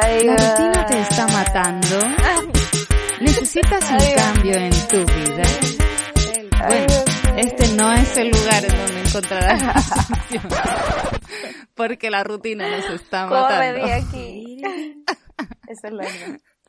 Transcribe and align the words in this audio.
Ay, 0.00 0.24
La 0.24 0.36
rutina 0.36 0.86
te 0.86 1.00
está 1.00 1.26
matando. 1.28 1.98
Necesitas 3.20 3.90
un 3.90 4.14
cambio 4.16 4.54
en 4.54 4.70
tu 4.88 4.98
vida. 4.98 5.42
Bueno, 6.66 6.94
este 7.36 7.68
no 7.74 7.92
es 7.94 8.16
el 8.16 8.30
lugar 8.30 8.64
en 8.64 8.76
donde 8.76 9.00
encontrarás 9.08 9.62
la 9.62 9.80
solución. 9.82 10.48
Porque 11.74 12.10
la 12.10 12.24
rutina 12.24 12.68
nos 12.68 12.90
está 12.90 13.26
Corre 13.28 13.72
de 13.72 13.80
matando. 13.82 14.06
aquí. 14.08 14.62
Esa 15.68 15.88
es 15.88 15.92
la. 15.94 16.04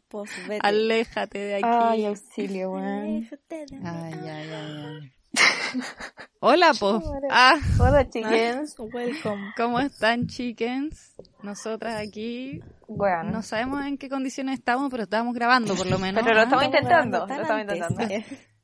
Pues. 0.09 0.31
Aléjate 0.61 1.37
de 1.39 1.55
aquí. 1.55 1.65
Ay, 1.67 2.05
auxilio, 2.05 2.71
weón. 2.71 3.27
Ay, 3.49 3.65
ay, 3.83 4.19
ay, 4.23 4.49
ay. 4.51 5.13
Hola, 6.39 6.73
po. 6.79 7.01
Ah, 7.29 7.57
Hola, 7.79 8.09
chickens. 8.09 8.75
Welcome. 8.93 9.51
¿cómo 9.55 9.79
están, 9.79 10.27
chickens? 10.27 11.15
Nosotras 11.43 11.95
aquí 11.95 12.61
Bueno, 12.87 13.23
no 13.31 13.41
sabemos 13.43 13.85
en 13.85 13.97
qué 13.97 14.09
condiciones 14.09 14.59
estamos, 14.59 14.89
pero 14.91 15.03
estamos 15.03 15.33
grabando 15.33 15.75
por 15.75 15.87
lo 15.87 15.99
menos. 15.99 16.23
pero 16.23 16.35
lo 16.35 16.41
Ah, 16.41 16.43
estamos 16.43 16.65
intentando. 16.65 17.17
Lo 17.19 17.33
estamos 17.33 17.49
antes. 17.51 17.75
intentando. 17.77 18.15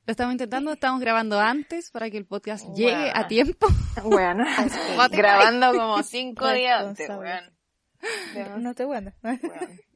Lo 0.06 0.12
estamos 0.12 0.32
intentando, 0.34 0.74
estamos 0.74 1.00
grabando 1.02 1.40
antes 1.40 1.90
para 1.92 2.10
que 2.10 2.18
el 2.18 2.26
podcast 2.26 2.66
Bueno. 2.66 2.78
llegue 2.78 3.12
a 3.14 3.28
tiempo. 3.28 3.68
Bueno, 4.04 4.44
grabando 5.12 5.72
como 5.74 6.04
cinco 6.04 6.52
días 6.52 6.84
antes, 6.86 7.10
weón. 7.10 8.62
No 8.62 8.72
estoy 8.72 8.86
bueno. 8.86 9.14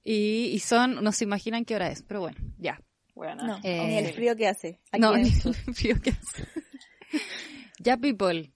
Y, 0.06 0.52
y 0.54 0.60
son, 0.60 1.04
no 1.04 1.12
se 1.12 1.26
imaginan 1.26 1.66
qué 1.66 1.76
hora 1.76 1.90
es, 1.90 2.04
pero 2.04 2.22
bueno, 2.22 2.38
ya. 2.58 2.80
weón. 3.16 3.38
No, 3.38 3.60
Eh, 3.64 3.86
ni 3.86 3.98
el 3.98 4.14
frío 4.14 4.36
que 4.38 4.48
hace. 4.48 4.80
Aquí 4.94 5.02
No, 5.02 5.18
ni 5.18 5.28
el 5.28 5.54
frío 5.76 6.02
que 6.02 6.12
hace. 6.12 6.48
Ya, 7.80 7.96
people, 7.98 8.52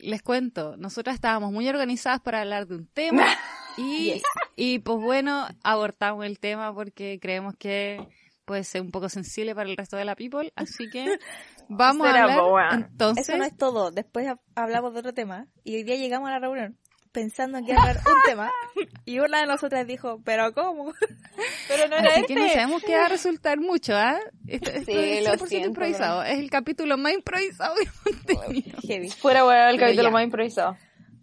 les 0.00 0.22
cuento, 0.22 0.76
nosotras 0.76 1.14
estábamos 1.16 1.52
muy 1.52 1.68
organizadas 1.68 2.20
para 2.20 2.40
hablar 2.42 2.66
de 2.68 2.76
un 2.76 2.86
tema 2.86 3.26
y, 3.76 4.12
Yes. 4.14 4.22
y 4.56 4.78
pues 4.78 4.98
bueno, 5.00 5.48
abortamos 5.64 6.24
el 6.24 6.38
tema 6.38 6.72
porque 6.74 7.18
creemos 7.20 7.54
que 7.58 8.06
puede 8.44 8.62
ser 8.64 8.82
un 8.82 8.90
poco 8.92 9.08
sensible 9.08 9.54
para 9.54 9.68
el 9.68 9.76
resto 9.76 9.96
de 9.96 10.04
la 10.04 10.14
people, 10.16 10.52
así 10.56 10.88
que 10.88 11.18
vamos 11.68 12.06
a 12.06 12.10
hablar 12.22 12.42
weón. 12.44 12.86
entonces. 12.92 13.28
Eso 13.28 13.36
no 13.38 13.44
es 13.44 13.56
todo. 13.56 13.90
Después 13.90 14.28
ha- 14.28 14.40
hablamos 14.54 14.92
de 14.92 15.00
otro 15.00 15.14
tema. 15.14 15.46
Y 15.64 15.74
hoy 15.76 15.82
día 15.82 15.96
llegamos 15.96 16.28
a 16.28 16.32
la 16.32 16.38
reunión 16.38 16.78
pensando 17.12 17.58
en 17.58 17.64
que 17.66 17.72
iba 17.72 17.80
a 17.82 17.88
hablar 17.90 18.02
un 18.06 18.22
tema. 18.26 18.50
Y 19.04 19.18
una 19.18 19.40
de 19.40 19.46
nosotras 19.46 19.86
dijo, 19.86 20.20
¿pero 20.24 20.52
cómo? 20.52 20.92
Pero 21.68 21.88
no 21.88 21.96
era 21.96 22.10
Así 22.12 22.24
que 22.26 22.34
no 22.34 22.42
este. 22.44 22.54
sabemos 22.54 22.82
qué 22.82 22.96
va 22.96 23.06
a 23.06 23.08
resultar 23.08 23.58
mucho, 23.58 23.94
¿ah? 23.96 24.18
Esto, 24.46 24.70
esto 24.70 24.92
Sí, 24.92 24.98
es 24.98 25.24
lo 25.24 25.30
100% 25.34 25.46
siento, 25.48 25.68
improvisado. 25.68 26.22
Es 26.22 26.38
el 26.38 26.50
capítulo 26.50 26.96
más 26.98 27.12
improvisado 27.12 27.74
que 27.76 27.82
hemos 27.82 28.24
tenido. 28.46 28.78
Heavy. 28.82 29.10
Fuera, 29.10 29.44
weón, 29.46 29.68
el 29.68 29.76
Pero 29.76 29.86
capítulo 29.86 30.08
ya. 30.08 30.12
más 30.12 30.24
improvisado. 30.24 30.76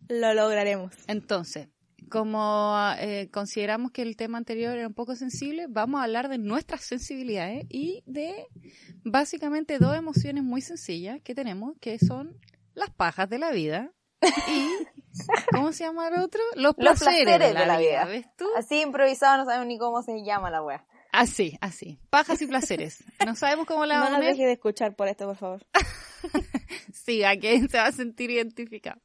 Lo 0.09 0.33
lograremos. 0.33 0.93
Entonces, 1.08 1.67
como 2.09 2.75
eh, 2.99 3.30
consideramos 3.31 3.91
que 3.91 4.02
el 4.02 4.15
tema 4.15 4.38
anterior 4.38 4.77
era 4.77 4.88
un 4.88 4.93
poco 4.93 5.15
sensible, 5.15 5.65
vamos 5.67 5.99
a 5.99 6.05
hablar 6.05 6.30
de 6.30 6.38
nuestras 6.38 6.81
sensibilidades 6.81 7.65
y 7.69 8.03
de 8.05 8.47
básicamente 9.03 9.77
dos 9.80 9.95
emociones 9.97 10.43
muy 10.43 10.61
sencillas 10.61 11.21
que 11.21 11.35
tenemos, 11.35 11.73
que 11.81 11.99
son 11.99 12.38
las 12.73 12.89
pajas 12.91 13.30
de 13.30 13.39
la 13.39 13.52
vida 13.52 13.91
y, 14.47 14.69
¿cómo 15.52 15.72
se 15.73 15.84
llama 15.84 16.08
el 16.10 16.20
otro? 16.22 16.42
Los 16.56 16.64
Los 16.64 16.76
placeres, 16.76 17.40
de 17.40 17.54
la, 17.54 17.78
vida. 17.78 18.06
¿Ves 18.06 18.26
tú? 18.38 18.46
Así 18.58 18.82
improvisado 18.82 19.38
no 19.38 19.46
sabemos 19.46 19.68
ni 19.68 19.78
cómo 19.78 20.02
se 20.04 20.23
llama 20.23 20.50
la 20.50 20.62
wea. 20.62 20.86
Así, 21.12 21.58
así. 21.62 22.00
Pajas 22.10 22.42
y 22.42 22.48
placeres. 22.48 23.04
No 23.26 23.36
sabemos 23.36 23.66
cómo 23.66 23.86
la 23.86 23.95
No 23.95 24.02
vamos 24.02 24.08
a 24.08 24.12
nos 24.12 24.20
poner. 24.20 24.34
dejes 24.36 24.45
de 24.48 24.54
escuchar 24.54 24.95
por 24.95 25.08
esto, 25.08 25.26
por 25.26 25.36
favor. 25.38 25.66
Sí, 26.94 27.23
a 27.23 27.38
quién 27.40 27.70
se 27.70 27.78
va 27.78 27.86
a 27.86 27.92
sentir 27.94 28.30
identificado. 28.32 29.00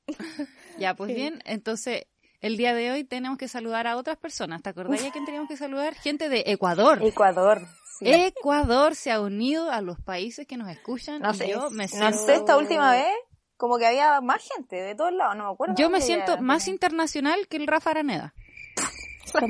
Ya, 0.79 0.95
pues 0.95 1.11
Sí. 1.11 1.15
bien, 1.15 1.41
entonces 1.45 2.07
el 2.41 2.57
día 2.57 2.75
de 2.75 2.91
hoy 2.91 3.05
tenemos 3.05 3.39
que 3.39 3.47
saludar 3.47 3.87
a 3.87 3.97
otras 3.97 4.17
personas. 4.17 4.61
¿Te 4.63 4.71
acordás 4.71 5.01
ya 5.03 5.13
quién 5.13 5.25
teníamos 5.25 5.49
que 5.49 5.57
saludar? 5.57 5.95
Gente 5.95 6.29
de 6.29 6.43
Ecuador. 6.47 6.99
Ecuador. 7.05 7.61
sí. 7.99 8.07
Ecuador 8.13 8.97
se 8.97 9.13
ha 9.13 9.21
unido 9.21 9.71
a 9.71 9.81
los 9.83 10.01
países 10.01 10.47
que 10.49 10.57
nos 10.57 10.69
escuchan. 10.69 11.21
No 11.23 11.31
y 11.31 11.35
sé, 11.35 11.49
yo 11.51 11.71
me 11.71 11.87
no 11.87 12.13
sé, 12.13 12.35
esta 12.35 12.57
última 12.57 12.91
vez 12.91 13.07
como 13.63 13.79
que 13.79 13.87
había 13.87 14.21
más 14.21 14.43
gente 14.43 14.75
de 14.75 14.97
todos 14.97 15.13
lados, 15.13 15.37
no 15.37 15.45
me 15.47 15.53
acuerdo. 15.53 15.75
yo 15.79 15.89
me 15.89 16.01
siento 16.01 16.33
era. 16.33 16.43
más 16.43 16.67
internacional 16.67 17.47
que 17.47 17.59
el 17.59 17.69
Rafa 17.69 17.93
Araneda. 17.93 18.35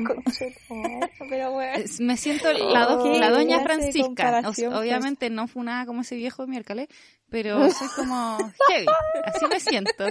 Pero 1.29 1.51
bueno. 1.51 1.83
Me 1.99 2.15
siento 2.15 2.53
la, 2.53 2.85
do- 2.85 3.03
¿Qué 3.03 3.17
la 3.17 3.31
doña 3.31 3.57
de 3.57 3.63
Francisca. 3.63 4.43
O- 4.45 4.79
obviamente 4.79 5.31
no 5.31 5.47
fue 5.47 5.63
nada 5.63 5.87
como 5.87 6.01
ese 6.01 6.15
viejo 6.15 6.45
miércoles, 6.45 6.89
pero 7.31 7.67
soy 7.71 7.87
como 7.95 8.37
heavy. 8.69 8.85
Así 9.25 9.47
me 9.47 9.59
siento. 9.59 10.05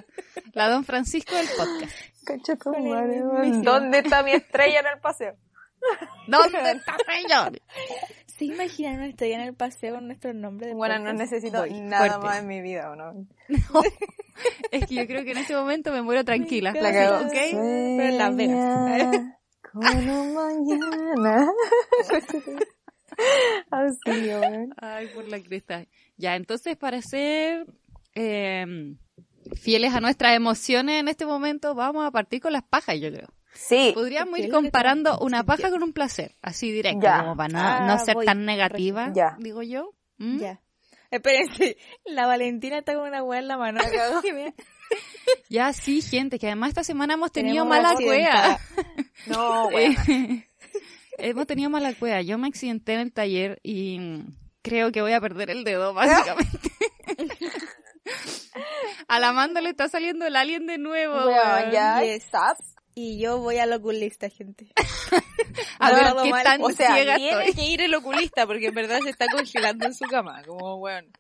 La 0.52 0.68
don 0.68 0.84
Francisco 0.84 1.36
del 1.36 1.46
podcast. 1.56 1.94
¿Dónde 3.62 3.98
está 4.00 4.24
mi 4.24 4.32
estrella 4.32 4.80
en 4.80 4.86
el 4.88 4.98
paseo? 5.00 5.36
¿Dónde 6.26 6.58
está 6.72 6.96
señor? 7.06 7.60
¿Se 8.42 8.46
imaginan 8.46 8.94
una 8.96 9.06
historia 9.06 9.36
en 9.36 9.42
el 9.42 9.54
paseo 9.54 9.94
con 9.94 10.06
nuestro 10.08 10.34
nombre 10.34 10.66
de 10.66 10.74
Bueno, 10.74 10.98
no 10.98 11.12
necesito 11.12 11.60
Voy. 11.60 11.80
nada 11.80 12.18
fuerte. 12.18 12.26
más 12.26 12.38
en 12.40 12.48
mi 12.48 12.60
vida, 12.60 12.90
¿o 12.90 12.96
no? 12.96 13.26
Es 14.72 14.86
que 14.86 14.96
yo 14.96 15.06
creo 15.06 15.22
que 15.24 15.30
en 15.30 15.38
este 15.38 15.54
momento 15.54 15.92
me 15.92 16.02
muero 16.02 16.24
tranquila. 16.24 16.72
La. 16.72 17.20
¿Ok? 17.20 17.32
Pero 17.32 17.62
en 17.62 18.18
Las 18.18 18.34
Vegas. 18.34 19.20
Un 19.74 20.34
mañana. 20.34 21.52
Ay, 24.80 25.06
por 25.14 25.28
la 25.28 25.40
cresta. 25.40 25.86
Ya, 26.16 26.34
entonces 26.34 26.76
para 26.76 27.00
ser 27.00 27.66
eh, 28.16 28.96
fieles 29.54 29.94
a 29.94 30.00
nuestras 30.00 30.34
emociones 30.34 30.98
en 30.98 31.06
este 31.06 31.26
momento, 31.26 31.76
vamos 31.76 32.04
a 32.04 32.10
partir 32.10 32.40
con 32.40 32.52
las 32.52 32.64
pajas, 32.64 32.98
yo 32.98 33.12
creo. 33.12 33.28
Sí. 33.54 33.92
Podríamos 33.94 34.36
¿Qué 34.36 34.44
ir 34.46 34.50
comparando 34.52 35.18
una 35.18 35.44
paja 35.44 35.70
con 35.70 35.82
un 35.82 35.92
placer, 35.92 36.34
así 36.42 36.70
directo, 36.72 37.02
Ya. 37.02 37.20
como 37.20 37.36
para 37.36 37.48
no, 37.52 37.58
Ah, 37.60 37.80
no 37.86 38.04
ser 38.04 38.14
voy. 38.14 38.26
tan 38.26 38.44
negativa, 38.44 39.12
Ya. 39.14 39.36
digo 39.38 39.62
yo. 39.62 39.92
¿Mm? 40.18 40.38
Ya. 40.38 40.60
Espérense, 41.10 41.76
la 42.06 42.26
Valentina 42.26 42.78
está 42.78 42.94
con 42.94 43.06
una 43.06 43.22
hueá 43.22 43.40
en 43.40 43.48
la 43.48 43.56
mano. 43.58 43.80
Ya, 45.48 45.72
sí, 45.72 46.02
gente, 46.02 46.38
que 46.38 46.46
además 46.48 46.68
esta 46.70 46.84
semana 46.84 47.14
hemos 47.14 47.32
tenido 47.32 47.64
Tenemos 47.64 47.68
mala 47.68 47.90
accidentada. 47.92 48.58
cueva. 48.74 49.06
No. 49.26 49.70
Eh, 49.70 50.46
hemos 51.18 51.46
tenido 51.46 51.70
mala 51.70 51.94
cueva. 51.94 52.20
Yo 52.22 52.36
me 52.38 52.48
accidenté 52.48 52.94
en 52.94 53.00
el 53.00 53.12
taller 53.12 53.58
y 53.62 54.20
creo 54.62 54.92
que 54.92 55.00
voy 55.00 55.12
a 55.12 55.20
perder 55.20 55.48
el 55.50 55.64
dedo, 55.64 55.94
básicamente. 55.94 56.58
a 59.08 59.18
la 59.18 59.28
Amanda 59.28 59.60
le 59.60 59.70
está 59.70 59.88
saliendo 59.88 60.26
el 60.26 60.36
alien 60.36 60.66
de 60.66 60.78
nuevo. 60.78 61.14
Weón. 61.26 61.70
ya, 61.70 62.02
Yes. 62.02 62.26
Y 62.94 63.18
yo 63.18 63.38
voy 63.38 63.58
al 63.58 63.72
oculista, 63.72 64.28
gente. 64.28 64.70
A 65.78 65.90
No, 65.90 65.96
ver 66.14 66.24
qué 66.24 66.30
mal. 66.30 66.44
tan 66.44 66.62
O 66.62 66.70
sea, 66.70 66.94
ciega 66.94 67.16
tiene 67.16 67.46
estoy. 67.46 67.54
que 67.54 67.70
ir 67.70 67.80
el 67.80 67.94
oculista 67.94 68.46
porque 68.46 68.66
en 68.66 68.74
verdad 68.74 69.00
se 69.02 69.10
está 69.10 69.26
congelando 69.32 69.86
en 69.86 69.94
su 69.94 70.04
cama, 70.06 70.42
como 70.46 70.76
weón. 70.76 71.10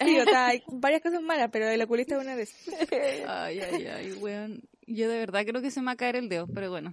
Sí, 0.00 0.18
o 0.18 0.24
sea, 0.24 0.46
hay 0.48 0.62
varias 0.68 1.02
cosas 1.02 1.20
malas, 1.22 1.50
pero 1.52 1.68
el 1.68 1.80
oculista 1.82 2.16
es 2.16 2.22
una 2.22 2.36
de 2.36 2.42
esas. 2.42 2.74
Ay, 3.28 3.60
ay, 3.60 3.86
ay, 3.86 4.12
weón. 4.14 4.62
Yo 4.86 5.08
de 5.08 5.18
verdad 5.18 5.44
creo 5.46 5.60
que 5.62 5.70
se 5.70 5.80
me 5.80 5.86
va 5.86 5.92
a 5.92 5.96
caer 5.96 6.16
el 6.16 6.28
dedo, 6.28 6.46
pero 6.52 6.70
bueno. 6.70 6.92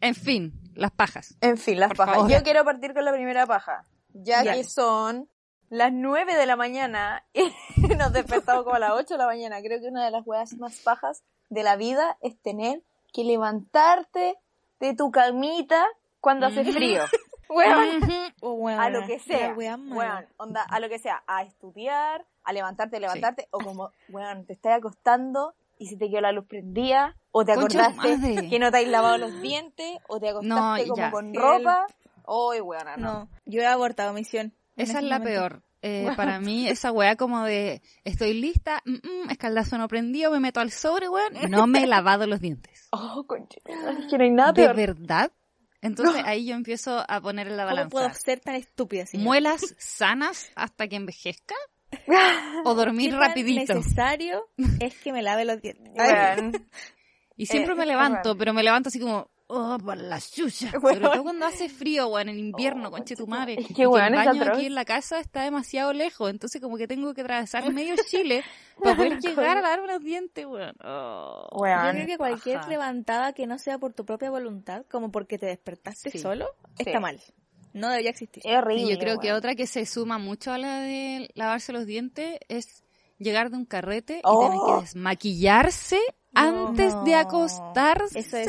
En 0.00 0.14
fin, 0.14 0.52
las 0.74 0.92
pajas. 0.92 1.36
En 1.40 1.58
fin, 1.58 1.78
las 1.80 1.88
Por 1.88 1.96
pajas. 1.98 2.14
favor. 2.16 2.30
Yo 2.30 2.42
quiero 2.42 2.64
partir 2.64 2.94
con 2.94 3.04
la 3.04 3.12
primera 3.12 3.46
paja, 3.46 3.84
ya 4.12 4.42
Ya. 4.44 4.54
que 4.54 4.64
son 4.64 5.28
las 5.68 5.92
9 5.92 6.34
de 6.36 6.46
la 6.46 6.54
mañana 6.56 7.26
y 7.32 7.42
nos 7.98 8.12
despertamos 8.12 8.62
como 8.64 8.76
a 8.76 8.78
las 8.78 8.92
8 8.92 9.14
de 9.14 9.18
la 9.18 9.26
mañana. 9.26 9.60
Creo 9.60 9.80
que 9.80 9.88
una 9.88 10.04
de 10.04 10.10
las 10.12 10.24
weas 10.26 10.54
más 10.54 10.78
pajas 10.80 11.22
de 11.50 11.62
la 11.62 11.76
vida 11.76 12.16
es 12.22 12.40
tener 12.40 12.82
que 13.16 13.24
levantarte 13.24 14.36
de 14.78 14.94
tu 14.94 15.10
camita 15.10 15.86
cuando 16.20 16.46
hace 16.46 16.64
frío. 16.70 17.02
Weón, 17.48 18.78
a 18.78 18.90
lo 18.90 19.06
que 19.06 19.18
sea. 19.20 19.54
Weón, 19.54 19.88
onda, 20.36 20.62
a 20.62 20.80
lo 20.80 20.88
que 20.90 20.98
sea, 20.98 21.22
a 21.26 21.42
estudiar, 21.44 22.26
a 22.44 22.52
levantarte, 22.52 23.00
levantarte, 23.00 23.48
o 23.52 23.58
como, 23.58 23.90
weón, 24.10 24.44
te 24.44 24.52
estás 24.52 24.76
acostando 24.78 25.54
y 25.78 25.86
se 25.86 25.96
te 25.96 26.10
quedó 26.10 26.20
la 26.22 26.32
luz 26.32 26.46
prendida, 26.46 27.16
o 27.30 27.44
te 27.44 27.54
Concha 27.54 27.86
acordaste 27.86 28.48
que 28.50 28.58
no 28.58 28.70
te 28.70 28.78
has 28.78 28.88
lavado 28.88 29.16
los 29.16 29.40
dientes, 29.40 29.98
o 30.08 30.18
te 30.20 30.28
acostaste 30.30 30.82
No, 30.82 30.88
como 30.88 30.96
ya. 30.96 31.10
con 31.10 31.32
ropa. 31.34 31.86
Uy, 32.26 32.60
weón, 32.60 32.84
no. 32.98 33.12
No, 33.20 33.28
yo 33.46 33.62
he 33.62 33.66
abortado 33.66 34.12
misión. 34.12 34.52
Esa 34.76 34.82
es 34.82 34.98
ese 34.98 35.02
la 35.02 35.18
momento. 35.20 35.38
peor. 35.40 35.62
Eh, 35.82 36.08
para 36.16 36.40
mí, 36.40 36.66
esa 36.68 36.90
weá 36.90 37.16
como 37.16 37.44
de 37.44 37.82
estoy 38.04 38.34
lista, 38.34 38.82
mm, 38.84 38.92
mm, 38.94 39.30
escaldazo 39.30 39.78
no 39.78 39.86
prendido, 39.88 40.30
me 40.30 40.40
meto 40.40 40.60
al 40.60 40.70
sobre, 40.70 41.08
weón. 41.08 41.34
No 41.50 41.66
me 41.66 41.84
he 41.84 41.86
lavado 41.86 42.26
los 42.26 42.40
dientes. 42.40 42.88
Oh, 42.92 43.24
concha, 43.26 43.58
es 43.66 44.06
que 44.10 44.16
no 44.18 44.24
hay 44.24 44.30
nada 44.30 44.52
¿De 44.52 44.62
peor. 44.62 44.76
verdad? 44.76 45.30
Entonces 45.82 46.22
ahí 46.24 46.46
yo 46.46 46.54
empiezo 46.54 47.04
a 47.06 47.20
poner 47.20 47.46
en 47.48 47.56
la 47.58 47.64
¿Cómo 47.68 47.88
puedo 47.90 48.04
balanza. 48.06 48.20
ser 48.24 48.40
tan 48.40 48.54
estúpida, 48.54 49.04
señor? 49.06 49.24
¿Muelas 49.24 49.74
sanas 49.78 50.50
hasta 50.56 50.88
que 50.88 50.96
envejezca? 50.96 51.54
¿O 52.64 52.74
dormir 52.74 53.10
¿Qué 53.10 53.16
tan 53.18 53.28
rapidito? 53.28 53.74
necesario 53.74 54.48
es 54.80 54.94
que 54.98 55.12
me 55.12 55.22
lave 55.22 55.44
los 55.44 55.60
dientes? 55.60 55.92
Y 57.36 57.44
siempre 57.46 57.74
Eh, 57.74 57.76
me 57.76 57.84
levanto, 57.86 58.34
pero 58.38 58.54
me 58.54 58.62
levanto 58.62 58.88
así 58.88 58.98
como 58.98 59.30
Oh, 59.48 59.78
por 59.78 59.96
la 59.96 60.20
chucha. 60.20 60.70
Weón. 60.82 60.96
Sobre 60.96 61.00
todo 61.00 61.22
cuando 61.22 61.46
hace 61.46 61.68
frío, 61.68 62.08
weón, 62.08 62.28
en 62.30 62.38
invierno, 62.38 62.88
Oh, 62.88 62.90
conche 62.90 63.14
tu 63.14 63.26
madre. 63.28 63.56
Es 63.60 63.68
que, 63.74 63.86
weón, 63.86 64.14
el 64.14 64.24
baño 64.26 64.42
aquí 64.52 64.66
en 64.66 64.74
la 64.74 64.84
casa 64.84 65.20
está 65.20 65.42
demasiado 65.42 65.92
lejos, 65.92 66.30
entonces 66.30 66.60
como 66.60 66.76
que 66.76 66.88
tengo 66.88 67.14
que 67.14 67.20
atravesar 67.20 67.62
medio 67.72 67.94
Chile 68.10 68.42
para 68.82 68.96
poder 68.96 69.20
llegar 69.20 69.58
a 69.58 69.60
lavarme 69.62 69.86
los 69.92 70.02
dientes, 70.02 70.44
weón. 70.46 70.74
Oh. 70.84 71.46
Yo 71.52 71.90
creo 71.92 72.06
que 72.06 72.18
cualquier 72.18 72.58
Ajá. 72.58 72.68
levantada 72.68 73.32
que 73.34 73.46
no 73.46 73.58
sea 73.58 73.78
por 73.78 73.92
tu 73.92 74.04
propia 74.04 74.30
voluntad, 74.30 74.84
como 74.90 75.12
porque 75.12 75.38
te 75.38 75.46
despertaste 75.46 76.10
Sí. 76.10 76.18
solo, 76.18 76.46
Sí. 76.76 76.84
está 76.86 76.98
mal. 76.98 77.20
No 77.72 77.88
debería 77.90 78.10
existir. 78.10 78.42
Es 78.44 78.56
horrible. 78.56 78.82
Y 78.82 78.90
yo 78.94 78.98
creo 78.98 79.18
que 79.18 79.32
otra 79.32 79.54
que 79.54 79.66
se 79.66 79.84
suma 79.86 80.18
mucho 80.18 80.50
a 80.50 80.58
la 80.58 80.80
de 80.80 81.28
lavarse 81.34 81.72
los 81.72 81.84
dientes 81.86 82.40
es 82.48 82.82
llegar 83.18 83.50
de 83.50 83.58
un 83.58 83.64
carrete 83.66 84.16
y 84.16 84.20
Oh. 84.24 84.40
tener 84.48 84.58
que 84.66 84.80
desmaquillarse 84.82 86.00
No. 86.36 86.68
antes 86.68 86.94
de 87.04 87.14
acostarse. 87.14 88.18
Eso 88.18 88.36
es, 88.36 88.48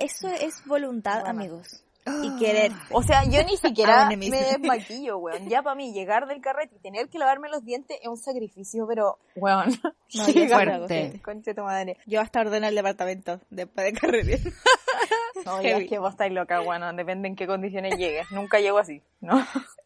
eso 0.00 0.28
es 0.28 0.64
voluntad, 0.66 1.26
amigos. 1.26 1.84
Y 2.22 2.38
querer. 2.38 2.72
O 2.90 3.02
sea, 3.02 3.24
yo 3.24 3.42
ni 3.44 3.56
siquiera 3.56 4.06
Hago 4.06 4.16
me 4.16 4.30
desmaquillo, 4.30 5.18
weón. 5.18 5.48
Ya 5.48 5.62
para 5.62 5.76
mí 5.76 5.92
llegar 5.92 6.26
del 6.26 6.40
carrete 6.40 6.76
y 6.76 6.78
tener 6.80 7.08
que 7.08 7.18
lavarme 7.18 7.48
los 7.48 7.64
dientes 7.64 7.98
es 8.00 8.08
un 8.08 8.16
sacrificio, 8.16 8.86
pero, 8.88 9.18
weón. 9.36 9.70
No, 10.12 10.24
sí 10.24 10.48
Fuerte. 10.48 11.20
Conche 11.22 11.54
tu 11.54 11.62
madre. 11.62 11.96
Yo 12.04 12.20
hasta 12.20 12.40
ordeno 12.40 12.66
el 12.66 12.74
departamento 12.74 13.40
después 13.50 13.86
de 13.86 13.92
carretear. 13.98 14.40
No, 15.46 15.62
ya 15.62 15.78
es 15.78 15.88
que 15.88 15.98
vos 15.98 16.10
estáis 16.10 16.32
loca, 16.32 16.60
weón. 16.60 16.96
Depende 16.96 17.28
en 17.28 17.36
qué 17.36 17.46
condiciones 17.46 17.96
llegues. 17.96 18.30
Nunca 18.30 18.60
llego 18.60 18.78
así, 18.78 19.00
¿no? 19.20 19.38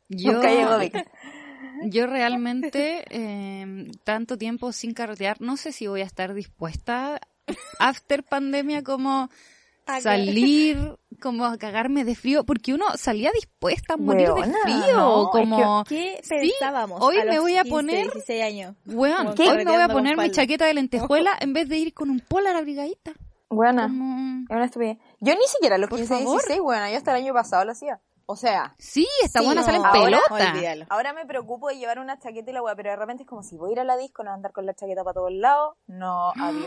Yo, 0.09 0.33
Nunca 0.33 0.51
llego 0.51 0.79
de 0.79 0.91
yo 1.85 2.07
realmente, 2.07 3.05
eh, 3.11 3.91
tanto 4.05 4.37
tiempo 4.39 4.73
sin 4.73 4.93
carretear, 4.95 5.41
no 5.41 5.57
sé 5.57 5.73
si 5.73 5.87
voy 5.87 6.01
a 6.03 6.05
estar 6.05 6.35
dispuesta 6.35 7.21
after 7.79 8.23
pandemia 8.25 8.83
como 8.83 9.29
salir, 10.01 10.97
como 11.21 11.45
a 11.45 11.59
cagarme 11.59 12.05
de 12.05 12.15
frío, 12.15 12.45
porque 12.45 12.73
uno 12.75 12.87
salía 12.97 13.31
dispuesta 13.33 13.95
a 13.95 13.97
morir 13.97 14.31
Weona, 14.31 14.47
de 14.47 14.55
frío, 14.63 14.97
no, 14.97 15.23
es 15.25 15.29
como, 15.31 15.85
¿Qué 15.85 16.21
Sí, 16.23 16.53
pensábamos? 16.59 17.01
hoy 17.03 17.19
a 17.19 17.25
me 17.25 17.39
voy 17.39 17.57
a 17.57 17.63
15, 17.65 17.71
poner- 17.71 18.05
16 18.13 18.43
años. 18.43 18.77
weón, 18.87 19.35
¿Qué? 19.35 19.49
hoy 19.49 19.59
me 19.59 19.65
voy 19.65 19.81
a 19.83 19.89
poner 19.89 20.17
mi 20.17 20.31
chaqueta 20.31 20.67
de 20.67 20.75
lentejuela 20.75 21.33
en 21.41 21.53
vez 21.53 21.69
de 21.69 21.77
ir 21.79 21.93
con 21.95 22.11
un 22.11 22.21
polar 22.21 22.57
abrigadita. 22.57 23.13
Weona, 23.51 23.83
Como... 23.89 24.45
es 24.49 24.57
una 24.57 24.65
estupidez. 24.65 24.99
Yo 25.21 25.35
ni 25.35 25.47
siquiera 25.47 25.77
a 25.77 25.79
los 25.79 25.89
Por 25.89 25.99
15, 25.99 26.15
favor. 26.15 26.41
16, 26.41 26.61
weona. 26.61 26.91
Yo 26.91 26.97
hasta 26.97 27.11
el 27.17 27.23
año 27.23 27.35
pasado 27.35 27.65
lo 27.65 27.73
hacía. 27.73 28.01
O 28.27 28.37
sea, 28.37 28.75
Sí, 28.79 29.07
está 29.23 29.41
Sí, 29.41 29.45
buena, 29.47 29.61
no, 29.61 29.65
sale 29.67 29.79
en 29.79 29.85
ahora- 29.87 30.05
pelota. 30.29 30.87
Ahora 30.89 31.13
me 31.13 31.27
preocupo 31.27 31.69
de 31.69 31.77
llevar 31.77 31.99
una 31.99 32.19
chaqueta 32.19 32.51
y 32.51 32.55
la 32.55 32.63
weá, 32.63 32.75
pero 32.75 32.91
de 32.91 32.97
repente 32.97 33.23
es 33.25 33.29
como 33.29 33.43
si 33.43 33.57
voy 33.57 33.71
a 33.71 33.73
ir 33.73 33.81
a 33.81 33.85
la 33.85 33.97
disco, 33.97 34.23
no 34.25 34.33
andar 34.33 34.53
con 34.53 34.67
la 34.67 34.75
chaqueta 34.75 35.05
para 35.05 35.15
todos 35.15 35.33
lados. 35.33 35.75
No, 35.87 36.31
adiós. 36.31 36.67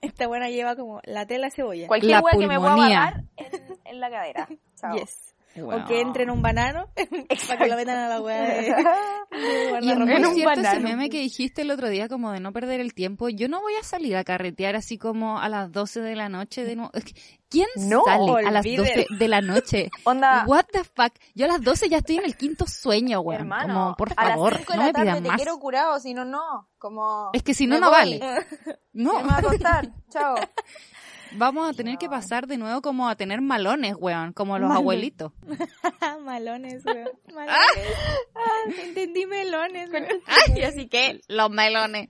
Esta 0.00 0.26
buena 0.26 0.48
lleva 0.48 0.76
como 0.76 1.00
la 1.04 1.26
tela 1.26 1.46
de 1.46 1.50
cebolla. 1.52 1.86
Cualquier 1.86 2.12
La 2.12 2.20
weá 2.20 2.32
que 2.38 2.46
me 2.46 2.58
pueda 2.58 2.74
agarrar 2.74 3.24
en, 3.36 3.78
en 3.84 4.00
la 4.00 4.10
cadera. 4.10 4.48
Chao. 4.76 4.96
Yes. 4.96 5.34
O 5.62 5.84
que 5.84 6.00
entre 6.00 6.22
en 6.22 6.30
un 6.30 6.42
banano 6.42 6.88
para 7.48 7.58
que 7.64 7.68
lo 7.68 7.74
metan 7.76 7.98
a 7.98 8.08
la 8.08 8.20
weá 8.20 8.40
de, 8.40 8.60
de 9.32 9.78
Y 9.82 9.90
En 9.90 10.02
un 10.02 10.34
cierto 10.34 10.60
ese 10.60 10.78
meme 10.78 11.10
que 11.10 11.18
dijiste 11.18 11.62
el 11.62 11.72
otro 11.72 11.88
día, 11.88 12.08
como 12.08 12.30
de 12.30 12.38
no 12.38 12.52
perder 12.52 12.78
el 12.80 12.94
tiempo. 12.94 13.28
Yo 13.28 13.48
no 13.48 13.60
voy 13.60 13.74
a 13.74 13.82
salir 13.82 14.16
a 14.16 14.22
carretear 14.22 14.76
así 14.76 14.96
como 14.96 15.40
a 15.40 15.48
las 15.48 15.72
12 15.72 16.00
de 16.02 16.14
la 16.14 16.28
noche 16.28 16.64
de 16.64 16.76
nuevo. 16.76 16.92
¿Quién 17.50 17.66
No, 17.76 18.04
sale 18.04 18.46
a 18.46 18.50
las 18.52 18.64
olvídelo. 18.64 18.84
12 18.84 19.06
de 19.18 19.28
la 19.28 19.40
noche? 19.40 19.90
Onda, 20.04 20.44
What 20.46 20.66
the 20.72 20.84
fuck? 20.84 21.12
Yo 21.34 21.46
a 21.46 21.48
las 21.48 21.60
12 21.62 21.88
ya 21.88 21.98
estoy 21.98 22.16
en 22.18 22.24
el 22.24 22.36
quinto 22.36 22.66
sueño, 22.66 23.20
weón. 23.20 23.40
hermano, 23.42 23.74
Como, 23.74 23.96
por 23.96 24.12
a 24.12 24.14
favor, 24.14 24.52
las 24.52 24.60
5 24.60 24.72
de 24.72 24.76
no 24.78 24.82
la 24.82 24.86
me 24.86 24.92
tarde 24.92 25.04
pidan 25.10 25.22
te 25.24 25.28
más. 25.28 25.36
quiero 25.36 25.58
curado, 25.58 25.98
si 26.00 26.14
no, 26.14 26.24
no. 26.24 26.68
Como... 26.78 27.30
Es 27.32 27.42
que 27.42 27.52
si 27.54 27.66
no, 27.66 27.78
no 27.80 27.90
voy. 27.90 27.98
vale. 27.98 28.20
No, 28.92 29.14
Me 29.18 29.22
voy 29.24 29.30
a 29.32 29.36
acostar. 29.38 29.88
Chao. 30.10 30.34
vamos 31.32 31.70
a 31.70 31.72
tener 31.74 31.96
que 31.98 32.08
pasar 32.08 32.46
de 32.48 32.56
nuevo 32.56 32.82
como 32.82 33.08
a 33.08 33.14
tener 33.16 33.40
malones, 33.40 33.94
weón, 33.98 34.32
como 34.32 34.54
los 34.58 34.68
Malones. 34.68 34.80
abuelitos. 34.80 35.32
Malones, 36.24 36.84
weón. 36.84 37.08
Malones. 37.34 37.56
Ah, 38.34 38.70
entendí 38.84 39.26
melones, 39.26 39.90
weón. 39.90 40.06
Ay, 40.54 40.62
así 40.62 40.88
que 40.88 41.20
los 41.28 41.50
melones. 41.50 42.08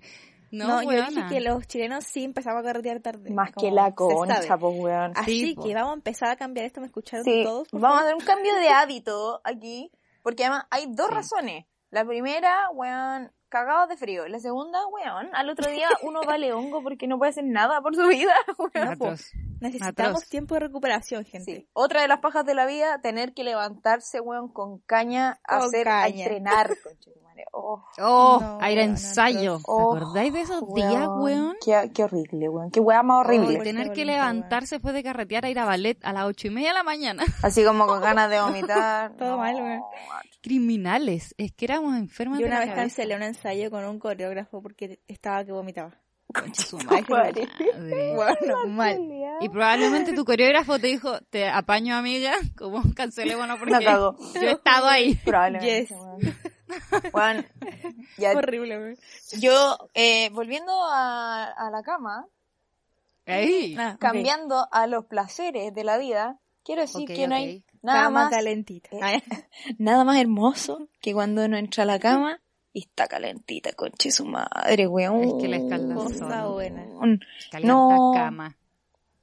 No, 0.53 0.67
No, 0.67 0.83
yo 0.83 1.05
dije 1.07 1.23
que 1.29 1.41
los 1.41 1.67
chilenos 1.67 2.05
sí 2.05 2.25
empezamos 2.25 2.61
a 2.61 2.65
carretear 2.65 3.01
tarde. 3.01 3.31
Más 3.31 3.51
que 3.53 3.71
la 3.71 3.95
concha, 3.95 4.57
pues, 4.59 4.75
weón. 4.79 5.13
Así 5.17 5.41
Sí, 5.47 5.55
po. 5.55 5.63
que 5.65 5.75
vamos 5.75 5.91
a 5.93 5.95
empezar 5.95 6.31
a 6.31 6.37
cambiar 6.37 6.67
esto. 6.67 6.81
¿Me 6.81 6.87
escucharon 6.87 7.25
Sí, 7.25 7.43
todos? 7.45 7.69
por 7.69 7.81
vamos 7.81 7.99
a 7.99 8.03
hacer 8.03 8.15
un 8.15 8.21
cambio 8.25 8.55
de 8.57 8.69
hábito 8.69 9.41
aquí, 9.45 9.93
porque 10.23 10.45
además 10.45 10.67
hay 10.71 10.87
dos 10.93 11.09
Sí. 11.09 11.15
razones. 11.15 11.67
La 11.91 12.05
primera, 12.05 12.69
weón, 12.73 13.33
cagados 13.49 13.89
de 13.89 13.97
frío. 13.97 14.27
La 14.29 14.39
segunda, 14.39 14.79
weón, 14.89 15.29
al 15.35 15.51
otro 15.51 15.71
día 15.71 15.89
uno 16.03 16.21
vale 16.27 16.53
hongo 16.53 16.83
porque 16.83 17.07
no 17.09 17.19
puede 17.19 17.31
hacer 17.31 17.45
nada 17.45 17.81
por 17.81 17.95
su 17.97 18.07
vida, 18.07 18.33
weón. 18.59 18.89
Atroz. 18.89 19.31
Necesitamos 19.61 20.23
Atroz. 20.23 20.29
tiempo 20.31 20.55
de 20.55 20.61
recuperación, 20.61 21.25
gente. 21.25 21.55
Sí. 21.57 21.69
Otra 21.75 22.01
de 22.03 22.09
las 22.09 22.21
pajas 22.21 22.47
de 22.47 22.55
la 22.55 22.65
vida, 22.65 23.01
tener 23.03 23.35
que 23.35 23.45
levantarse, 23.45 24.19
weón, 24.21 24.49
con 24.53 24.79
caña 24.81 25.39
a 25.47 25.59
hacer, 25.59 25.89
a 25.89 26.03
caña. 26.03 26.23
entrenar, 26.25 26.69
conchetumare. 26.83 27.20
Oh, 27.63 27.85
Oh, 27.99 28.39
No, 28.41 28.59
a 28.61 28.71
ir 28.71 28.79
a 28.79 28.83
weón, 28.83 28.91
ensayo. 28.93 29.57
¿Te 29.59 29.63
oh, 29.67 29.97
acordáis 29.97 30.33
de 30.33 30.41
esos 30.41 30.75
días, 30.75 31.07
weón? 31.17 31.57
Qué, 31.65 31.91
qué 31.95 32.05
horrible, 32.05 32.49
weón. 32.49 32.71
Qué 32.71 32.81
weá 32.81 33.03
más 33.03 33.17
Oh, 33.17 33.21
horrible. 33.21 33.47
Fuerza 33.57 33.65
tener 33.65 33.89
de 33.89 33.93
que 33.95 34.05
levantarse 34.05 34.77
después 34.77 34.95
de 34.95 35.03
carretear 35.03 35.45
a 35.45 35.51
ir 35.51 35.59
a 35.59 35.65
ballet 35.65 35.99
a 36.03 36.13
las 36.13 36.25
ocho 36.25 36.47
y 36.47 36.51
media 36.51 36.69
de 36.69 36.75
la 36.75 36.83
mañana. 36.85 37.25
Así 37.43 37.65
como 37.65 37.87
con 37.87 38.01
ganas 38.01 38.31
de 38.31 38.41
vomitar. 38.41 39.13
Todo 39.19 39.31
No, 39.33 39.39
mal, 39.39 39.55
weón. 39.57 39.81
Criminales. 40.43 41.35
Es 41.39 41.53
que 41.53 41.67
éramos 41.67 41.97
enfermas 41.97 42.39
Yo 42.39 42.45
de 42.45 42.51
una 42.51 42.61
la 42.61 42.67
vez 42.67 42.75
cabeza. 42.75 42.83
cancelé 42.97 43.17
un 43.17 43.23
ensayo 43.23 43.71
con 43.71 43.85
un 43.85 43.99
coreógrafo 43.99 44.63
porque 44.63 45.01
estaba 45.07 45.45
que 45.45 45.53
vomitaba. 45.53 45.93
Concha 46.33 46.63
su 46.63 46.79
Madre. 46.79 47.49
Bueno, 48.15 48.67
mal. 48.69 48.99
Y 49.41 49.49
probablemente 49.49 50.13
tu 50.13 50.25
coreógrafo 50.25 50.79
te 50.79 50.87
dijo, 50.87 51.19
te 51.29 51.49
apaño 51.49 51.97
amiga, 51.97 52.33
como 52.57 52.83
cancelémonos 52.95 53.59
porque 53.59 53.73
La 53.75 53.81
cagó. 53.83 54.17
yo 54.35 54.41
he 54.41 54.53
estado 54.53 54.87
ahí. 54.87 55.17
Probablemente. 55.25 55.87
Yes. 55.89 55.95
Weón, 57.13 57.47
ya, 58.19 58.33
Horrible, 58.37 58.97
yo, 59.39 59.79
eh, 59.95 60.31
volviendo 60.31 60.73
a, 60.85 61.45
a 61.51 61.71
la 61.71 61.83
cama, 61.83 62.27
Ahí. 63.27 63.77
Ah, 63.79 63.97
cambiando 64.01 64.69
a 64.73 64.87
los 64.87 65.07
placeres 65.07 65.73
de 65.73 65.85
la 65.85 65.99
vida, 65.99 66.39
quiero 66.65 66.83
decir 66.83 67.07
que 67.07 67.29
no 67.29 67.35
hay 67.35 67.65
nada 67.83 68.05
Cama 68.05 68.23
más, 68.25 68.31
calentita. 68.31 68.89
Eh, 68.93 69.23
nada 69.79 70.05
más 70.05 70.19
hermoso 70.19 70.89
que 71.01 71.13
cuando 71.13 71.45
uno 71.45 71.57
entra 71.57 71.85
a 71.85 71.87
la 71.87 71.99
cama 71.99 72.41
y 72.73 72.81
está 72.81 73.07
calentita, 73.07 73.73
conche 73.73 74.11
su 74.11 74.25
madre, 74.25 74.87
weón. 74.87 75.23
Es 75.23 75.35
que 75.41 75.49
la 75.49 75.57
escalda 75.59 75.95
buena. 76.47 76.87
Calienta 77.51 77.67
No. 77.67 78.13
cama. 78.15 78.57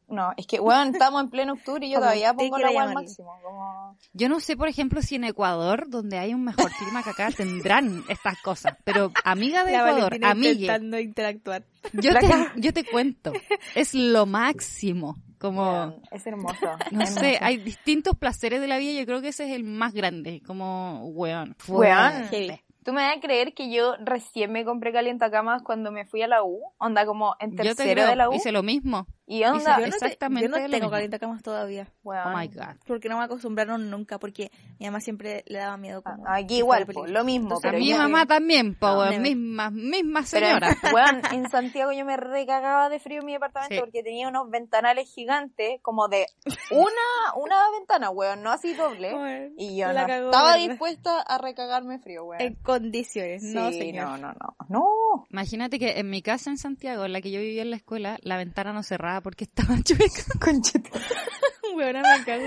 No, 0.09 0.31
es 0.37 0.47
que, 0.47 0.59
weón, 0.59 0.89
estamos 0.93 1.21
en 1.21 1.29
pleno 1.29 1.53
octubre 1.53 1.85
y 1.85 1.89
yo 1.89 1.95
Como 1.95 2.05
todavía 2.05 2.33
pongo 2.33 2.55
quiera 2.55 2.69
agua 2.69 2.83
al 2.83 2.93
máximo. 2.93 3.37
Como... 3.43 3.97
Yo 4.13 4.29
no 4.29 4.39
sé, 4.39 4.55
por 4.55 4.69
ejemplo, 4.69 5.01
si 5.01 5.15
en 5.15 5.25
Ecuador, 5.25 5.89
donde 5.89 6.17
hay 6.17 6.33
un 6.33 6.45
mejor 6.45 6.71
clima 6.71 7.03
que 7.03 7.09
acá, 7.09 7.29
tendrán 7.35 8.03
estas 8.07 8.41
cosas. 8.41 8.77
Pero 8.85 9.11
amiga 9.25 9.65
de 9.65 9.73
la 9.73 9.79
Ecuador, 9.79 10.03
Valentina 10.03 10.31
amigue, 10.31 10.51
intentando 10.51 10.99
interactuar. 10.99 11.65
yo 11.91 12.11
La 12.11 12.19
te, 12.21 12.27
yo 12.55 12.73
te 12.73 12.85
cuento. 12.85 13.33
Es 13.75 13.93
lo 13.93 14.25
máximo. 14.25 15.17
Como, 15.39 15.61
Weón, 15.61 16.01
es 16.09 16.25
hermoso. 16.25 16.65
no 16.91 17.01
es 17.03 17.09
sé, 17.11 17.35
hermoso. 17.35 17.45
hay 17.45 17.57
distintos 17.57 18.17
placeres 18.17 18.59
de 18.59 18.67
la 18.67 18.77
vida. 18.77 18.99
Yo 18.99 19.05
creo 19.05 19.21
que 19.21 19.27
ese 19.27 19.45
es 19.45 19.51
el 19.51 19.63
más 19.65 19.93
grande. 19.93 20.41
Como, 20.47 21.05
weón. 21.09 21.55
Weón, 21.67 22.11
fuerte. 22.23 22.63
¿tú 22.87 22.93
me 22.93 23.01
vas 23.01 23.17
a 23.17 23.19
creer 23.19 23.53
que 23.53 23.69
yo 23.69 23.97
recién 23.99 24.53
me 24.53 24.63
compré 24.63 24.93
calientacamas 24.93 25.61
cuando 25.61 25.91
me 25.91 26.05
fui 26.05 26.21
a 26.21 26.27
la 26.27 26.41
U? 26.41 26.61
Onda 26.77 27.05
como 27.05 27.35
en 27.41 27.51
Yo 27.51 27.57
te 27.57 27.63
tercero 27.63 27.91
creo, 27.91 28.07
de 28.07 28.15
la 28.15 28.29
U. 28.29 28.33
hice 28.33 28.53
lo 28.53 28.63
mismo. 28.63 29.05
Y 29.29 29.43
onda, 29.43 29.77
yo 29.81 29.87
no, 29.87 29.91
te- 29.91 30.05
exactamente 30.05 30.49
yo 30.49 30.57
no 30.57 30.69
tengo 30.69 30.89
calientacamas 30.89 31.43
todavía. 31.43 31.87
Oh 32.05 32.13
my 32.33 32.47
god. 32.47 32.77
Porque 32.87 33.09
no 33.09 33.17
me 33.17 33.25
acostumbraron 33.25 33.89
nunca. 33.89 34.19
Porque 34.19 34.51
mi 34.79 34.85
mamá 34.85 35.01
siempre 35.01 35.43
le 35.47 35.59
daba 35.59 35.75
miedo. 35.75 36.01
Como 36.01 36.25
Ah, 36.25 36.35
Aquí 36.37 36.59
igual, 36.59 36.85
po, 36.85 37.05
lo 37.05 37.25
mismo, 37.25 37.47
Entonces, 37.47 37.65
A 37.67 37.71
pero 37.71 37.79
mi 37.83 37.89
ya- 37.89 37.97
mamá 37.97 38.25
también, 38.25 38.73
po, 38.75 38.87
No, 38.87 38.99
weón, 38.99 39.09
never. 39.09 39.21
mismas, 39.35 39.71
mismas 39.73 40.31
Pero, 40.31 40.47
en 41.33 41.49
Santiago 41.49 41.91
yo 41.91 42.05
me 42.05 42.15
recagaba 42.15 42.87
de 42.87 42.99
frío 42.99 43.19
en 43.19 43.25
mi 43.25 43.33
departamento 43.33 43.75
Sí. 43.75 43.79
porque 43.81 44.01
tenía 44.01 44.29
unos 44.29 44.49
ventanales 44.49 45.09
gigantes, 45.13 45.81
como 45.81 46.07
de 46.07 46.25
una, 46.71 47.33
una 47.35 47.55
ventana, 47.77 48.09
weón, 48.09 48.41
no 48.43 48.51
así 48.51 48.73
doble. 48.75 49.13
Weón, 49.13 49.53
Y 49.57 49.75
yo 49.77 49.87
no 49.89 50.07
cagó, 50.07 50.25
estaba 50.27 50.53
¿verdad? 50.53 50.69
dispuesta 50.69 51.21
a 51.21 51.37
recagarme 51.37 51.99
frío, 51.99 52.23
weón. 52.23 52.41
En 52.41 52.55
condiciones. 52.55 53.43
no, 53.43 53.71
Sí, 53.71 53.79
señor. 53.79 54.05
no, 54.07 54.17
no, 54.17 54.33
no, 54.33 54.55
no. 54.69 55.25
Imagínate 55.31 55.79
que 55.79 55.99
en 55.99 56.09
mi 56.09 56.21
casa 56.21 56.49
en 56.49 56.57
Santiago, 56.57 57.03
en 57.03 57.11
la 57.11 57.19
que 57.19 57.31
yo 57.31 57.41
vivía 57.41 57.61
en 57.63 57.71
la 57.71 57.75
escuela, 57.75 58.17
la 58.21 58.37
ventana 58.37 58.71
no 58.71 58.83
cerraba 58.83 59.16
porque 59.21 59.45
estaba 59.45 59.75
chueca. 59.83 60.23
Conchita. 60.39 60.89
Weona, 61.75 62.01
me 62.01 62.23
cago. 62.25 62.43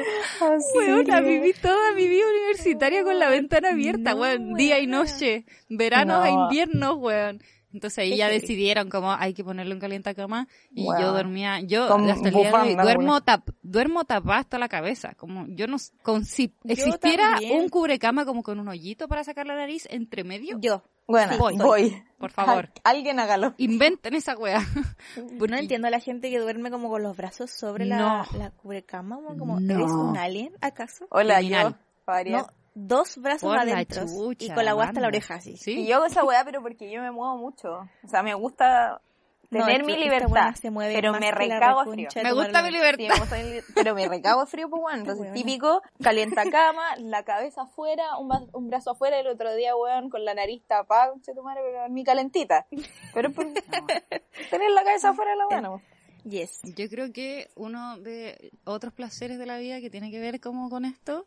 Weona, 0.76 1.20
viví 1.20 1.52
toda 1.60 1.92
mi 1.94 2.08
vida 2.08 2.24
universitaria 2.28 3.04
con 3.04 3.18
la 3.18 3.28
ventana 3.28 3.70
abierta, 3.70 4.12
No, 4.14 4.20
weón, 4.20 4.54
día 4.54 4.78
y 4.80 4.86
noche, 4.86 5.44
veranos 5.68 6.18
No. 6.18 6.22
a 6.24 6.30
inviernos, 6.44 6.96
weón. 6.98 7.42
Entonces 7.72 7.98
ahí 7.98 8.16
ya 8.16 8.28
decidieron 8.28 8.88
como 8.90 9.12
hay 9.12 9.32
que 9.32 9.44
ponerle 9.44 9.72
un 9.74 9.78
calientacama 9.80 10.48
y 10.72 10.86
yo 10.86 11.12
dormía, 11.12 11.60
yo 11.60 11.86
Con 11.86 12.10
hasta 12.10 12.28
el 12.30 12.34
día 12.34 12.50
de 12.50 12.56
hoy 12.58 12.74
duermo 12.74 13.20
tap, 13.20 13.48
duermo 13.62 14.04
tapada 14.04 14.38
hasta 14.40 14.58
la 14.58 14.68
cabeza, 14.68 15.14
como 15.14 15.46
yo 15.46 15.68
no 15.68 15.76
con 16.02 16.24
si 16.24 16.48
Yo 16.64 16.72
existiera 16.72 17.34
también. 17.34 17.60
un 17.60 17.68
cubrecama 17.68 18.24
como 18.24 18.42
con 18.42 18.58
un 18.58 18.66
hoyito 18.66 19.06
para 19.06 19.22
sacar 19.22 19.46
la 19.46 19.54
nariz 19.54 19.86
entre 19.88 20.24
medio, 20.24 20.58
Yo. 20.60 20.82
Bueno, 21.10 21.32
Sí, 21.32 21.38
voy. 21.38 21.56
voy. 21.56 22.02
Por 22.18 22.30
favor. 22.30 22.66
Al- 22.66 22.72
alguien 22.84 23.18
hágalo. 23.20 23.54
Inventen 23.58 24.14
esa 24.14 24.36
wea. 24.36 24.60
No 25.16 25.56
entiendo 25.56 25.88
a 25.88 25.90
la 25.90 26.00
gente 26.00 26.30
que 26.30 26.38
duerme 26.38 26.70
como 26.70 26.88
con 26.90 27.02
los 27.02 27.16
brazos 27.16 27.50
sobre 27.50 27.84
la, 27.86 27.96
No. 27.98 28.24
la 28.38 28.50
cubrecama, 28.50 29.18
como, 29.38 29.58
No. 29.60 29.74
¿eres 29.74 29.90
un 29.90 30.16
alien, 30.16 30.52
acaso? 30.60 31.06
Hola, 31.10 31.36
Criminal. 31.38 31.76
yo. 32.26 32.36
No, 32.38 32.46
dos 32.74 33.16
brazos 33.18 33.48
Por 33.50 33.58
adentro 33.58 34.04
chucha, 34.06 34.44
y 34.46 34.50
con 34.54 34.64
la 34.64 34.72
agua 34.72 34.84
hasta 34.84 35.00
la 35.00 35.06
oreja, 35.08 35.34
así. 35.34 35.52
Y 35.52 35.56
Sí. 35.56 35.86
yo 35.86 35.96
hago 35.96 36.06
esa 36.06 36.24
weá, 36.24 36.44
pero 36.44 36.60
porque 36.62 36.90
yo 36.90 37.00
me 37.00 37.10
muevo 37.10 37.36
mucho. 37.36 37.88
O 38.04 38.08
sea, 38.08 38.22
me 38.22 38.34
gusta 38.34 39.00
No, 39.00 39.00
tener 39.58 39.80
es 39.80 39.86
mi 39.86 39.96
libertad. 39.96 40.54
se 40.54 40.70
mueve 40.70 40.94
pero 40.94 41.12
me 41.12 41.30
recago 41.30 41.84
frío. 41.90 42.08
de 42.14 42.22
Me 42.22 42.32
gusta 42.32 42.62
mi 42.62 42.70
madre. 42.70 42.70
Sí, 42.70 42.72
libertad. 43.02 43.14
me 43.14 43.20
gusta 43.20 43.36
mi- 43.36 43.74
pero 43.74 43.94
me 43.94 44.08
recago 44.08 44.46
frío, 44.46 44.70
pues 44.70 44.80
bueno. 44.80 44.98
Entonces, 45.00 45.20
Weona. 45.22 45.34
típico, 45.34 45.82
calienta 46.02 46.48
cama, 46.50 46.96
la 46.98 47.24
cabeza 47.24 47.62
afuera, 47.62 48.16
un, 48.18 48.28
ba- 48.28 48.44
un 48.52 48.68
brazo 48.68 48.92
afuera, 48.92 49.18
el 49.18 49.26
otro 49.26 49.54
día, 49.54 49.76
weón, 49.76 50.08
con 50.10 50.24
la 50.24 50.34
nariz 50.34 50.62
tapada, 50.66 51.12
tu 51.34 51.42
madre, 51.42 51.60
pero 51.64 51.88
mi 51.90 52.04
calentita. 52.04 52.66
Pero 53.14 53.32
por 53.32 53.44
tener 54.50 54.70
la 54.70 54.84
cabeza 54.84 55.10
afuera, 55.10 55.34
la 55.36 55.46
buena. 55.46 55.70
pues. 55.70 55.82
Yes. 56.24 56.60
Yo 56.76 56.86
creo 56.90 57.12
que 57.14 57.48
uno 57.56 57.98
de 57.98 58.52
otros 58.64 58.92
placeres 58.92 59.38
de 59.38 59.46
la 59.46 59.56
vida 59.56 59.80
que 59.80 59.88
tiene 59.88 60.10
que 60.10 60.20
ver 60.20 60.38
como 60.38 60.68
con 60.68 60.84
esto 60.84 61.26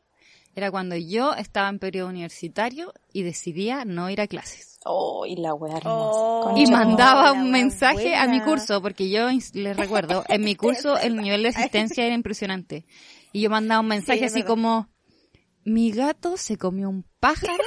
era 0.55 0.72
cuando 0.72 0.95
yo 0.95 1.33
estaba 1.33 1.69
en 1.69 1.79
periodo 1.79 2.10
universitario 2.10 2.93
y 3.12 3.24
decidía 3.24 3.86
no 3.86 4.10
ir 4.10 4.22
a 4.22 4.27
clases. 4.27 4.79
Oh, 4.86 5.25
y 5.25 5.36
la 5.36 5.53
weá 5.53 5.77
hermosa. 5.77 6.19
Oh. 6.19 6.53
Y 6.57 6.65
mandaba 6.67 7.31
un 7.31 7.43
wea 7.43 7.51
mensaje 7.51 8.15
a 8.15 8.27
mi 8.27 8.41
curso, 8.41 8.81
porque 8.81 9.10
yo 9.10 9.29
les 9.53 9.77
recuerdo, 9.77 10.24
en 10.27 10.41
mi 10.43 10.55
curso 10.55 10.98
el 11.00 11.15
nivel 11.15 11.43
de 11.43 11.50
asistencia 11.50 12.05
era 12.05 12.15
impresionante. 12.15 12.86
Y 13.31 13.41
yo 13.41 13.50
mandaba 13.50 13.81
un 13.81 13.88
mensaje 13.88 14.19
Sí, 14.19 14.25
así 14.25 14.36
verdad. 14.41 14.48
como, 14.48 14.89
mi 15.63 15.91
gato 15.91 16.38
se 16.38 16.57
comió 16.57 16.89
un 16.89 17.05
pájaro 17.19 17.63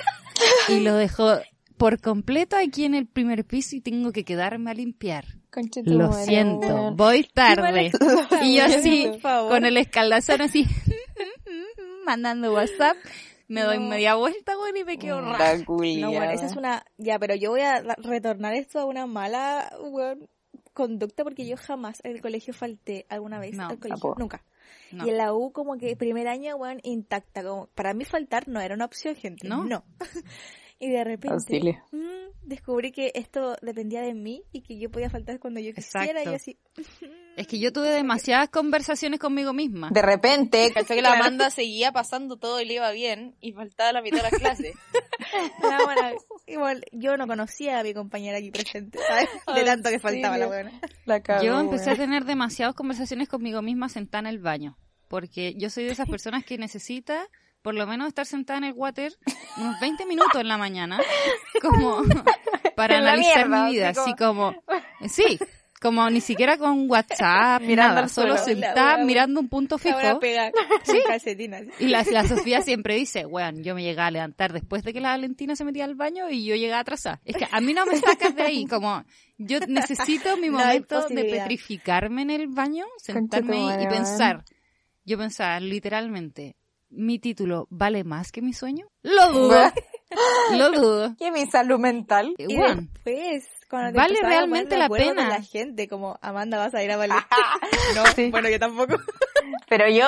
y 0.69 0.81
lo 0.81 0.95
dejó 0.95 1.39
por 1.77 2.01
completo 2.01 2.57
aquí 2.57 2.85
en 2.85 2.95
el 2.95 3.07
primer 3.07 3.45
piso 3.45 3.77
y 3.77 3.81
tengo 3.81 4.13
que 4.13 4.25
quedarme 4.25 4.71
a 4.71 4.75
limpiar. 4.75 5.25
Concha 5.51 5.83
tu 5.83 5.93
Lo 5.95 6.13
siento, 6.13 6.93
voy 6.95 7.25
tarde. 7.33 7.91
Y 8.43 8.57
yo 8.57 8.65
así, 8.65 9.11
con 9.23 9.65
el 9.65 9.77
escaldazón 9.77 10.43
así, 10.43 10.67
mandando 12.07 12.53
WhatsApp, 12.55 12.97
me 13.49 13.61
doy 13.63 13.79
media 13.79 14.15
vuelta, 14.15 14.55
güey, 14.55 14.81
y 14.81 14.85
me 14.85 14.97
quedo 14.99 15.21
rara. 15.21 15.65
culia, 15.65 16.07
No, 16.07 16.13
bueno, 16.13 16.31
esa 16.33 16.47
es 16.47 16.57
una... 16.57 16.85
Ya, 16.97 17.19
pero 17.19 17.35
yo 17.35 17.51
voy 17.51 17.61
a 17.61 17.83
retornar 17.99 18.55
esto 18.55 18.79
a 18.79 18.85
una 18.87 19.07
mala, 19.07 19.71
weón, 19.81 20.29
conducta 20.73 21.25
porque 21.25 21.47
yo 21.47 21.57
jamás 21.57 22.01
en 22.05 22.13
el 22.13 22.21
colegio 22.23 22.55
falté 22.55 23.07
alguna 23.09 23.39
vez 23.39 23.55
No, 23.55 23.65
al 23.65 23.79
colegio. 23.79 23.89
tampoco. 23.89 24.19
Nunca. 24.19 24.45
No. 24.93 25.07
Y 25.07 25.11
en 25.11 25.19
la 25.19 25.33
U 25.35 25.53
como 25.53 25.77
que 25.79 25.97
primer 25.97 26.29
año, 26.29 26.57
weón, 26.57 26.81
intacta. 26.83 27.43
Como, 27.43 27.67
para 27.69 27.93
mí 27.95 28.05
faltar 28.05 28.49
no 28.49 28.61
era 28.61 28.75
una 28.75 28.85
opción, 28.85 29.15
gente. 29.15 29.49
¿No? 29.49 29.65
No. 29.65 29.85
y 30.79 30.89
de 30.91 31.05
repente 31.05 31.35
Auxilio. 31.35 31.83
mm, 31.93 32.47
descubrí 32.49 32.93
que 32.93 33.13
esto 33.15 33.57
dependía 33.63 34.03
de 34.03 34.15
mí 34.15 34.43
y 34.53 34.63
que 34.63 34.79
yo 34.79 34.91
podía 34.91 35.09
faltar 35.11 35.39
cuando 35.41 35.61
yo 35.61 35.73
quisiera. 35.75 36.21
Exacto. 36.23 36.31
Y 36.31 36.35
así... 36.35 36.59
Es 37.37 37.47
que 37.47 37.59
yo 37.59 37.73
tuve 37.73 37.89
demasiadas 37.91 38.49
conversaciones 38.49 39.19
conmigo 39.21 39.53
misma. 39.53 39.91
De 39.91 40.01
repente, 40.03 40.71
caché 40.75 40.95
que 40.95 41.03
la. 41.03 41.13
Amanda 41.15 41.51
seguía 41.51 41.93
pasando 41.93 42.37
todo 42.37 42.61
y 42.61 42.65
le 42.65 42.75
iba 42.75 42.91
bien 42.93 43.37
y 43.41 43.53
faltaba 43.53 43.93
la 43.93 44.03
mitad 44.03 44.19
de 44.19 44.23
las 44.31 44.41
clases. 44.41 44.75
La 45.63 45.83
buena- 45.85 46.13
igual, 46.47 46.85
yo 46.93 47.17
no 47.17 47.27
conocía 47.27 47.81
a 47.81 47.83
mi 47.83 47.93
compañera 47.93 48.39
aquí 48.39 48.51
presente, 48.51 48.99
¿sabes? 49.07 49.29
De 49.55 49.65
tanto 49.65 49.91
que 49.91 49.99
faltaba 49.99 50.39
la 50.39 50.47
buena. 50.47 50.81
La 51.05 51.19
Yo 51.43 51.59
empecé 51.59 51.91
a 51.91 51.95
weón. 51.95 51.99
tener 51.99 52.25
demasiadas 52.25 52.75
conversaciones 52.75 53.29
conmigo 53.29 53.61
misma 53.61 53.89
sentada 53.89 54.21
en 54.21 54.27
el 54.27 54.39
baño. 54.39 54.79
Porque 55.09 55.55
yo 55.57 55.69
soy 55.69 55.85
de 55.85 55.91
esas 55.93 56.09
personas 56.09 56.45
que 56.45 56.59
necesita 56.59 57.29
por 57.67 57.75
lo 57.75 57.85
menos 57.85 58.07
estar 58.07 58.25
sentada 58.25 58.59
en 58.59 58.65
el 58.67 58.75
water 58.75 59.13
unos 59.57 59.81
20 59.81 60.07
minutos 60.07 60.41
en 60.41 60.47
la 60.47 60.57
mañana, 60.57 61.01
como 61.61 62.05
para 62.77 63.01
la 63.01 63.15
analizar 63.15 63.49
mierda, 63.49 63.65
mi 63.65 63.73
vida, 63.73 63.89
así 63.89 64.15
como, 64.15 64.55
sí, 65.09 65.37
como 65.81 66.09
ni 66.09 66.21
siquiera 66.21 66.59
con 66.59 66.89
WhatsApp, 66.89 67.63
Mirando 67.63 67.95
nada, 67.97 68.09
solo. 68.09 68.35
La 68.35 68.39
sentada 68.39 68.99
mirando 68.99 69.41
un 69.41 69.49
punto 69.49 69.79
fijo. 69.79 69.99
Con 69.99 70.21
calcetinas. 71.09 71.65
Y 71.81 71.89
la, 71.89 72.05
la 72.05 72.23
Sofía 72.29 72.63
siempre 72.63 72.95
dice, 72.95 73.27
weón, 73.27 73.65
yo 73.65 73.75
me 73.75 73.83
llegaba 73.83 74.07
a 74.07 74.13
levantar 74.13 74.53
después 74.53 74.85
de 74.85 74.93
que 74.93 75.01
la 75.01 75.09
Valentina 75.09 75.57
se 75.57 75.65
metía 75.65 75.87
al 75.87 75.97
baño 75.97 76.31
y 76.31 76.45
yo 76.45 76.55
llegaba 76.55 76.83
atrasada. 76.83 77.21
Es 77.25 77.37
que 77.37 77.49
a 77.51 77.61
mí 77.61 77.75
no 77.75 77.85
me 77.85 77.97
sacas 77.97 78.37
de 78.37 78.43
ahí, 78.43 78.67
como 78.67 79.03
yo 79.39 79.59
necesito 79.67 80.37
mi 80.37 80.51
No 80.51 80.59
momento 80.59 81.09
de 81.09 81.25
petrificarme 81.25 82.23
en 82.23 82.31
el 82.31 82.47
baño, 82.47 82.85
sentarme 82.99 83.57
y 83.57 83.67
weón. 83.67 83.89
pensar. 83.89 84.45
Yo 85.05 85.19
pensaba, 85.19 85.59
literalmente, 85.59 86.55
¿mi 86.89 87.19
título 87.19 87.67
vale 87.71 88.05
más 88.05 88.33
que 88.33 88.43
mi 88.43 88.53
sueño? 88.53 88.87
Lo 89.03 89.33
dudo, 89.33 89.59
lo 90.57 90.71
dudo. 90.71 91.15
¿Qué 91.19 91.31
mi 91.31 91.47
salud 91.47 91.79
mental? 91.79 92.35
Y 92.39 92.47
weón, 92.57 92.91
después, 93.05 93.45
cuando 93.69 93.93
te 93.93 93.99
Vale 93.99 94.19
realmente 94.23 94.75
de 94.77 94.79
la 94.81 94.89
pena. 94.89 95.29
la 95.29 95.43
gente, 95.43 95.89
como, 95.89 96.19
Amanda, 96.23 96.59
vas 96.59 96.75
a 96.75 96.83
ir 96.83 96.91
a 96.93 96.97
valer. 96.97 97.19
no, 97.97 98.07
Sí. 98.15 98.31
bueno, 98.31 98.49
yo 98.49 98.59
tampoco. 98.59 98.97
Pero 99.69 99.89
yo, 99.89 100.05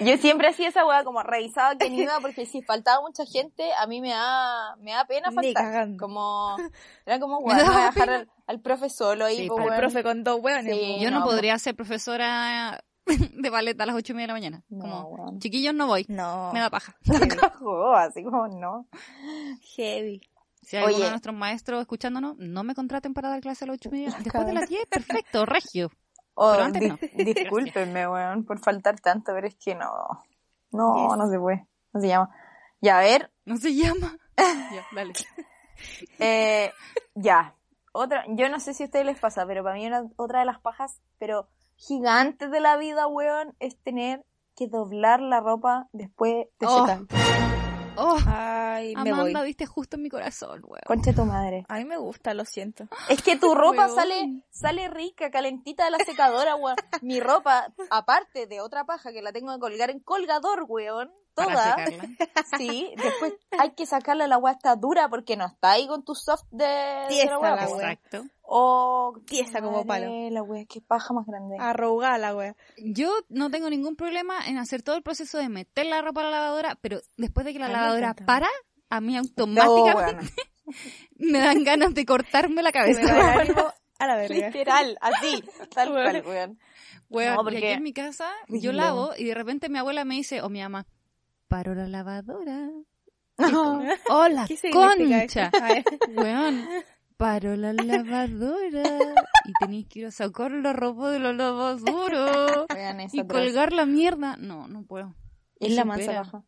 yo 0.00 0.16
siempre 0.16 0.48
hacía 0.48 0.68
esa 0.68 0.86
weá 0.86 1.04
como 1.04 1.22
revisaba 1.22 1.76
quién 1.76 1.94
iba 1.94 2.18
porque 2.20 2.46
si 2.46 2.62
faltaba 2.62 3.00
mucha 3.02 3.24
gente, 3.26 3.68
a 3.78 3.86
mí 3.86 4.00
me 4.00 4.10
da, 4.10 4.76
me 4.76 4.92
da 4.92 5.04
pena 5.06 5.28
Ni 5.30 5.34
faltar. 5.54 5.96
Como, 5.98 6.56
era 7.04 7.18
como, 7.20 7.40
Me 7.40 7.52
voy 7.54 7.62
a 7.62 7.86
dejar 7.90 8.10
al, 8.10 8.30
al 8.46 8.60
profe 8.60 8.88
solo 8.88 9.26
ahí, 9.26 9.36
Sí, 9.36 9.48
pues, 9.48 9.64
weón. 9.66 9.76
profe 9.76 10.02
con 10.02 10.24
dos. 10.24 10.40
Sí. 10.62 10.70
po. 10.96 11.02
yo 11.02 11.10
no, 11.10 11.20
no, 11.20 11.24
podría 11.26 11.58
ser 11.58 11.74
profesora 11.74 12.82
de 13.42 13.50
ballet 13.50 13.80
a 13.80 13.86
las 13.86 13.96
ocho 13.96 14.12
y 14.12 14.16
media 14.16 14.24
de 14.24 14.28
la 14.28 14.34
mañana. 14.34 14.64
No, 14.68 15.04
Como, 15.04 15.38
chiquillos, 15.38 15.74
no 15.74 15.86
voy, 15.86 16.04
No, 16.08 16.50
me 16.52 16.60
da 16.60 16.70
paja. 16.70 16.96
Cagó, 17.40 17.94
así 17.94 18.22
como 18.22 18.46
no. 18.48 18.86
heavy. 19.76 20.20
Si 20.62 20.76
hay 20.76 20.82
alguno 20.84 20.96
Oye. 20.96 21.04
de 21.06 21.10
nuestros 21.10 21.34
maestros 21.34 21.80
escuchándonos, 21.80 22.36
no 22.38 22.62
me 22.62 22.74
contraten 22.74 23.14
para 23.14 23.28
dar 23.28 23.40
clase 23.40 23.64
a 23.64 23.68
las 23.68 23.74
ocho 23.76 23.88
y 23.88 23.92
media. 23.92 24.16
Después 24.22 24.46
de 24.46 24.52
las 24.52 24.68
diez, 24.68 24.86
perfecto, 24.86 25.44
regio. 25.44 25.90
Oh, 26.34 26.52
Pero 26.52 26.64
antes 26.64 26.80
di- 26.82 26.88
no. 26.88 26.98
discúlpenme, 27.24 28.08
weón, 28.08 28.44
por 28.44 28.58
faltar 28.60 28.98
tanto, 29.00 29.32
pero 29.34 29.46
es 29.48 29.54
que 29.56 29.74
no. 29.74 29.90
No, 30.70 31.08
Yes. 31.08 31.18
no 31.18 31.28
se 31.28 31.38
puede. 31.38 31.66
No 31.92 32.00
se 32.00 32.08
llama. 32.08 32.30
Ya, 32.80 32.98
a 32.98 33.02
ver, 33.02 33.30
No 33.44 33.56
se 33.58 33.74
llama. 33.74 34.16
ya, 34.38 34.86
dale. 34.94 35.12
Eh, 36.18 36.72
ya. 37.14 37.54
Otra, 37.92 38.24
yo 38.28 38.48
no 38.48 38.58
sé 38.60 38.72
si 38.72 38.84
a 38.84 38.86
ustedes 38.86 39.04
les 39.04 39.18
pasa, 39.18 39.44
pero 39.46 39.62
para 39.62 39.74
mí 39.74 39.86
una, 39.86 40.04
otra 40.16 40.38
de 40.40 40.46
las 40.46 40.58
pajas, 40.60 41.00
pero 41.18 41.48
gigantes 41.86 42.50
de 42.50 42.60
la 42.60 42.76
vida, 42.76 43.06
weón, 43.06 43.54
es 43.58 43.76
tener 43.82 44.24
que 44.56 44.68
doblar 44.68 45.20
la 45.20 45.40
ropa 45.40 45.88
después 45.92 46.46
de 46.60 46.66
Oh, 46.66 46.86
secar. 46.86 47.00
Oh, 47.96 48.16
Ay, 48.26 48.94
me 48.96 49.10
voy. 49.12 49.20
Amanda, 49.20 49.42
viste 49.42 49.66
justo 49.66 49.96
en 49.96 50.02
mi 50.02 50.08
corazón, 50.08 50.62
weón. 50.64 50.80
Concha 50.86 51.12
tu 51.12 51.24
madre. 51.24 51.64
A 51.68 51.76
mí 51.76 51.84
me 51.84 51.98
gusta, 51.98 52.32
lo 52.32 52.44
siento. 52.46 52.84
Es 53.10 53.22
que 53.22 53.36
tu 53.36 53.54
ropa 53.54 53.84
Weón. 53.86 53.94
sale, 53.94 54.44
sale 54.50 54.88
rica, 54.88 55.30
calentita 55.30 55.84
de 55.84 55.90
la 55.90 55.98
secadora, 55.98 56.56
weón. 56.56 56.76
Mi 57.02 57.20
ropa, 57.20 57.66
aparte 57.90 58.46
de 58.46 58.60
otra 58.62 58.84
paja 58.84 59.12
que 59.12 59.20
la 59.20 59.32
tengo 59.32 59.52
que 59.52 59.58
colgar 59.60 59.90
en 59.90 60.00
colgador, 60.00 60.64
weón. 60.68 61.10
Toda. 61.34 61.76
Sí, 62.58 62.92
después 62.96 63.32
hay 63.58 63.70
que 63.72 63.86
sacarle 63.86 64.28
la 64.28 64.36
weá 64.38 64.52
está 64.52 64.76
dura 64.76 65.08
porque 65.08 65.36
no 65.36 65.46
está 65.46 65.72
ahí 65.72 65.86
con 65.86 66.04
tu 66.04 66.14
soft 66.14 66.44
de, 66.50 66.64
de 66.64 67.06
Tiesa 67.08 67.38
weá, 67.38 67.56
la. 67.56 67.64
Exacto. 67.64 68.24
Oh, 68.42 69.14
Tiesa 69.26 69.60
como 69.62 69.84
madre, 69.84 70.06
palo. 70.06 70.30
La 70.30 70.42
wea, 70.42 70.64
qué 70.68 70.80
paja 70.82 71.14
más 71.14 71.24
grande. 71.26 71.56
Arrugada 71.58 72.18
la 72.18 72.34
wea. 72.36 72.54
Yo 72.76 73.10
no 73.30 73.50
tengo 73.50 73.70
ningún 73.70 73.96
problema 73.96 74.34
en 74.46 74.58
hacer 74.58 74.82
todo 74.82 74.96
el 74.96 75.02
proceso 75.02 75.38
de 75.38 75.48
meter 75.48 75.86
la 75.86 76.02
ropa 76.02 76.20
a 76.20 76.24
la 76.24 76.30
lavadora, 76.30 76.76
pero 76.82 77.00
después 77.16 77.46
de 77.46 77.52
que 77.54 77.58
la 77.58 77.68
me 77.68 77.72
lavadora 77.72 78.14
para, 78.14 78.48
a 78.90 79.00
mí 79.00 79.14
No, 79.14 79.20
automáticamente 79.20 79.94
weona. 79.96 80.30
me 81.16 81.38
dan 81.38 81.64
ganas 81.64 81.94
de 81.94 82.04
cortarme 82.04 82.62
la 82.62 82.68
me 82.68 82.72
cabeza. 82.72 83.40
ánimo 83.40 83.72
a 83.98 84.06
la 84.06 84.16
verga. 84.16 84.34
Literal, 84.48 84.98
así, 85.00 85.42
tal 85.74 85.90
cual, 85.92 86.22
weón. 86.26 86.58
Weón, 87.08 87.34
No, 87.36 87.42
porque- 87.44 87.58
aquí 87.58 87.66
en 87.68 87.82
mi 87.82 87.92
casa 87.92 88.30
yo 88.48 88.72
lavo 88.72 89.12
y 89.16 89.24
de 89.24 89.34
repente 89.34 89.68
mi 89.68 89.78
abuela 89.78 90.04
me 90.04 90.14
dice, 90.14 90.42
o 90.42 90.48
mi 90.50 90.60
mamá, 90.60 90.86
paro 91.52 91.74
la 91.74 91.86
lavadora. 91.86 92.70
Hola, 94.08 94.46
¿Qué 94.48 94.56
significa 94.56 95.20
concha. 95.20 95.50
Weón, 96.16 96.66
paro 97.18 97.56
la 97.56 97.74
lavadora 97.74 99.14
y 99.44 99.52
tenéis 99.60 99.86
que 99.86 99.98
ir 99.98 100.06
a 100.06 100.10
sacar 100.10 100.50
la 100.50 100.72
ropa 100.72 101.10
de 101.10 101.18
la 101.18 101.34
lavadora 101.34 102.64
Weón, 102.74 103.00
es 103.00 103.12
y 103.12 103.26
colgar 103.26 103.74
la 103.74 103.84
mierda. 103.84 104.38
No, 104.38 104.66
no 104.66 104.84
puedo. 104.84 105.14
Es 105.60 105.74
la 105.74 105.84
mansa 105.84 106.14
paja. 106.14 106.44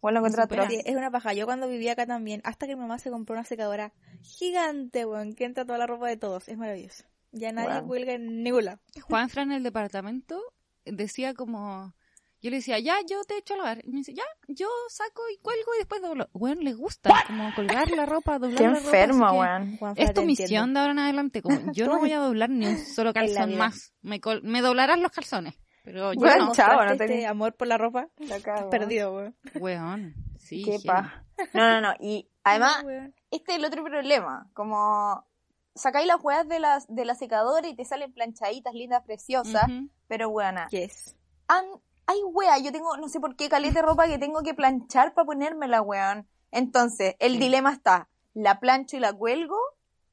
Bueno. 0.00 0.22
Sí, 0.66 0.80
es 0.82 0.96
una 0.96 1.10
paja. 1.10 1.34
Yo 1.34 1.44
cuando 1.44 1.68
vivía 1.68 1.92
acá 1.92 2.06
también, 2.06 2.40
hasta 2.44 2.66
que 2.66 2.74
mi 2.74 2.80
mamá 2.80 2.98
se 2.98 3.10
compró 3.10 3.34
una 3.34 3.44
secadora 3.44 3.92
gigante, 4.22 5.04
weón, 5.04 5.34
que 5.34 5.44
entra 5.44 5.66
toda 5.66 5.76
la 5.76 5.86
ropa 5.86 6.08
de 6.08 6.16
todos. 6.16 6.48
Es 6.48 6.56
maravilloso. 6.56 7.04
Ya 7.32 7.52
nadie 7.52 7.68
Weón. 7.68 7.86
cuelga 7.86 8.12
en 8.14 8.42
ningún 8.42 8.64
lado. 8.64 8.80
Juan 9.02 9.28
Fran 9.28 9.50
en 9.50 9.58
el 9.58 9.62
departamento 9.62 10.40
decía 10.86 11.34
como... 11.34 11.92
Yo 12.40 12.50
le 12.50 12.56
decía, 12.58 12.78
ya, 12.78 12.94
yo 13.08 13.24
te 13.24 13.36
echo 13.36 13.54
a 13.54 13.56
lavar. 13.56 13.80
Y 13.84 13.90
me 13.90 13.98
dice, 13.98 14.14
ya, 14.14 14.22
yo 14.46 14.68
saco 14.88 15.22
y 15.34 15.38
cuelgo 15.38 15.74
y 15.74 15.78
después 15.78 16.00
doblo. 16.00 16.28
Weón, 16.32 16.62
le 16.62 16.72
gusta 16.72 17.10
como 17.26 17.52
colgar 17.56 17.90
la 17.90 18.06
ropa, 18.06 18.38
doblar 18.38 18.58
Qué 18.58 18.62
la 18.64 18.74
ropa. 18.74 18.84
enfermo, 18.84 19.30
que 19.32 19.36
weón. 19.38 19.78
Es 19.96 20.14
tu 20.14 20.22
misión 20.22 20.44
entiendo. 20.46 20.72
de 20.74 20.80
ahora 20.80 20.92
en 20.92 20.98
adelante. 21.00 21.42
Como, 21.42 21.72
yo 21.72 21.86
no 21.86 21.98
voy 21.98 22.12
a 22.12 22.18
doblar 22.20 22.50
ni 22.50 22.66
un 22.66 22.78
solo 22.94 23.12
calzón 23.12 23.56
más. 23.56 23.92
Me, 24.02 24.20
col- 24.20 24.42
me 24.44 24.60
doblarás 24.60 24.98
los 25.00 25.10
calzones. 25.10 25.58
Pero 25.84 26.12
yo 26.12 26.20
Weón, 26.20 26.38
no. 26.38 26.44
Mostraste 26.46 26.86
no 26.92 26.96
te- 26.96 27.04
este 27.04 27.26
amor 27.26 27.54
por 27.56 27.66
la 27.66 27.78
ropa. 27.78 28.08
Estás 28.18 28.64
perdido, 28.70 29.14
weón. 29.14 29.36
Weón, 29.54 30.14
sí. 30.38 30.62
Qué 30.64 30.78
paja. 30.84 31.24
No, 31.54 31.68
no, 31.68 31.80
no. 31.80 31.94
Y 32.00 32.28
Además, 32.44 32.84
No, 32.84 32.90
este 33.30 33.52
es 33.52 33.58
el 33.58 33.64
otro 33.64 33.82
problema, 33.84 34.48
como 34.54 35.26
sacáis 35.74 36.06
las 36.06 36.22
weas 36.22 36.48
de 36.48 36.58
la, 36.60 36.82
de 36.88 37.04
la 37.04 37.14
secadora 37.14 37.68
y 37.68 37.74
te 37.76 37.84
salen 37.84 38.12
planchaditas, 38.12 38.72
lindas, 38.74 39.02
preciosas, 39.04 39.64
Ujú. 39.64 39.88
pero 40.06 40.30
buena. 40.30 40.66
Yes. 40.70 41.14
Han- 41.48 41.64
hay 42.08 42.22
weas, 42.24 42.62
yo 42.62 42.72
tengo, 42.72 42.96
no 42.96 43.08
sé 43.08 43.20
por 43.20 43.36
qué 43.36 43.48
caleta 43.50 43.80
de 43.80 43.86
ropa 43.86 44.06
que 44.06 44.18
tengo 44.18 44.42
que 44.42 44.54
planchar 44.54 45.12
para 45.14 45.26
ponérmela, 45.26 45.82
weón. 45.82 46.26
Entonces, 46.50 47.14
el 47.18 47.32
Sí. 47.34 47.38
dilema 47.38 47.70
está, 47.72 48.08
¿la 48.32 48.58
plancho 48.60 48.96
y 48.96 49.00
la 49.00 49.12
cuelgo? 49.12 49.56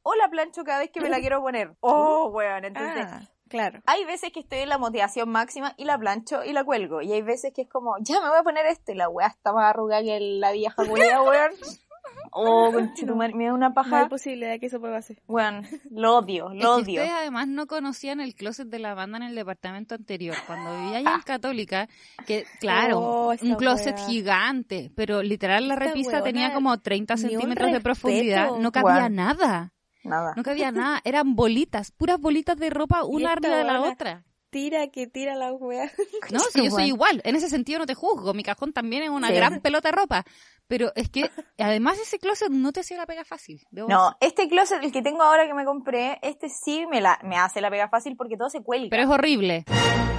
¿O 0.03 0.13
la 0.15 0.27
plancho 0.29 0.63
cada 0.65 0.79
vez 0.79 0.91
que 0.91 0.99
me 1.01 1.09
la 1.09 1.17
quiero 1.21 1.41
poner? 1.41 1.73
Oh, 1.79 2.27
weón, 2.27 2.65
entonces... 2.65 3.05
Ah, 3.09 3.21
claro. 3.47 3.81
Hay 3.85 4.03
veces 4.03 4.33
que 4.33 4.41
estoy 4.41 4.59
en 4.59 4.69
la 4.69 4.77
motivación 4.77 5.29
máxima 5.29 5.73
y 5.77 5.85
la 5.85 5.97
plancho 5.97 6.43
y 6.43 6.51
la 6.51 6.63
cuelgo. 6.65 7.01
Y 7.01 7.13
hay 7.13 7.21
veces 7.21 7.53
que 7.53 7.61
es 7.61 7.69
como, 7.69 7.95
ya 8.01 8.19
me 8.21 8.27
voy 8.29 8.39
a 8.39 8.43
poner 8.43 8.65
esto 8.65 8.91
y 8.91 8.95
la 8.95 9.07
weá 9.07 9.27
está 9.27 9.53
más 9.53 9.69
arrugada 9.69 10.03
que 10.03 10.19
la 10.19 10.51
vieja 10.51 10.75
culia, 10.85 11.21
weón. 11.23 11.51
Oh, 12.38 12.69
conchetumare, 12.74 13.33
me 13.33 13.45
da 13.45 13.53
una 13.53 13.69
No 13.69 13.75
hay 13.81 13.89
paja. 13.89 14.09
posibilidad 14.09 14.50
de 14.51 14.59
que 14.59 14.65
eso 14.65 14.79
pueda 14.81 14.95
pasar. 14.95 15.15
Weón, 15.27 15.65
lo 15.89 16.17
odio, 16.17 16.51
Es 16.51 16.55
lo 16.55 16.59
que 16.59 16.67
odio. 16.67 17.01
ustedes 17.01 17.12
además 17.12 17.47
no 17.47 17.65
conocían 17.65 18.19
el 18.19 18.35
closet 18.35 18.67
de 18.67 18.79
la 18.79 18.93
banda 18.93 19.17
en 19.17 19.24
el 19.24 19.35
departamento 19.35 19.95
anterior. 19.95 20.35
Cuando 20.45 20.75
vivía 20.81 20.97
allá 20.97 21.15
en 21.15 21.21
Católica, 21.25 21.88
que 22.25 22.45
claro, 22.59 23.00
Oh, 23.00 23.33
un 23.41 23.55
closet 23.55 23.95
wea. 23.97 24.05
gigante, 24.07 24.91
pero 24.95 25.24
literal 25.24 25.67
la 25.69 25.75
Esta 25.75 25.85
repisa 25.85 26.21
tenía 26.24 26.53
como 26.53 26.77
30 26.77 27.15
ni 27.15 27.21
un 27.24 27.29
centímetros 27.29 27.71
de 27.71 27.79
profundidad. 27.79 28.50
No 28.59 28.71
cabía 28.71 29.07
nada. 29.09 29.71
Nada. 30.03 30.33
No 30.35 30.43
cabía 30.43 30.71
nada. 30.71 31.01
Eran 31.05 31.35
bolitas, 31.35 31.91
puras 31.91 32.19
bolitas 32.19 32.57
de 32.57 32.69
ropa, 32.69 33.03
una 33.05 33.31
arriba 33.31 33.55
de 33.57 33.63
la 33.63 33.81
otra. 33.81 34.24
Tira 34.55 34.88
que 34.88 35.05
tira 35.05 35.35
la 35.35 35.51
wea. 35.51 35.91
No, 36.31 36.39
si 36.39 36.63
yo 36.63 36.69
soy 36.71 36.77
Weón. 36.83 36.88
igual. 36.88 37.21
En 37.25 37.35
ese 37.35 37.50
sentido 37.50 37.77
no 37.79 37.85
te 37.85 37.93
juzgo. 37.93 38.33
Mi 38.33 38.41
cajón 38.41 38.71
también 38.71 39.03
es 39.03 39.09
una 39.09 39.27
Sí. 39.27 39.33
gran 39.33 39.59
pelota 39.59 39.89
de 39.89 39.97
ropa. 39.97 40.24
Pero 40.67 40.93
es 40.95 41.09
que 41.09 41.29
además 41.57 42.00
ese 42.00 42.19
closet 42.19 42.50
no 42.50 42.71
te 42.71 42.79
hacía 42.79 42.95
la 42.95 43.05
pega 43.05 43.25
fácil. 43.25 43.62
debo 43.69 43.89
No, 43.89 44.15
este 44.21 44.47
closet, 44.47 44.81
el 44.81 44.93
que 44.93 45.01
tengo 45.01 45.24
ahora 45.24 45.45
que 45.45 45.53
me 45.53 45.65
compré, 45.65 46.19
este 46.21 46.47
sí 46.47 46.85
me 46.89 47.01
la 47.01 47.19
me 47.21 47.35
hace 47.35 47.59
la 47.59 47.69
pega 47.69 47.89
fácil 47.89 48.15
porque 48.15 48.38
todo 48.38 48.50
se 48.50 48.63
cuelga. 48.63 48.88
Pero 48.91 49.03
es 49.03 49.09
horrible. 49.09 49.65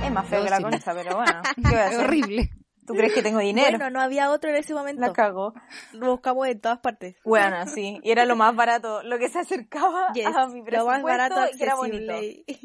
es 0.04 0.12
más 0.12 0.28
feo 0.28 0.42
debo 0.44 0.54
que 0.54 0.62
la 0.62 0.70
concha, 0.70 0.92
pero 0.94 1.16
bueno, 1.16 1.40
¿qué 1.54 1.62
voy 1.62 1.74
a 1.78 1.86
Es 1.92 1.98
horrible. 1.98 2.50
¿Tú 2.86 2.94
crees 2.94 3.12
que 3.12 3.22
tengo 3.22 3.38
dinero? 3.40 3.78
Bueno, 3.78 3.90
no 3.90 4.00
había 4.00 4.30
otro 4.30 4.50
en 4.50 4.56
ese 4.56 4.72
momento. 4.74 5.00
la 5.00 5.12
cago. 5.12 5.52
Lo 5.92 6.10
buscamos 6.12 6.46
en 6.48 6.60
todas 6.60 6.78
partes. 6.78 7.16
Bueno, 7.24 7.56
sí, 7.66 7.98
y 8.02 8.10
era 8.10 8.24
lo 8.24 8.36
más 8.36 8.54
barato, 8.54 9.02
lo 9.02 9.18
que 9.18 9.28
se 9.28 9.40
acercaba 9.40 10.12
Yes, 10.14 10.26
a 10.26 10.46
mi 10.46 10.60
lo 10.60 10.64
presupuesto 10.66 10.90
más 10.90 11.02
barato 11.02 11.46
y 11.52 11.56
que 11.58 11.64
era 11.64 11.74
bonito. 11.74 12.14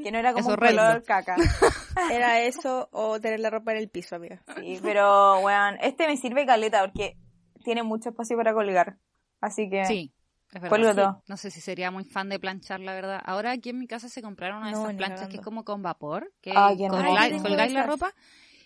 Que 0.04 0.12
no 0.12 0.18
era 0.20 0.34
como 0.34 0.50
un 0.50 0.56
color 0.56 1.04
caca. 1.04 1.36
Era 2.12 2.40
eso 2.42 2.88
o 2.92 3.20
tener 3.20 3.40
la 3.42 3.50
ropa 3.50 3.72
en 3.74 3.78
el 3.80 3.90
piso, 3.90 4.16
amiga. 4.16 4.42
Sí, 4.58 4.80
pero, 4.82 5.40
weón, 5.40 5.78
este 5.82 6.08
me 6.08 6.16
sirve 6.18 6.46
caleta 6.46 6.82
porque 6.82 7.18
tiene 7.64 7.84
mucho 7.84 8.10
espacio 8.10 8.38
para 8.38 8.54
colgar. 8.54 8.98
Así 9.42 9.70
que, 9.70 9.86
Sí. 9.86 10.14
Es 10.54 10.56
verdad. 10.62 10.70
Cuelgo 10.70 10.90
Sí. 10.90 10.96
todo. 10.98 11.24
No 11.30 11.38
sé 11.38 11.50
si 11.50 11.62
sería 11.62 11.92
muy 11.92 12.04
fan 12.04 12.28
de 12.28 12.38
planchar, 12.38 12.82
la 12.82 12.94
verdad. 12.94 13.22
Ahora 13.24 13.52
aquí 13.52 13.70
en 13.70 13.80
mi 13.80 13.88
casa 13.88 14.10
se 14.10 14.22
compraron 14.22 14.58
una 14.58 14.68
de 14.68 14.72
No, 14.74 14.84
esas 14.84 14.96
planchas 14.96 15.28
que 15.30 15.38
es 15.38 15.42
como 15.42 15.64
con 15.64 15.82
vapor, 15.82 16.30
que 16.42 16.52
Ah, 16.54 16.74
colgáis- 16.78 17.72
la 17.72 17.84
ropa. 17.86 18.14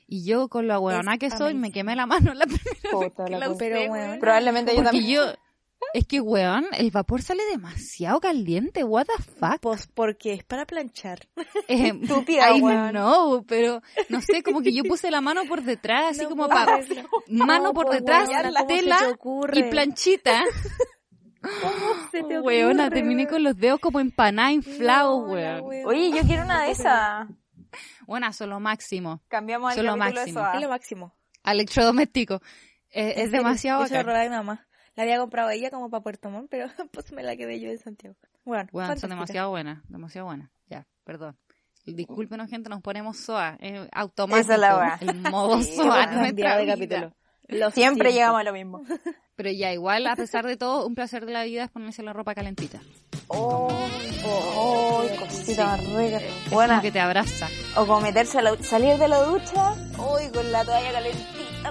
Y 0.07 0.23
yo 0.25 0.47
con 0.49 0.67
lo 0.67 0.79
huevona 0.79 1.17
que 1.17 1.29
soy 1.31 1.53
me 1.55 1.71
quemé 1.71 1.95
la 1.95 2.05
mano 2.05 2.33
la 2.33 2.45
primera 2.89 2.89
puta 2.91 3.23
vez 3.23 3.25
que 3.25 3.31
la 3.31 3.39
la 3.39 3.45
puta. 3.47 3.55
usé, 3.55 3.69
Pero, 3.69 3.91
weón. 3.91 4.07
weón. 4.07 4.19
Probablemente 4.19 4.75
yo 4.75 4.83
también. 4.83 5.05
yo... 5.07 5.23
Es 5.93 6.05
que, 6.07 6.19
weón, 6.19 6.65
el 6.73 6.89
vapor 6.91 7.21
sale 7.21 7.43
demasiado 7.51 8.19
caliente. 8.19 8.83
What 8.83 9.05
the 9.05 9.23
fuck? 9.23 9.59
Pues 9.61 9.87
porque 9.87 10.33
es 10.33 10.43
para 10.43 10.65
planchar. 10.65 11.19
Eh, 11.67 11.93
Estúpida, 12.01 12.55
I 12.55 12.61
weón. 12.61 12.91
know, 12.91 13.43
pero 13.47 13.81
no 14.09 14.21
sé, 14.21 14.41
como 14.43 14.61
que 14.61 14.73
yo 14.73 14.83
puse 14.83 15.09
la 15.11 15.19
mano 15.21 15.43
por 15.47 15.63
detrás, 15.63 16.11
así 16.11 16.23
No 16.23 16.29
como 16.29 16.47
puedo 16.47 16.65
para 16.65 16.79
mano 17.27 17.63
No, 17.65 17.73
por 17.73 17.89
detrás, 17.89 18.29
weona, 18.29 18.51
la 18.51 18.59
¿cómo 18.61 18.67
tela 18.67 18.97
te 19.51 19.59
y 19.59 19.63
planchita. 19.63 20.43
Se 22.11 22.23
te 22.23 22.39
Weona, 22.39 22.85
ocurre, 22.85 22.95
terminé 22.95 23.23
weón. 23.23 23.33
con 23.33 23.43
los 23.43 23.57
dedos 23.57 23.79
como 23.79 23.99
empanadas, 23.99 24.53
inflados, 24.53 25.27
No, 25.27 25.35
la 25.35 25.59
weón. 25.59 25.65
weona. 25.65 25.87
Oye, 25.87 26.11
yo 26.11 26.21
quiero 26.27 26.43
una 26.43 26.63
de 26.63 26.71
esas. 26.71 27.27
Bueno, 28.07 28.27
eso 28.27 28.43
es 28.45 28.49
lo 28.49 28.59
máximo. 28.59 29.21
Cambiamos 29.27 29.73
Son 29.75 29.85
lo 29.85 29.97
máximo. 29.97 30.41
de 30.41 30.47
Es 30.47 30.53
lo 30.55 30.59
eso. 30.59 30.69
máximo. 30.69 31.15
Electrodoméstico. 31.43 32.41
Eh, 32.91 33.09
es 33.09 33.15
serio, 33.15 33.31
demasiado 33.39 33.83
Eso 33.83 33.93
lo 33.95 34.03
bacán. 34.05 34.33
a 34.33 34.37
mamá. 34.37 34.67
La 34.95 35.03
había 35.03 35.17
comprado 35.19 35.49
ella 35.49 35.69
como 35.71 35.89
para 35.89 36.01
Puerto 36.03 36.29
Montt, 36.29 36.47
pero 36.49 36.67
pues 36.91 37.11
me 37.11 37.21
la 37.23 37.35
quedé 37.35 37.59
yo 37.59 37.69
en 37.69 37.77
Santiago. 37.79 38.15
Bueno, 38.45 38.69
Bueno, 38.71 38.95
son 38.97 39.09
demasiado 39.09 39.49
buenas, 39.49 39.81
demasiado 39.89 40.27
buenas. 40.27 40.49
Ya, 40.69 40.85
perdón. 41.03 41.37
Discúlpenos, 41.85 42.49
gente, 42.49 42.67
nos 42.69 42.81
ponemos 42.81 43.17
SOA. 43.17 43.57
eh, 43.59 43.87
automático. 43.91 44.41
Esa 44.41 44.53
es 44.55 44.59
la. 44.59 44.97
El 45.01 45.21
modo 45.29 45.61
Sí, 45.61 45.75
SOA 45.75 45.85
bueno, 45.85 46.01
en 46.01 46.09
nuestra 46.19 46.25
Cambiado 46.27 46.59
de 46.59 46.67
capítulo. 46.67 47.13
Lo 47.47 47.71
Siempre 47.71 48.09
siento. 48.09 48.15
llegamos 48.17 48.41
a 48.41 48.43
lo 48.43 48.53
mismo. 48.53 48.81
Pero 49.35 49.51
ya, 49.51 49.73
igual, 49.73 50.07
a 50.07 50.15
pesar 50.15 50.45
de 50.45 50.55
todo, 50.55 50.87
un 50.87 50.95
placer 50.95 51.25
de 51.25 51.33
la 51.33 51.43
vida 51.43 51.65
es 51.65 51.69
ponerse 51.69 52.01
la 52.03 52.13
ropa 52.13 52.33
calentita. 52.33 52.79
Oh, 53.27 53.67
oh, 54.25 55.03
cosita 55.19 55.65
más 55.67 55.83
rica. 55.93 56.17
Es 56.19 56.49
Buena. 56.49 56.73
como 56.75 56.81
que 56.83 56.91
te 56.91 56.99
abraza. 57.01 57.47
O 57.75 57.85
como 57.85 57.99
meterse 58.01 58.39
a 58.39 58.41
la, 58.43 58.55
salir 58.63 58.97
de 58.97 59.07
la 59.09 59.21
ducha, 59.23 59.73
uy, 59.97 60.31
con 60.33 60.51
la 60.51 60.63
toalla 60.63 60.91
calentita. 60.91 61.69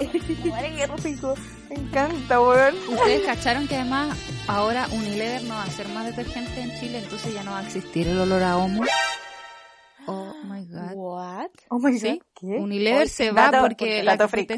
Madre, 0.49 0.75
qué 0.75 0.87
rico. 1.09 1.33
Me 1.69 1.75
encanta, 1.75 2.39
weón. 2.41 2.75
Ustedes 2.89 3.25
cacharon 3.25 3.67
que 3.67 3.75
además 3.77 4.15
ahora 4.47 4.87
Unilever 4.91 5.41
no 5.43 5.55
va 5.55 5.63
a 5.63 5.67
ser 5.71 5.87
más 5.89 6.05
detergente 6.05 6.61
en 6.61 6.79
Chile, 6.79 6.99
entonces 6.99 7.33
ya 7.33 7.43
no 7.43 7.51
va 7.51 7.59
a 7.59 7.63
existir 7.65 8.07
el 8.07 8.19
olor 8.19 8.43
a 8.43 8.57
homo. 8.57 8.83
Oh 10.07 10.33
my 10.43 10.65
god. 10.67 10.91
What? 10.93 11.49
Oh 11.69 11.79
my 11.79 11.97
Sí, 11.97 12.19
god, 12.19 12.25
¿qué? 12.39 12.45
Unilever 12.59 13.01
Hoy, 13.03 13.07
se 13.09 13.31
va 13.31 13.49
dato- 13.49 13.61
porque 13.63 14.03
la 14.03 14.17
freak. 14.27 14.51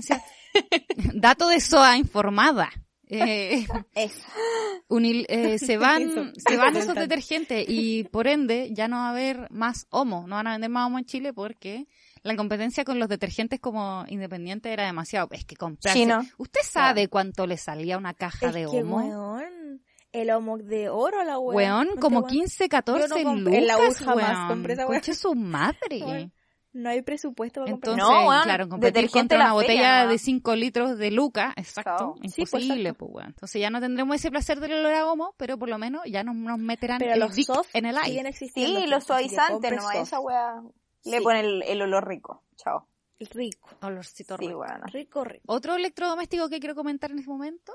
dato 1.13 1.47
de 1.47 1.59
SOA 1.59 1.97
informada. 1.97 2.69
Eh. 3.09 3.65
Unil- 4.89 5.25
eh, 5.29 5.59
se 5.59 5.77
van, 5.77 6.01
Eso. 6.03 6.25
se 6.37 6.57
van 6.57 6.75
Eso 6.75 6.83
esos 6.91 6.95
detergentes 6.95 7.65
y 7.67 8.03
por 8.05 8.27
ende 8.27 8.69
ya 8.73 8.87
no 8.87 8.97
va 8.97 9.07
a 9.07 9.11
haber 9.11 9.47
más 9.51 9.87
homo, 9.89 10.25
no 10.27 10.35
van 10.35 10.47
a 10.47 10.51
vender 10.53 10.69
más 10.69 10.87
homo 10.87 10.99
en 10.99 11.05
Chile 11.05 11.33
porque 11.33 11.87
la 12.23 12.35
competencia 12.35 12.83
con 12.83 12.99
los 12.99 13.07
detergentes 13.07 13.59
como 13.59 14.03
independientes 14.09 14.71
era 14.71 14.85
demasiado. 14.85 15.29
Es 15.31 15.45
que 15.45 15.55
comprarse. 15.55 15.97
Chino. 15.99 16.21
¿Usted 16.37 16.61
sabe 16.63 17.07
cuánto 17.07 17.47
le 17.47 17.57
salía 17.57 17.97
una 17.97 18.13
caja 18.13 18.47
Es 18.47 18.53
de 18.53 18.61
que, 18.69 18.81
homo? 18.83 18.97
weón, 18.97 19.81
el 20.11 20.29
homo 20.31 20.57
de 20.57 20.89
oro, 20.89 21.23
la 21.23 21.37
weón. 21.39 21.55
Weón, 21.55 21.87
¿No 21.95 22.01
como 22.01 22.23
te- 22.23 22.33
15, 22.33 22.67
14 22.69 23.07
Yo 23.07 23.23
no 23.23 23.35
lucas, 23.35 23.53
en 23.57 23.67
la 23.67 23.77
weón. 23.77 24.47
compré 24.49 24.73
esa 24.73 24.85
weá. 24.85 24.95
Conche 24.99 25.13
su 25.13 25.33
madre. 25.35 26.01
Weón, 26.01 26.33
No 26.77 26.89
hay 26.89 27.01
presupuesto 27.01 27.61
para 27.61 27.71
comprar. 27.71 27.93
Entonces, 27.93 28.21
No, 28.21 28.29
weón, 28.29 28.43
claro, 28.43 28.69
competir 28.69 29.09
contra 29.09 29.37
en 29.37 29.41
una 29.41 29.59
feria 29.59 29.77
botella 29.77 30.07
de 30.07 30.17
5 30.19 30.55
litros 30.55 30.97
de 30.97 31.09
Luca, 31.09 31.53
exacto. 31.55 32.13
Sí, 32.15 32.19
pues, 32.21 32.37
imposible, 32.37 32.81
exacto. 32.81 33.05
pues, 33.05 33.15
weón. 33.15 33.29
Entonces 33.29 33.61
ya 33.61 33.69
no 33.71 33.79
tendremos 33.79 34.15
ese 34.15 34.29
placer 34.29 34.59
del 34.59 34.73
olor 34.73 34.93
a 34.93 35.11
homo, 35.11 35.33
pero 35.37 35.57
por 35.57 35.69
lo 35.69 35.79
menos 35.79 36.03
ya 36.05 36.23
no 36.23 36.33
nos 36.35 36.59
meterán 36.59 36.99
Pero 36.99 37.13
el 37.13 37.19
los 37.19 37.33
dick 37.33 37.47
soft 37.47 37.69
en 37.73 37.85
el 37.85 37.97
aire. 37.97 38.31
Sí, 38.33 38.49
los 38.55 38.83
pues, 38.83 38.89
que 38.89 39.01
suavizantes, 39.01 39.81
soft. 39.81 39.95
esa 39.95 40.19
weá 40.19 40.61
le 41.03 41.21
pone 41.21 41.39
el, 41.39 41.63
el 41.63 41.81
olor 41.81 42.07
rico. 42.07 42.43
Chao. 42.57 42.87
Rico, 43.19 43.69
Olorcito 43.81 44.37
Sí, 44.37 44.45
rico. 44.47 44.57
bueno. 44.59 44.85
rico, 44.93 45.23
rico. 45.23 45.43
Otro 45.47 45.75
electrodoméstico 45.75 46.49
que 46.49 46.59
quiero 46.59 46.75
comentar 46.75 47.09
en 47.11 47.19
este 47.19 47.29
momento 47.31 47.73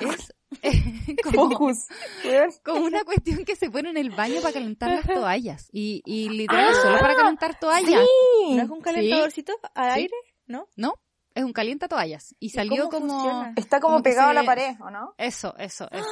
es 0.00 0.32
como, 1.22 1.48
Focus. 1.50 1.86
Weón. 2.24 2.50
como 2.64 2.84
una 2.84 3.02
cuestión 3.04 3.44
que 3.44 3.56
se 3.56 3.70
pone 3.70 3.90
en 3.90 3.96
el 3.96 4.10
baño 4.10 4.40
para 4.42 4.52
calentar 4.52 4.90
las 4.90 5.06
toallas. 5.06 5.68
Y, 5.72 6.02
y 6.04 6.28
literal 6.28 6.70
es 6.70 6.76
solo 6.82 6.98
para 6.98 7.14
calentar 7.14 7.58
toallas. 7.58 8.04
¿No 8.50 8.62
es 8.62 8.68
un 8.70 8.80
calentadorcito 8.80 9.54
al 9.74 9.94
Sí. 9.94 10.00
aire? 10.00 10.16
¿no? 10.46 10.68
¿No? 10.76 10.94
Es 11.34 11.42
un 11.42 11.52
calienta 11.52 11.88
toallas. 11.88 12.34
Y 12.38 12.46
¿Y 12.46 12.50
salió 12.50 12.88
cómo 12.90 13.08
como... 13.08 13.12
funciona? 13.22 13.52
Está 13.56 13.80
como, 13.80 13.94
Como 13.94 14.02
pegado 14.04 14.28
a 14.28 14.32
se- 14.32 14.34
la 14.34 14.44
pared, 14.44 14.76
¿o 14.80 14.90
no? 14.90 15.14
Eso, 15.18 15.54
eso, 15.58 15.88
eso. 15.90 16.06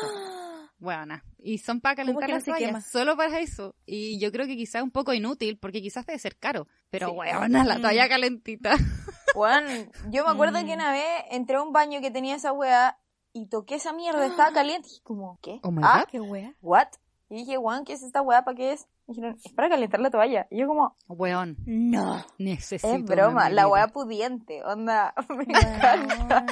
Buena. 0.83 1.23
Y 1.39 1.59
son 1.59 1.81
para 1.81 1.95
¿Cómo 1.95 2.19
calentar 2.19 2.29
no 2.29 2.35
las 2.35 2.45
toallas, 2.45 2.87
solo 2.91 3.17
para 3.17 3.39
eso. 3.39 3.77
Y 3.87 4.19
yo 4.19 4.33
creo 4.33 4.47
que 4.49 4.57
quizás 4.57 4.77
es 4.77 4.83
un 4.83 4.91
poco 4.91 5.15
inútil, 5.15 5.57
porque 5.57 5.81
quizás 5.81 6.05
debe 6.05 6.19
ser 6.19 6.37
caro. 6.37 6.67
Pero 6.91 7.11
Sí. 7.11 7.15
weona, 7.15 7.65
la 7.65 7.79
Mm. 7.79 7.83
toalla 7.83 8.09
calentita. 8.09 8.73
Weón, 9.37 9.65
yo 10.11 10.25
me 10.25 10.31
acuerdo 10.33 10.61
Mm. 10.61 10.67
que 10.67 10.75
una 10.75 10.91
vez 10.91 11.07
entré 11.31 11.55
a 11.57 11.63
un 11.63 11.73
baño 11.73 12.01
que 12.01 12.11
tenía 12.11 12.35
esa 12.35 12.53
weá 12.53 12.99
y 13.33 13.47
toqué 13.47 13.77
esa 13.77 13.93
mierda, 13.93 14.27
estaba 14.27 14.51
caliente. 14.67 14.89
Y 14.97 15.01
como, 15.03 15.39
¿qué? 15.41 15.61
Oh 15.63 15.71
my 15.71 15.83
ah. 15.85 16.05
Qué 16.11 16.21
wea. 16.21 16.53
¿what? 16.61 16.89
Y 17.33 17.37
dije, 17.37 17.57
weón, 17.57 17.87
¿qué 17.87 17.95
es 17.95 18.03
esta 18.03 18.21
weá? 18.21 18.45
¿Para 18.45 18.55
qué 18.55 18.73
es? 18.73 18.87
Y 19.09 19.13
dijeron, 19.15 19.39
es 19.43 19.53
para 19.55 19.71
calentar 19.71 20.01
la 20.01 20.11
toalla. 20.11 20.47
Y 20.51 20.61
yo 20.61 20.67
como, 20.67 20.99
Weón, 21.09 21.57
No. 21.65 22.23
necesito. 22.37 22.93
es 22.95 23.03
broma, 23.05 23.49
la 23.49 23.67
weá 23.69 23.89
pudiente, 23.89 24.63
onda, 24.63 25.15
me 25.31 25.45
encanta. 25.45 26.45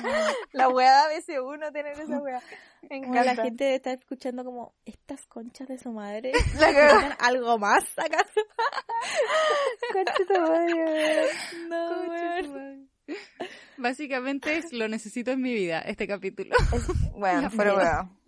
La 0.53 0.71
weá 0.71 1.07
de 1.09 1.16
ese 1.19 1.38
uno 1.38 1.71
tener 1.71 2.01
esa 2.01 2.19
weá. 2.19 2.40
Me 2.88 3.03
Como 3.03 3.12
encanta. 3.12 3.35
la 3.35 3.43
gente 3.45 3.64
debe 3.64 3.77
estar 3.77 3.93
escuchando 3.99 4.43
como, 4.43 4.73
estas 4.87 5.27
conchas 5.27 5.69
de 5.69 5.77
su 5.77 5.93
madre. 5.93 6.33
La 6.59 6.73
cagó. 6.73 6.99
¿Tienen 6.99 7.16
algo 7.19 7.59
más 7.59 7.85
acá? 7.99 8.25
Concha 9.93 10.14
tu 10.27 10.40
madre. 10.40 11.27
No, 11.69 11.88
Concha 12.07 12.51
weón. 12.53 12.90
Básicamente 13.77 14.57
es 14.57 14.73
lo 14.73 14.88
necesito 14.88 15.31
en 15.33 15.43
mi 15.43 15.53
vida, 15.53 15.81
este 15.81 16.07
capítulo. 16.07 16.55
Es- 16.73 17.12
Bueno, 17.12 17.49
pero- 17.57 17.77
weón. 17.77 18.20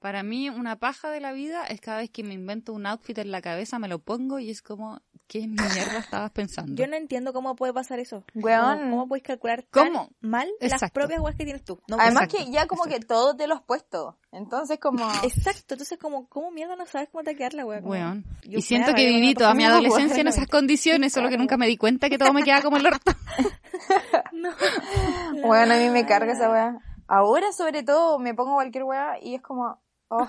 Para 0.00 0.22
mí, 0.22 0.48
una 0.50 0.76
paja 0.76 1.10
de 1.10 1.20
la 1.20 1.32
vida 1.32 1.64
es 1.66 1.80
cada 1.80 1.98
vez 1.98 2.10
que 2.10 2.24
me 2.24 2.34
invento 2.34 2.72
un 2.72 2.86
outfit 2.86 3.18
en 3.18 3.30
la 3.30 3.40
cabeza, 3.42 3.78
me 3.78 3.86
lo 3.88 3.98
pongo 3.98 4.38
y 4.38 4.50
es 4.50 4.62
como, 4.62 5.00
¿Qué 5.30 5.46
mierda 5.46 5.98
estabas 5.98 6.32
pensando? 6.32 6.74
Yo 6.74 6.88
no 6.88 6.96
entiendo 6.96 7.32
cómo 7.32 7.54
puede 7.54 7.72
pasar 7.72 8.00
eso. 8.00 8.24
Weón. 8.34 8.78
¿Cómo, 8.78 8.90
cómo 8.90 9.08
puedes 9.08 9.22
calcular 9.22 9.62
tan 9.62 9.86
¿Cómo? 9.92 10.10
mal 10.20 10.48
las 10.60 10.90
propias 10.90 11.20
weas 11.20 11.36
que 11.36 11.44
tienes 11.44 11.62
tú? 11.62 11.80
No, 11.86 11.98
Además 12.00 12.24
Exacto, 12.24 12.44
que 12.46 12.50
ya 12.50 12.66
como 12.66 12.82
que 12.82 12.98
todo 12.98 13.36
te 13.36 13.46
lo 13.46 13.54
has 13.54 13.62
puesto. 13.62 14.18
Entonces 14.32 14.80
como... 14.80 15.08
Exacto, 15.22 15.74
entonces 15.74 15.98
como, 16.00 16.26
¿cómo 16.28 16.50
mierda 16.50 16.74
no 16.74 16.84
sabes 16.84 17.10
cómo 17.12 17.22
te 17.22 17.36
quedar 17.36 17.54
la 17.54 17.64
wea? 17.64 17.78
Como- 17.78 17.92
Weón. 17.92 18.24
Yo 18.42 18.58
Y 18.58 18.62
siento 18.62 18.92
que 18.92 19.06
viví 19.06 19.34
toda 19.34 19.54
mi 19.54 19.62
adolescencia 19.62 20.20
en 20.20 20.26
weón. 20.26 20.36
esas 20.36 20.48
condiciones, 20.48 21.12
solo 21.12 21.28
que 21.28 21.38
nunca 21.38 21.56
me 21.56 21.68
di 21.68 21.76
cuenta 21.76 22.10
que 22.10 22.18
todo 22.18 22.32
me 22.32 22.42
quedaba 22.42 22.62
como 22.62 22.78
el 22.78 22.86
orto. 22.86 23.12
No. 24.32 24.50
Bueno, 25.46 25.74
a 25.74 25.76
mí 25.76 25.88
me 25.90 26.06
carga 26.06 26.32
esa 26.32 26.50
weá. 26.50 26.78
Ahora 27.06 27.52
sobre 27.52 27.82
todo 27.82 28.18
me 28.18 28.34
pongo 28.34 28.54
cualquier 28.54 28.82
weá 28.84 29.18
y 29.22 29.36
es 29.36 29.42
como... 29.42 29.78
Oh, 30.10 30.28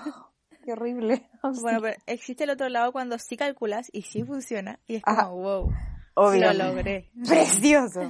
qué 0.64 0.72
horrible. 0.72 1.28
Bueno, 1.60 1.80
pero 1.82 1.96
existe 2.06 2.44
el 2.44 2.50
otro 2.50 2.68
lado 2.68 2.92
cuando 2.92 3.18
sí 3.18 3.36
calculas 3.36 3.88
y 3.92 4.02
sí 4.02 4.22
funciona 4.22 4.78
y 4.86 4.96
es 4.96 5.02
Ajá. 5.04 5.24
como, 5.28 5.42
wow, 5.42 5.72
Obvio. 6.14 6.52
lo 6.52 6.66
logré. 6.66 7.10
Precioso. 7.28 8.08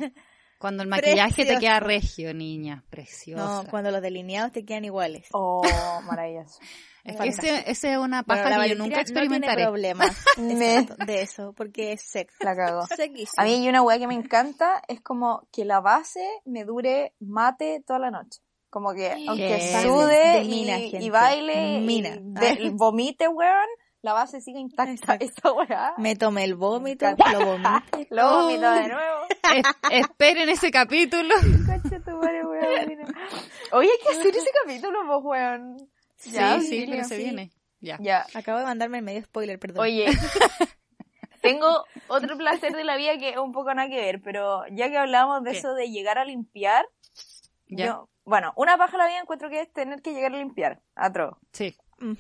Cuando 0.58 0.82
el 0.84 0.88
maquillaje 0.88 1.30
te 1.42 1.54
Precioso. 1.54 1.60
queda 1.60 1.80
regio, 1.80 2.34
niña, 2.34 2.84
preciosa. 2.90 3.62
No, 3.64 3.70
cuando 3.70 3.90
los 3.90 4.00
delineados 4.02 4.52
te 4.52 4.64
quedan 4.64 4.84
iguales. 4.84 5.26
Oh, 5.32 5.62
maravilloso. 6.06 6.60
Es 7.04 7.16
que 7.16 7.28
ese, 7.30 7.70
ese 7.70 7.92
es 7.94 7.98
una 7.98 8.22
paja 8.22 8.44
Bueno, 8.44 8.62
que 8.62 8.68
yo 8.68 8.74
nunca 8.76 8.94
No 8.96 9.00
experimentaré. 9.00 9.56
tiene 9.56 9.70
problemas 9.70 10.24
exacto, 10.36 11.04
de 11.04 11.22
eso, 11.22 11.52
porque 11.54 11.92
es 11.92 12.02
sex. 12.02 12.34
La 12.44 12.54
cagó. 12.54 12.86
Sequísimo. 12.86 13.32
A 13.38 13.44
mí 13.44 13.54
hay 13.54 13.68
una 13.68 13.82
weá 13.82 13.98
que 13.98 14.06
me 14.06 14.14
encanta, 14.14 14.80
es 14.86 15.00
como 15.00 15.48
que 15.50 15.64
la 15.64 15.80
base 15.80 16.24
me 16.44 16.64
dure 16.64 17.14
mate 17.18 17.82
toda 17.84 17.98
la 17.98 18.10
noche. 18.12 18.40
Como 18.72 18.94
que 18.94 19.12
aunque 19.28 19.48
Qué 19.58 19.82
sude 19.82 20.16
de 20.16 20.42
y, 20.44 20.48
mina, 20.48 20.78
y 20.78 20.90
gente. 20.90 21.10
baile 21.10 21.80
Mina. 21.80 22.16
y 22.16 22.22
de- 22.22 22.70
vomite, 22.72 23.28
weón, 23.28 23.68
la 24.00 24.14
base 24.14 24.40
sigue 24.40 24.60
intacta. 24.60 25.18
Weá. 25.54 25.92
Me 25.98 26.16
tomé 26.16 26.44
el 26.44 26.54
vómito, 26.54 27.04
lo 27.30 27.44
vomité. 27.44 28.06
Lo 28.10 28.30
vomito 28.42 28.70
de 28.72 28.88
nuevo. 28.88 29.20
Es- 29.90 30.00
esperen 30.00 30.48
ese 30.48 30.70
capítulo. 30.70 31.34
Concha 31.66 32.00
tu 32.02 32.12
madre, 32.16 32.46
weón. 32.46 32.88
mira. 32.88 33.04
Oye, 33.72 33.90
hay 33.90 33.98
que 34.06 34.18
hacer 34.18 34.34
ese 34.34 34.50
capítulo, 34.64 34.98
pues, 35.06 35.20
weón. 35.22 35.76
Ya, 36.24 36.58
sí, 36.60 36.66
sí, 36.68 36.86
pero 36.88 37.04
se 37.04 37.16
sí. 37.18 37.22
viene. 37.24 37.52
Ya. 37.80 37.98
Ya. 38.00 38.26
Acabo 38.32 38.58
de 38.58 38.64
mandarme 38.64 38.98
el 38.98 39.04
medio 39.04 39.22
spoiler, 39.22 39.58
perdón. 39.58 39.82
Oye, 39.84 40.06
tengo 41.42 41.84
otro 42.08 42.36
placer 42.38 42.72
de 42.74 42.84
la 42.84 42.96
vida 42.96 43.18
que 43.18 43.30
es 43.30 43.36
un 43.36 43.52
poco 43.52 43.74
nada 43.74 43.88
que 43.90 44.00
ver, 44.00 44.22
pero 44.22 44.62
ya 44.70 44.88
que 44.88 44.96
hablamos 44.96 45.42
de 45.42 45.50
¿Qué? 45.52 45.58
eso 45.58 45.74
de 45.74 45.90
llegar 45.90 46.16
a 46.18 46.24
limpiar, 46.24 46.86
Ya. 47.66 47.86
yo, 47.86 48.08
bueno, 48.24 48.52
una 48.56 48.76
paja 48.78 48.96
la 48.96 49.06
vida 49.06 49.18
encuentro 49.20 49.48
que 49.50 49.60
es 49.62 49.72
tener 49.72 50.02
que 50.02 50.12
llegar 50.12 50.32
a 50.32 50.36
limpiar, 50.38 50.80
atro. 50.94 51.38
Sí, 51.52 51.76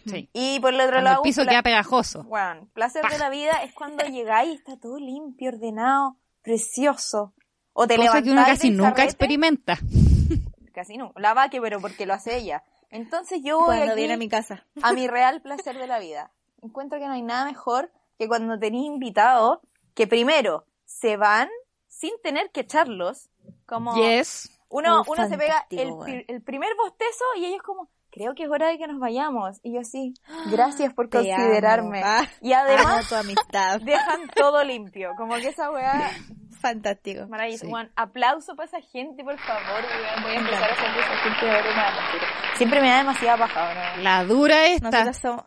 sí. 0.06 0.28
Y 0.32 0.60
por 0.60 0.74
el 0.74 0.80
otro 0.80 0.92
Cuando 0.92 0.98
el 0.98 1.04
lado, 1.04 1.20
un 1.20 1.24
piso 1.24 1.44
queda 1.44 1.62
pegajoso. 1.62 2.24
bueno, 2.24 2.68
placer 2.72 3.04
de 3.08 3.18
la 3.18 3.30
vida 3.30 3.62
es 3.64 3.72
cuando 3.74 4.04
llegáis 4.06 4.52
y 4.52 4.54
está 4.56 4.76
todo 4.78 4.98
limpio, 4.98 5.50
ordenado, 5.50 6.16
precioso. 6.42 7.34
O 7.72 7.86
te 7.86 7.96
Cosa 7.96 8.20
que 8.22 8.30
uno 8.30 8.44
casi 8.44 8.70
nunca 8.70 8.90
carrete, 8.90 9.04
experimenta. 9.10 9.78
Casi 10.74 10.96
no. 10.96 11.12
La 11.16 11.34
vaque, 11.34 11.60
pero 11.60 11.80
porque 11.80 12.06
lo 12.06 12.14
hace 12.14 12.36
ella. 12.36 12.62
Entonces 12.90 13.40
yo 13.44 13.58
voy 13.58 13.66
Cuando 13.76 13.92
aquí 13.92 13.94
viene 14.00 14.14
a 14.14 14.16
mi 14.16 14.28
casa. 14.28 14.66
a 14.82 14.92
mi 14.94 15.06
real 15.06 15.42
placer 15.42 15.76
de 15.78 15.86
la 15.86 15.98
vida. 15.98 16.32
Encuentro 16.62 16.98
que 16.98 17.06
no 17.06 17.12
hay 17.12 17.20
nada 17.22 17.44
mejor 17.44 17.90
que 18.18 18.26
cuando 18.28 18.58
tenéis 18.58 18.86
invitados 18.86 19.58
que 19.94 20.06
primero 20.06 20.64
se 20.86 21.16
van 21.18 21.48
sin 21.88 22.12
tener 22.22 22.50
que 22.52 22.60
echarlos. 22.60 23.28
Como 23.66 23.94
Yes. 23.96 24.51
Uno, 24.72 25.02
uno 25.06 25.28
se 25.28 25.38
pega 25.38 25.66
el, 25.70 26.24
el 26.26 26.42
primer 26.42 26.70
bostezo 26.76 27.24
y 27.36 27.44
ellos 27.44 27.62
como, 27.62 27.88
creo 28.10 28.34
que 28.34 28.44
es 28.44 28.50
hora 28.50 28.68
de 28.68 28.78
que 28.78 28.86
nos 28.86 28.98
vayamos. 28.98 29.58
Y 29.62 29.74
yo 29.74 29.84
sí, 29.84 30.14
gracias 30.50 30.92
por 30.94 31.08
Te 31.08 31.18
considerarme. 31.18 32.02
amo. 32.02 32.28
Y 32.40 32.52
además 32.52 32.86
amo 32.86 33.08
tu 33.08 33.14
amistad. 33.14 33.80
dejan 33.84 34.28
todo 34.34 34.64
limpio. 34.64 35.10
Como 35.16 35.34
que 35.36 35.48
esa 35.48 35.70
weá 35.70 36.10
Fantástico. 36.62 37.26
Maravilloso. 37.26 37.64
Sí. 37.66 37.70
Juan, 37.70 37.90
aplauso 37.96 38.54
para 38.54 38.66
esa 38.68 38.80
gente, 38.80 39.22
por 39.24 39.36
favor. 39.38 39.82
Voy 40.22 40.32
a 40.32 40.38
empezar 40.38 40.70
a 40.70 40.72
hacer 40.72 40.94
de 40.94 41.00
esa 41.00 41.16
gente 41.16 41.46
en 41.46 41.50
adelante. 41.78 42.26
Siempre 42.56 42.80
me 42.80 42.88
da 42.88 42.98
demasiada 42.98 43.36
paja, 43.38 43.96
¿no? 43.96 44.02
La 44.02 44.24
dura 44.24 44.66
esta. 44.68 44.90
Nosotros 45.04 45.16
somos 45.18 45.42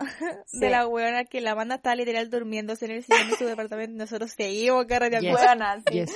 Sí. 0.45 0.59
de 0.59 0.69
la 0.69 0.87
weona 0.87 1.23
que 1.25 1.41
la 1.41 1.53
banda 1.53 1.75
está 1.75 1.95
literal 1.95 2.29
durmiéndose 2.29 2.85
en 2.85 2.91
el 2.91 3.03
sillón 3.03 3.29
de 3.29 3.35
su 3.37 3.45
departamento 3.47 3.93
y 3.93 3.97
nosotros 3.97 4.31
seguimos 4.31 4.85
carreteando. 4.85 5.29
Yes. 5.29 5.39
Weona, 5.39 5.75
sí. 5.87 5.93
Yes. 5.93 6.15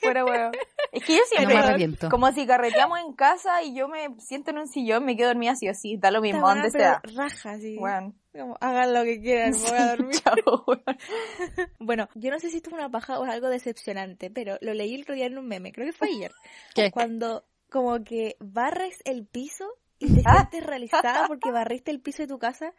Fuera 0.00 0.24
weón. 0.24 0.52
Es 0.92 1.04
que 1.04 1.16
yo 1.16 1.22
siempre, 1.28 2.08
como 2.10 2.32
si 2.32 2.46
carreteamos 2.46 2.98
en 3.00 3.12
casa 3.14 3.62
y 3.62 3.74
yo 3.74 3.88
me 3.88 4.08
siento 4.18 4.50
en 4.50 4.58
un 4.58 4.68
sillón, 4.68 5.04
me 5.04 5.16
quedo 5.16 5.28
dormida 5.28 5.52
así 5.52 5.68
o 5.68 5.74
sí, 5.74 5.96
da 5.98 6.10
lo 6.10 6.20
mismo, 6.20 6.46
donde 6.46 6.70
sea. 6.70 7.00
raja. 7.16 7.56
Weón. 7.78 8.14
Como, 8.32 8.56
hagan 8.60 8.94
lo 8.94 9.04
que 9.04 9.20
quieran, 9.20 9.52
voy 9.52 9.78
a 9.78 9.96
dormir. 9.96 10.20
Chao. 10.24 10.64
Bueno, 11.78 12.08
yo 12.14 12.30
no 12.30 12.38
sé 12.38 12.48
si 12.50 12.56
esto 12.56 12.70
es 12.70 12.74
una 12.74 12.90
paja 12.90 13.18
o 13.18 13.24
es 13.24 13.30
algo 13.30 13.48
decepcionante, 13.48 14.30
pero 14.30 14.56
lo 14.60 14.72
leí 14.72 14.94
el 14.94 15.02
otro 15.02 15.14
día 15.14 15.26
en 15.26 15.36
un 15.36 15.46
meme, 15.46 15.72
creo 15.72 15.86
que 15.86 15.92
fue 15.92 16.08
ayer. 16.08 16.32
¿Qué? 16.74 16.90
Cuando 16.90 17.44
como 17.68 18.02
que 18.04 18.36
barres 18.40 19.02
el 19.04 19.26
piso 19.26 19.66
y 19.98 20.14
te 20.14 20.22
sientes 20.22 20.64
realizada 20.64 21.26
porque 21.28 21.50
barriste 21.50 21.90
el 21.90 22.00
piso 22.00 22.22
de 22.22 22.28
tu 22.28 22.38
casa 22.38 22.74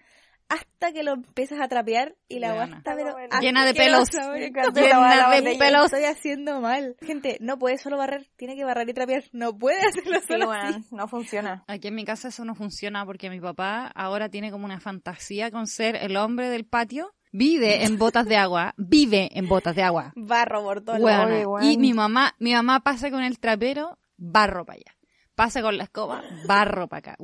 hasta 0.53 0.91
que 0.93 1.03
lo 1.03 1.13
empiezas 1.13 1.59
a 1.59 1.67
trapear 1.67 2.15
y 2.27 2.39
la 2.39 2.63
está 2.65 2.95
pero 2.95 3.15
Llena 3.41 3.65
de 3.65 3.73
pelos. 3.73 4.09
Llena 4.11 5.29
de 5.41 5.55
pelos. 5.57 5.85
Estoy 5.85 6.03
haciendo 6.05 6.61
mal. 6.61 6.95
Gente, 7.01 7.37
no 7.41 7.57
puede 7.57 7.77
solo 7.77 7.97
barrer, 7.97 8.27
tiene 8.35 8.55
que 8.55 8.63
barrer 8.63 8.87
y 8.89 8.93
trapear. 8.93 9.23
No 9.31 9.57
puede 9.57 9.79
hacerlo 9.87 10.19
Sí, 10.19 10.27
solo 10.27 10.51
así. 10.51 10.67
weón, 10.71 10.85
no 10.91 11.07
funciona. 11.07 11.63
Aquí 11.67 11.87
en 11.87 11.95
mi 11.95 12.05
casa 12.05 12.27
eso 12.27 12.45
no 12.45 12.55
funciona 12.55 13.05
porque 13.05 13.29
mi 13.29 13.39
papá 13.39 13.87
ahora 13.95 14.29
tiene 14.29 14.51
como 14.51 14.65
una 14.65 14.79
fantasía 14.79 15.51
con 15.51 15.67
ser 15.67 15.95
el 15.95 16.15
hombre 16.17 16.49
del 16.49 16.65
patio. 16.65 17.13
Vive 17.31 17.83
en 17.85 17.97
botas 17.97 18.27
de 18.27 18.37
agua, 18.37 18.75
vive 18.77 19.29
en 19.33 19.47
botas 19.47 19.75
de 19.75 19.81
agua. 19.81 20.13
Barro 20.15 20.61
por 20.61 20.81
todo 20.81 20.97
weón. 20.97 21.63
Y 21.63 21.77
mi 21.77 21.93
mamá, 21.93 22.35
mi 22.37 22.53
mamá 22.53 22.81
pasa 22.81 23.09
con 23.09 23.23
el 23.23 23.39
trapero, 23.39 23.97
barro 24.17 24.65
para 24.65 24.77
allá. 24.77 24.95
Pasa 25.43 25.61
con 25.61 25.77
la 25.77 25.83
escoba, 25.83 26.23
barro 26.45 26.87
para 26.87 27.15
acá. 27.15 27.17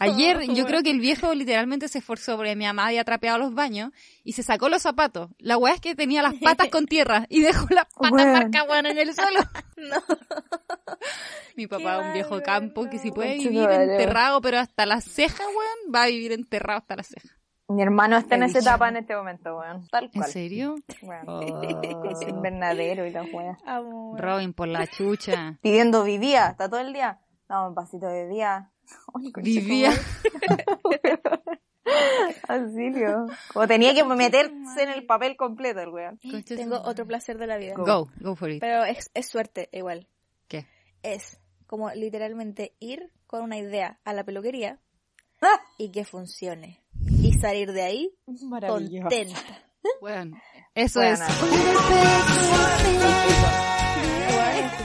Ayer 0.00 0.40
yo 0.54 0.64
creo 0.64 0.82
que 0.82 0.90
el 0.90 1.00
viejo 1.00 1.34
literalmente 1.34 1.86
se 1.86 1.98
esforzó 1.98 2.38
porque 2.38 2.56
mi 2.56 2.64
mamá 2.64 2.86
había 2.86 3.04
trapeado 3.04 3.36
los 3.36 3.52
baños 3.52 3.92
y 4.24 4.32
se 4.32 4.42
sacó 4.42 4.70
los 4.70 4.80
zapatos. 4.80 5.28
La 5.36 5.58
weá 5.58 5.74
es 5.74 5.80
que 5.82 5.94
tenía 5.94 6.22
las 6.22 6.32
patas 6.36 6.68
con 6.68 6.86
tierra 6.86 7.26
y 7.28 7.42
dejó 7.42 7.66
las 7.68 7.84
patas 7.92 8.26
marcadas 8.26 8.70
weón, 8.70 8.86
en 8.86 8.96
el 8.96 9.14
suelo. 9.14 9.40
No. 9.76 9.96
Mi 11.56 11.66
papá 11.66 12.00
es 12.00 12.06
un 12.06 12.12
viejo 12.14 12.40
campo 12.40 12.88
que 12.88 12.98
si 12.98 13.10
puede 13.10 13.34
vivir 13.34 13.68
enterrado, 13.68 14.40
pero 14.40 14.58
hasta 14.58 14.86
las 14.86 15.04
cejas, 15.04 15.46
weón, 15.46 15.94
va 15.94 16.04
a 16.04 16.06
vivir 16.06 16.32
enterrado 16.32 16.78
hasta 16.78 16.96
las 16.96 17.08
cejas. 17.08 17.32
Mi 17.68 17.82
hermano 17.82 18.16
está 18.16 18.36
en 18.36 18.44
esa 18.44 18.60
etapa 18.60 18.88
en 18.88 18.96
este 18.96 19.14
momento, 19.14 19.58
weón. 19.58 19.88
Tal 19.88 20.04
¿En 20.04 20.10
cual. 20.10 20.30
serio? 20.30 20.76
Weón. 21.02 21.28
Oh. 21.28 21.62
Es 22.12 22.28
invernadero 22.28 23.06
y 23.06 23.10
la 23.10 23.24
weón. 23.24 24.16
Robin 24.16 24.54
por 24.54 24.68
la 24.68 24.86
chucha. 24.86 25.58
Pidiendo 25.60 26.02
vivía, 26.04 26.48
está 26.48 26.70
todo 26.70 26.80
el 26.80 26.94
día. 26.94 27.18
Dame 27.52 27.68
un 27.68 27.74
pasito 27.74 28.06
tu 29.34 29.40
Vivía. 29.42 29.92
Auxilio. 32.48 33.26
Como 33.52 33.66
tenía 33.68 33.92
que 33.92 34.04
meterse 34.04 34.82
en 34.82 34.88
el 34.88 35.04
papel 35.04 35.36
completo 35.36 35.80
el 35.80 35.90
weón. 35.90 36.18
Tengo 36.46 36.80
otro 36.80 37.06
placer 37.06 37.36
de 37.36 37.46
la 37.46 37.58
vida. 37.58 37.74
Go, 37.76 38.08
go 38.20 38.34
for 38.36 38.50
it. 38.50 38.58
Pero 38.60 38.84
es, 38.84 39.10
es 39.12 39.28
suerte 39.28 39.68
igual. 39.72 40.08
¿Qué? 40.48 40.66
Es 41.02 41.38
como 41.66 41.90
literalmente 41.90 42.74
ir 42.80 43.12
con 43.26 43.42
una 43.42 43.58
idea 43.58 43.98
a 44.04 44.14
la 44.14 44.24
peluquería 44.24 44.78
Ah. 45.42 45.60
y 45.78 45.90
que 45.90 46.06
funcione. 46.06 46.80
Y 47.22 47.34
salir 47.34 47.72
de 47.72 47.82
ahí 47.82 48.14
Maravilloso. 48.44 49.08
contenta. 49.10 49.40
Weón, 50.00 50.32
eso 50.74 51.00
Buena. 51.00 51.26
es. 51.26 51.32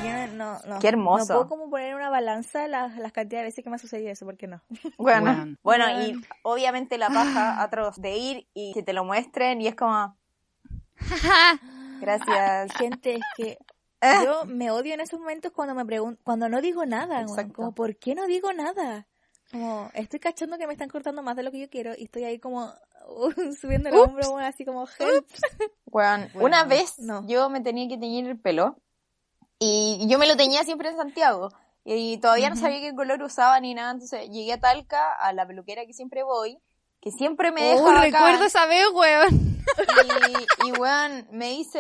Yo 0.08 0.34
no, 0.34 0.60
no, 0.68 0.80
Qué 0.80 0.88
hermoso. 0.88 1.34
No 1.34 1.40
puedo 1.40 1.50
como 1.50 1.70
poner 1.70 1.90
en 1.90 1.96
una 1.96 2.10
balanza 2.10 2.68
las, 2.68 2.98
las 2.98 3.12
cantidades 3.12 3.44
de 3.44 3.48
veces 3.48 3.64
que 3.64 3.70
me 3.70 3.76
ha 3.76 3.80
sucedido 3.80 4.10
eso, 4.12 4.26
¿por 4.26 4.38
qué 4.38 4.48
no? 4.48 4.62
Bueno, 4.98 5.56
bueno, 5.64 5.86
Weón. 5.86 6.02
y 6.04 6.22
obviamente 6.44 6.98
la 6.98 7.10
paja 7.10 7.62
atroz 7.62 7.96
de 7.98 8.18
ir 8.18 8.48
y 8.54 8.74
que 8.74 8.84
te 8.84 8.94
lo 8.94 9.04
muestren 9.04 9.62
y 9.62 9.68
es 9.68 9.76
como, 9.76 10.18
gracias. 12.02 12.72
Gente, 12.78 13.16
es 13.16 13.22
que 13.36 13.58
Ah. 14.00 14.22
yo 14.24 14.46
me 14.46 14.70
odio 14.70 14.94
en 14.94 15.00
esos 15.00 15.20
momentos 15.20 15.52
cuando 15.52 15.74
me 15.74 15.84
pregunto, 15.84 16.22
cuando 16.24 16.48
no 16.50 16.62
digo 16.62 16.86
nada. 16.86 17.22
Exacto. 17.22 17.54
como 17.54 17.74
¿por 17.74 17.98
qué 17.98 18.14
no 18.14 18.28
digo 18.28 18.54
nada? 18.54 19.08
Como 19.52 19.90
estoy 19.96 20.20
cachando 20.20 20.60
que 20.60 20.68
me 20.68 20.74
están 20.74 20.88
cortando 20.90 21.24
más 21.24 21.36
de 21.36 21.42
lo 21.42 21.52
que 21.52 21.60
yo 21.62 21.68
quiero 21.70 21.94
y 21.98 22.04
estoy 22.04 22.24
ahí 22.26 22.38
como 22.38 22.72
subiendo 23.60 23.90
el 23.90 23.96
Ups. 23.96 24.08
hombro, 24.08 24.30
weón, 24.30 24.44
así 24.44 24.66
como 24.66 24.84
help. 25.00 25.26
Bueno, 25.86 26.28
una 26.36 26.64
vez 26.66 27.00
no. 27.00 27.26
yo 27.28 27.50
me 27.50 27.62
tenía 27.62 27.88
que 27.88 27.98
teñir 27.98 28.28
el 28.28 28.40
pelo 28.40 28.78
y 29.60 30.08
yo 30.10 30.20
me 30.20 30.28
lo 30.28 30.36
teñía 30.36 30.64
siempre 30.64 30.90
en 30.90 30.98
Santiago 30.98 31.50
y 31.84 32.18
todavía 32.20 32.50
no 32.50 32.56
sabía 32.56 32.80
qué 32.82 32.94
color 32.96 33.22
usaba 33.24 33.60
ni 33.60 33.74
nada, 33.74 33.92
entonces 33.92 34.30
llegué 34.30 34.54
a 34.54 34.60
Talca, 34.60 35.14
a 35.14 35.32
la 35.34 35.48
peluquera 35.48 35.86
que 35.86 35.94
siempre 35.94 36.24
voy, 36.24 36.60
que 37.02 37.12
siempre 37.12 37.52
me 37.52 37.64
deja 37.64 37.82
Oh, 37.84 37.90
acá. 37.90 38.02
recuerdo 38.02 38.46
esa 38.46 38.66
vez, 38.66 38.86
weón. 38.94 39.58
Y, 40.64 40.68
y 40.68 40.72
weón, 40.74 41.28
me 41.32 41.50
dice, 41.50 41.80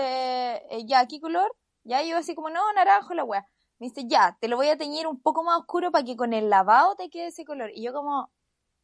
eh, 0.69 0.85
ya, 0.85 1.05
¿qué 1.07 1.19
color? 1.19 1.51
Ya 1.83 2.01
yo 2.03 2.17
así 2.17 2.35
como, 2.35 2.49
no, 2.49 2.61
naranjo 2.73 3.13
la 3.13 3.23
weá. 3.23 3.45
Me 3.79 3.87
dice, 3.87 4.03
ya, 4.07 4.37
te 4.39 4.47
lo 4.47 4.55
voy 4.57 4.69
a 4.69 4.77
teñir 4.77 5.07
un 5.07 5.21
poco 5.21 5.43
más 5.43 5.59
oscuro 5.59 5.91
para 5.91 6.03
que 6.03 6.15
con 6.15 6.33
el 6.33 6.49
lavado 6.49 6.95
te 6.95 7.09
quede 7.09 7.27
ese 7.27 7.45
color. 7.45 7.69
Y 7.73 7.83
yo 7.83 7.93
como, 7.93 8.29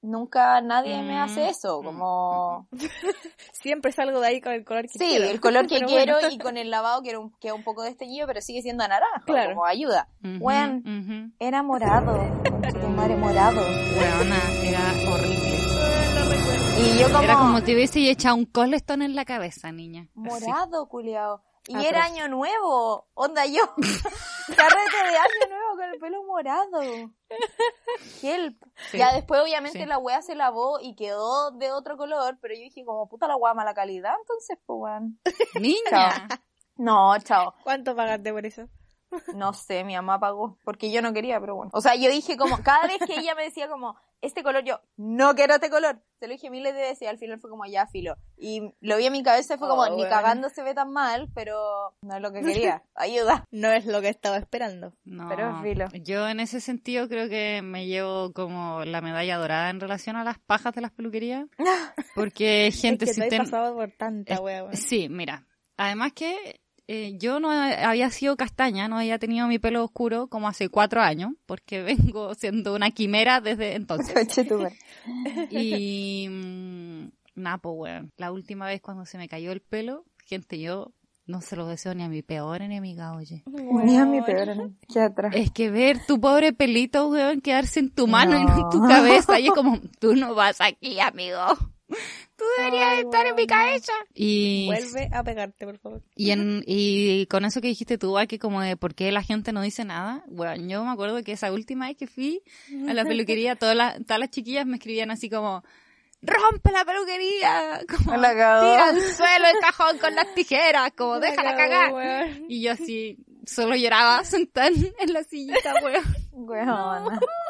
nunca 0.03 0.61
nadie 0.61 1.01
me 1.01 1.17
hace 1.19 1.45
Mm, 1.45 1.49
eso, 1.49 1.81
mm, 1.81 1.85
como... 1.85 2.67
Siempre 3.53 3.91
salgo 3.91 4.19
de 4.19 4.27
ahí 4.27 4.41
con 4.41 4.51
el 4.51 4.63
color 4.63 4.83
que 4.83 4.89
Sí, 4.99 5.05
quiero. 5.05 5.25
el 5.25 5.39
color 5.41 5.65
que 5.67 5.81
quiero 5.81 6.13
bueno. 6.13 6.29
y 6.31 6.37
con 6.37 6.57
el 6.57 6.69
lavado 6.69 7.01
que 7.01 7.17
un, 7.17 7.31
queda 7.39 7.53
un 7.55 7.63
poco 7.63 7.81
desteñido, 7.83 8.27
pero 8.27 8.41
sigue 8.41 8.61
siendo 8.61 8.87
naranja, 8.87 9.23
Claro. 9.25 9.51
como 9.51 9.65
ayuda. 9.65 10.07
Ujú. 10.23 11.31
Era 11.39 11.63
morado, 11.63 12.15
tu 12.81 12.87
madre, 12.89 13.15
morado. 13.15 13.61
Weona, 13.61 14.41
era 14.63 14.93
horrible. 15.11 15.53
Y 16.79 16.99
yo 16.99 17.07
como... 17.07 17.21
Era 17.23 17.35
como 17.37 17.63
te 17.63 17.73
hubiese 17.73 18.09
echado 18.09 18.35
un 18.35 18.45
colestón 18.45 19.01
en 19.01 19.15
la 19.15 19.25
cabeza, 19.25 19.71
niña. 19.71 20.07
Morado, 20.15 20.87
culiao. 20.89 21.41
Y 21.67 21.75
Atroz. 21.75 21.87
era 21.89 22.03
año 22.03 22.27
nuevo. 22.27 23.07
Onda 23.13 23.45
yo. 23.45 23.61
Carrete 23.77 24.97
de 24.97 25.17
año 25.17 25.49
nuevo 25.49 25.75
con 25.77 25.83
el 25.93 25.99
pelo 25.99 26.23
morado. 26.23 26.81
Help. 28.21 28.61
Sí. 28.91 28.97
Ya 28.97 29.13
después 29.13 29.41
obviamente 29.41 29.79
Sí. 29.79 29.85
la 29.85 29.97
wea 29.97 30.21
se 30.21 30.35
lavó 30.35 30.79
y 30.81 30.95
quedó 30.95 31.51
de 31.51 31.71
otro 31.71 31.95
color, 31.97 32.37
pero 32.41 32.53
yo 32.53 32.61
dije 32.61 32.83
como 32.85 33.07
puta 33.07 33.27
la 33.27 33.35
wea 33.37 33.53
mala 33.53 33.73
calidad, 33.73 34.15
entonces 34.19 34.57
pues 34.65 34.77
weón. 34.79 35.19
Niña. 35.59 36.27
No, 36.75 37.15
chao. 37.19 37.53
¿Cuánto 37.63 37.95
pagaste 37.95 38.33
por 38.33 38.43
eso? 38.47 38.67
No 39.35 39.53
sé, 39.53 39.83
mi 39.83 39.95
mamá 39.95 40.19
pagó, 40.19 40.57
porque 40.63 40.91
yo 40.91 41.01
no 41.01 41.13
quería, 41.13 41.39
pero 41.39 41.55
bueno. 41.55 41.71
O 41.73 41.81
sea, 41.81 41.95
yo 41.95 42.09
dije 42.09 42.37
como, 42.37 42.57
cada 42.63 42.87
vez 42.87 42.97
que 43.05 43.19
ella 43.19 43.35
me 43.35 43.43
decía 43.43 43.67
como, 43.67 43.95
este 44.21 44.41
color, 44.43 44.63
yo, 44.63 44.79
no 44.95 45.35
quiero 45.35 45.55
este 45.55 45.69
color. 45.69 46.01
Se 46.19 46.27
lo 46.27 46.33
dije 46.33 46.49
miles 46.49 46.73
de 46.73 46.79
veces 46.79 47.01
y 47.01 47.05
al 47.07 47.17
final 47.17 47.39
fue 47.41 47.49
como, 47.49 47.65
ya, 47.65 47.87
filo. 47.87 48.15
Y 48.37 48.73
lo 48.79 48.95
vi 48.95 49.05
en 49.07 49.11
mi 49.11 49.21
cabeza 49.23 49.55
y 49.55 49.57
fue 49.57 49.67
como, 49.67 49.81
Oh, 49.81 49.95
ni 49.97 50.03
cagando 50.07 50.49
se 50.49 50.63
ve 50.63 50.73
tan 50.73 50.91
mal, 50.93 51.29
pero 51.35 51.93
no 52.01 52.15
es 52.15 52.21
lo 52.21 52.31
que 52.31 52.41
quería. 52.41 52.83
Ayuda. 52.95 53.45
No 53.51 53.71
es 53.73 53.85
lo 53.85 53.99
que 54.01 54.07
estaba 54.07 54.37
esperando. 54.37 54.93
No, 55.03 55.27
Pero 55.27 55.61
filo. 55.61 55.87
yo 56.01 56.27
en 56.29 56.39
ese 56.39 56.61
sentido 56.61 57.09
creo 57.09 57.27
que 57.27 57.61
me 57.61 57.85
llevo 57.85 58.31
como 58.31 58.85
la 58.85 59.01
medalla 59.01 59.37
dorada 59.37 59.69
en 59.69 59.81
relación 59.81 60.15
a 60.15 60.23
las 60.23 60.39
pajas 60.39 60.73
de 60.73 60.81
las 60.81 60.91
peluquerías. 60.91 61.47
Porque 62.15 62.71
gente, 62.71 63.05
es 63.05 63.11
que 63.11 63.13
si 63.15 63.21
te 63.21 63.29
ten- 63.29 63.41
has 63.41 63.49
pasado 63.49 63.75
por 63.75 63.91
tanta 63.91 64.35
Es- 64.35 64.39
wea, 64.39 64.63
weón. 64.63 64.77
Sí, 64.77 65.09
mira. 65.09 65.45
Además 65.75 66.13
que 66.13 66.61
eh, 66.87 67.17
yo 67.17 67.39
no 67.39 67.49
había 67.49 68.09
sido 68.09 68.35
castaña, 68.35 68.87
no 68.87 68.97
había 68.97 69.17
tenido 69.17 69.47
mi 69.47 69.57
pelo 69.57 69.83
oscuro 69.83 70.27
como 70.27 70.47
hace 70.47 70.69
cuatro 70.69 71.01
años, 71.01 71.31
porque 71.45 71.81
vengo 72.15 72.33
siendo 72.35 72.75
una 72.75 72.91
quimera 72.91 73.41
desde 73.41 73.75
entonces. 73.75 74.13
Y 75.49 76.27
mm, 76.29 77.07
Napo, 77.35 77.71
weón. 77.71 78.11
La 78.17 78.31
última 78.31 78.67
vez 78.67 78.81
cuando 78.81 79.05
se 79.05 79.17
me 79.17 79.27
cayó 79.27 79.51
el 79.51 79.61
pelo, 79.61 80.05
gente, 80.25 80.59
yo 80.59 80.93
no 81.25 81.39
se 81.39 81.55
lo 81.55 81.67
deseo 81.67 81.95
ni 81.95 82.03
a 82.03 82.09
mi 82.09 82.21
peor 82.21 82.61
enemiga, 82.61 83.13
oye. 83.15 83.43
Ni 83.45 83.97
a 83.97 84.05
mi 84.05 84.21
peor, 84.21 84.55
¿no? 84.57 84.73
¿Qué 84.91 84.99
atrás? 84.99 85.33
Es 85.35 85.51
que 85.51 85.69
ver 85.71 86.05
tu 86.05 86.19
pobre 86.19 86.51
pelito, 86.51 87.07
weón, 87.07 87.39
quedarse 87.39 87.79
en 87.79 87.91
tu 87.91 88.07
mano 88.07 88.37
y 88.37 88.43
no 88.43 88.55
en 88.55 88.69
tu 88.69 88.85
cabeza. 88.85 89.39
Y 89.39 89.47
es 89.47 89.53
como, 89.53 89.79
tú 89.99 90.15
no 90.15 90.35
vas 90.35 90.59
aquí, 90.59 90.99
amigo. 90.99 91.39
Tú 92.43 92.61
deberías 92.61 92.89
Ay, 92.91 92.99
estar 93.03 93.25
en 93.25 93.35
mi 93.35 93.47
cabeza. 93.47 93.93
Y, 94.13 94.65
Vuelve 94.67 95.09
a 95.13 95.23
pegarte, 95.23 95.65
por 95.65 95.77
favor. 95.77 96.01
y, 96.15 96.31
en, 96.31 96.63
y 96.67 97.25
con 97.27 97.45
eso 97.45 97.61
que 97.61 97.67
dijiste 97.69 97.97
tú, 97.97 98.15
que 98.27 98.39
como 98.39 98.61
de 98.61 98.75
por 98.77 98.95
qué 98.95 99.11
la 99.11 99.23
gente 99.23 99.51
no 99.53 99.61
dice 99.61 99.85
nada. 99.85 100.23
Bueno, 100.27 100.67
yo 100.67 100.83
me 100.83 100.91
acuerdo 100.91 101.23
que 101.23 101.31
esa 101.31 101.51
última 101.51 101.87
vez 101.87 101.97
que 101.97 102.07
fui 102.07 102.41
a 102.87 102.93
la 102.93 103.05
peluquería, 103.05 103.55
todas 103.55 103.75
las, 103.75 103.99
todas 104.05 104.19
las 104.19 104.29
chiquillas 104.29 104.65
me 104.65 104.75
escribían 104.77 105.11
así 105.11 105.29
como, 105.29 105.63
rompe 106.21 106.71
la 106.71 106.85
peluquería, 106.85 107.81
como, 107.89 108.13
tira 108.15 108.89
al 108.89 109.01
suelo 109.01 109.47
el 109.47 109.59
cajón 109.61 109.97
con 109.99 110.15
las 110.15 110.33
tijeras, 110.35 110.91
como, 110.97 111.19
déjala 111.19 111.51
La 111.51 111.57
cagar. 111.57 111.93
weón. 111.93 112.45
Y 112.49 112.61
yo 112.61 112.71
así, 112.71 113.17
solo 113.45 113.75
lloraba 113.75 114.23
sentada 114.23 114.67
en- 114.67 115.13
la 115.13 115.23
sillita, 115.23 115.73
weón. 115.83 116.03
Weona. 116.31 117.19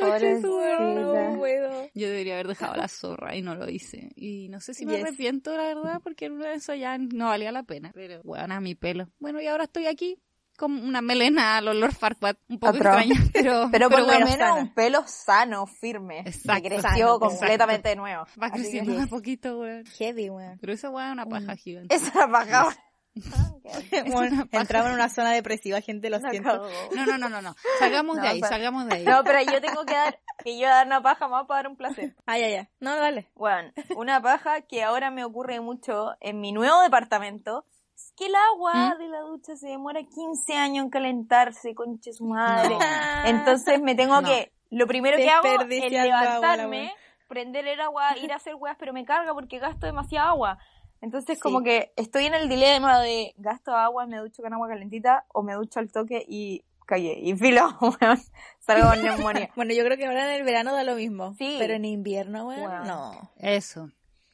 No 0.00 1.36
puedo. 1.38 1.88
Yo 1.94 2.08
debería 2.08 2.34
haber 2.34 2.48
dejado 2.48 2.74
la 2.76 2.88
zorra 2.88 3.34
y 3.36 3.42
no 3.42 3.54
lo 3.54 3.68
hice. 3.68 4.10
Y 4.16 4.48
no 4.48 4.60
sé 4.60 4.74
si 4.74 4.86
me 4.86 4.92
Yes. 4.96 5.02
arrepiento, 5.04 5.56
la 5.56 5.64
verdad, 5.64 6.00
porque 6.02 6.26
en 6.26 6.32
una 6.32 6.48
de 6.48 6.54
eso 6.54 6.74
ya 6.74 6.96
no 6.98 7.26
valía 7.26 7.52
la 7.52 7.62
pena. 7.64 7.90
Pero, 7.94 8.20
bueno, 8.24 8.54
a 8.54 8.60
mi 8.60 8.74
pelo. 8.74 9.08
Bueno, 9.18 9.40
y 9.40 9.46
ahora 9.46 9.64
estoy 9.64 9.86
aquí 9.86 10.16
con 10.56 10.72
una 10.72 11.00
melena 11.02 11.56
al 11.58 11.68
olor 11.68 11.94
Farquaad, 11.94 12.36
un 12.48 12.58
poco 12.58 12.76
Atroz. 12.76 12.96
extraña, 13.02 13.20
pero, 13.32 13.68
Pero 13.70 13.90
por 13.90 14.00
lo 14.00 14.06
bueno, 14.06 14.26
menos 14.26 14.38
sana. 14.40 14.54
un 14.54 14.74
pelo 14.74 15.04
sano, 15.06 15.66
firme. 15.66 16.20
Exacto, 16.20 16.62
que 16.62 16.68
creció 16.70 16.88
sano, 17.06 17.20
completamente 17.20 17.88
de 17.90 17.96
nuevo. 17.96 18.24
va 18.42 18.50
creciendo 18.50 18.92
de 18.94 19.02
a 19.02 19.06
poquito, 19.06 19.60
weón. 19.60 19.84
Heavy, 19.86 20.30
weón. 20.30 20.58
Pero 20.60 20.72
esa 20.72 20.90
weá 20.90 21.06
es 21.08 21.12
una 21.12 21.26
paja 21.26 21.54
gigante. 21.56 21.94
Esa 21.94 22.26
bajaba. 22.26 22.74
Bueno, 24.12 24.46
entraba 24.52 24.88
en 24.88 24.94
una 24.94 25.08
zona 25.08 25.30
depresiva, 25.32 25.80
gente, 25.80 26.10
lo 26.10 26.18
siento. 26.20 26.66
No, 26.94 27.06
no, 27.06 27.18
no, 27.18 27.28
no, 27.28 27.42
no. 27.42 27.54
Salgamos 27.78 28.16
No, 28.16 28.22
de 28.22 28.28
ahí, 28.28 28.40
pero- 28.40 28.50
salgamos 28.52 28.86
de 28.86 28.94
ahí. 28.96 29.04
No, 29.04 29.22
pero 29.24 29.40
yo 29.42 29.60
tengo 29.60 29.84
que 29.84 29.94
dar, 29.94 30.18
que 30.42 30.58
yo 30.58 30.66
dar 30.68 30.86
una 30.86 31.02
paja 31.02 31.28
más 31.28 31.46
para 31.46 31.58
dar 31.62 31.70
un 31.70 31.76
placer. 31.76 32.14
Ah, 32.26 32.38
ya, 32.38 32.48
ya. 32.48 32.68
No, 32.80 32.96
dale. 32.96 33.28
Bueno, 33.34 33.72
una 33.96 34.20
paja 34.22 34.62
que 34.62 34.82
ahora 34.82 35.10
me 35.10 35.24
ocurre 35.24 35.60
mucho 35.60 36.12
en 36.20 36.40
mi 36.40 36.52
nuevo 36.52 36.80
departamento 36.80 37.64
es 37.94 38.12
que 38.16 38.26
el 38.26 38.34
agua 38.52 38.94
¿Mm? 38.94 38.98
de 38.98 39.08
la 39.08 39.20
ducha 39.20 39.56
se 39.56 39.68
demora 39.68 40.00
15 40.02 40.54
años 40.54 40.84
en 40.84 40.90
calentarse, 40.90 41.74
conche 41.74 42.12
su 42.12 42.24
madre. 42.24 42.70
No. 42.76 42.80
Entonces 43.26 43.80
me 43.80 43.94
tengo 43.94 44.20
No. 44.20 44.28
que, 44.28 44.52
lo 44.70 44.86
primero 44.86 45.16
que 45.16 45.28
hago 45.30 45.46
es 45.46 45.52
agua, 45.54 46.02
levantarme, 46.04 46.94
prender 47.26 47.66
el 47.66 47.80
agua, 47.80 48.16
ir 48.18 48.32
a 48.32 48.36
hacer 48.36 48.54
weas, 48.54 48.76
pero 48.78 48.92
me 48.92 49.04
carga 49.04 49.34
porque 49.34 49.58
gasto 49.58 49.86
demasiada 49.86 50.28
agua. 50.30 50.58
Entonces 51.00 51.36
Sí. 51.38 51.42
como 51.42 51.62
que 51.62 51.92
estoy 51.96 52.26
en 52.26 52.34
el 52.34 52.48
dilema 52.48 53.00
de 53.00 53.34
gasto 53.36 53.72
agua, 53.74 54.06
me 54.06 54.18
ducho 54.18 54.42
con 54.42 54.52
agua 54.52 54.68
calentita 54.68 55.24
o 55.32 55.42
me 55.42 55.54
ducho 55.54 55.78
al 55.80 55.90
toque 55.92 56.24
y 56.26 56.64
cagué. 56.86 57.18
Y 57.20 57.36
filo, 57.36 57.68
weón, 57.80 58.18
salgo 58.60 58.88
con 58.90 59.02
neumonía. 59.02 59.50
Bueno, 59.56 59.74
yo 59.74 59.84
creo 59.84 59.96
que 59.96 60.06
ahora 60.06 60.24
en 60.34 60.40
el 60.40 60.44
verano 60.44 60.72
da 60.74 60.84
lo 60.84 60.94
mismo. 60.96 61.34
Sí. 61.38 61.56
Pero 61.58 61.74
en 61.74 61.84
invierno, 61.84 62.46
weón, 62.48 62.62
Weón. 62.62 62.86
no. 62.86 63.30
Eso, 63.36 63.90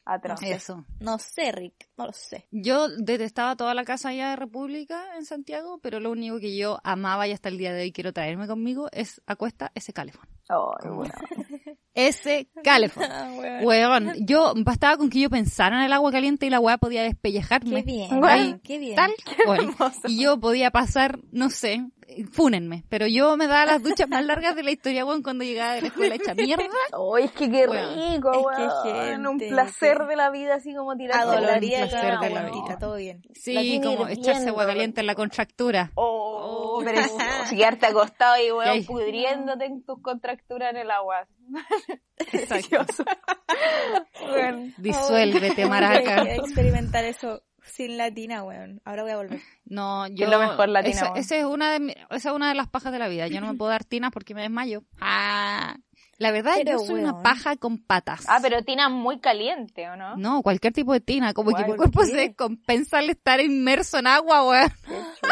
Atroz. 0.07 0.40
eso. 0.42 0.85
No 1.00 1.18
sé, 1.18 1.50
Rick. 1.53 1.88
No 1.96 2.07
lo 2.07 2.12
sé. 2.12 2.46
Yo 2.50 2.88
detestaba 2.88 3.57
toda 3.57 3.74
la 3.74 3.85
casa 3.85 4.11
allá 4.11 4.31
de 4.31 4.37
República 4.37 5.16
en 5.16 5.24
Santiago, 5.24 5.79
pero 5.83 5.98
lo 6.00 6.11
único 6.11 6.38
que 6.38 6.57
yo 6.57 6.79
amaba 6.85 7.27
y 7.27 7.33
hasta 7.33 7.48
el 7.48 7.59
día 7.59 7.72
de 7.72 7.83
hoy 7.83 7.92
quiero 7.92 8.12
traerme 8.12 8.46
conmigo 8.46 8.88
es 8.92 9.20
acuesta 9.27 9.72
ese 9.74 9.92
calefón. 9.92 10.29
Ay, 10.48 10.90
weón. 10.90 11.11
Ese 11.94 12.48
calefón. 12.64 13.04
Ah, 13.11 13.30
weón. 13.37 13.64
Weón, 13.64 14.12
yo 14.26 14.52
bastaba 14.57 14.96
con 14.96 15.11
que 15.11 15.20
yo 15.20 15.30
pensara 15.30 15.78
en 15.78 15.85
el 15.85 15.92
agua 15.92 16.11
caliente 16.12 16.46
y 16.46 16.50
la 16.50 16.61
weá 16.61 16.78
podía 16.78 17.02
despellejarme. 17.02 17.85
Qué 17.85 17.92
bien. 17.92 18.61
Qué 18.62 18.78
bien. 18.78 18.96
Tal. 18.96 19.12
Y 20.07 20.22
yo 20.22 20.38
podía 20.38 20.70
pasar, 20.70 21.20
no 21.30 21.50
sé, 21.50 21.87
fúnenme, 22.33 22.85
pero 22.88 23.07
yo 23.07 23.37
me 23.37 23.46
daba 23.46 23.66
las 23.66 23.83
duchas 23.83 24.09
más 24.09 24.24
largas 24.24 24.55
de 24.57 24.62
la 24.62 24.70
historia, 24.70 25.05
weón, 25.05 25.22
cuando 25.22 25.44
llegaba 25.44 25.74
de 25.74 25.83
la 25.83 25.87
escuela 25.88 26.14
hecha 26.14 26.35
mierda. 26.35 26.64
Ay, 27.16 27.24
es 27.24 27.33
que 27.33 27.50
qué 27.50 27.66
Weón. 27.66 28.14
rico, 28.14 28.50
Es 28.53 28.72
que 28.85 28.92
weón. 28.92 29.27
Un 29.27 29.38
placer 29.38 29.98
que- 29.98 30.05
de 30.07 30.16
la 30.16 30.31
vida, 30.31 30.55
así 30.55 30.74
como 30.74 30.96
tirar 30.96 31.20
Adolorida 31.20 31.83
Un 31.85 31.88
placer 31.90 32.18
de 32.20 32.31
la 32.31 32.42
vida. 32.50 32.79
todo 32.79 32.96
bien. 32.96 33.22
La 33.27 33.35
Sí, 33.35 33.81
como 33.83 34.09
echarse 34.09 34.48
agua 34.50 34.66
caliente 34.66 35.00
en 35.00 35.07
la 35.07 35.14
contractura. 35.14 35.90
Oh, 35.96 36.81
precioso. 36.85 37.16
Quedarte 37.50 37.87
acostado 37.87 38.37
y, 38.42 38.50
weón, 38.53 38.85
pudriéndote 38.85 39.64
en 39.66 39.83
tus 39.85 40.00
contracturas 40.00 40.70
en 40.70 40.79
el 40.79 40.90
agua. 40.90 41.27
Exacto. 42.33 42.85
Weón. 44.33 44.74
Disuélvete, 44.79 45.66
maraca. 45.66 46.22
experimentar 46.35 47.05
eso 47.05 47.42
sin 47.64 47.96
latina, 47.96 48.42
weón. 48.44 48.81
Ahora 48.85 49.03
voy 49.03 49.12
a 49.12 49.16
volver. 49.16 49.40
No, 49.64 50.07
yo. 50.09 50.24
es 50.27 50.31
lo 50.31 50.38
mejor, 50.38 50.68
la 50.68 50.83
tina, 50.83 50.94
esa, 50.94 51.05
weón. 51.07 51.16
esa 51.18 51.37
es 51.37 51.44
una 51.44 51.72
de 51.72 51.81
mi- 51.81 51.92
esa 52.11 52.29
es 52.31 52.35
una 52.35 52.48
de 52.48 52.55
las 52.55 52.68
pajas 52.68 52.92
de 52.92 52.98
la 52.98 53.09
vida. 53.09 53.27
Yo 53.29 53.40
no 53.40 53.48
me 53.53 53.55
puedo 53.59 53.70
dar 53.70 53.85
tinas 53.85 54.11
porque 54.12 54.35
me 54.35 54.42
desmayo. 54.42 54.85
Ah. 55.00 55.77
La 56.18 56.31
verdad, 56.31 56.53
Pero, 56.59 56.79
yo 56.79 56.79
soy 56.79 56.94
weón. 57.03 57.11
una 57.11 57.22
paja 57.24 57.57
con 57.57 57.79
patas. 57.79 58.24
Ah, 58.29 58.38
pero 58.40 58.62
tina 58.62 58.88
muy 58.88 59.18
caliente, 59.18 59.88
¿o 59.90 59.96
no? 59.96 60.16
No, 60.16 60.42
cualquier 60.42 60.72
tipo 60.72 60.92
de 60.92 61.00
tina. 61.00 61.35
Como 61.35 61.50
que 61.53 61.62
mi 61.62 61.68
¿por 61.70 61.77
cuerpo 61.77 62.00
qué? 62.03 62.07
se 62.07 62.16
descompensa 62.16 62.98
al 62.98 63.11
estar 63.11 63.40
inmerso 63.40 63.98
en 63.98 64.07
agua, 64.07 64.46
weón. 64.48 64.72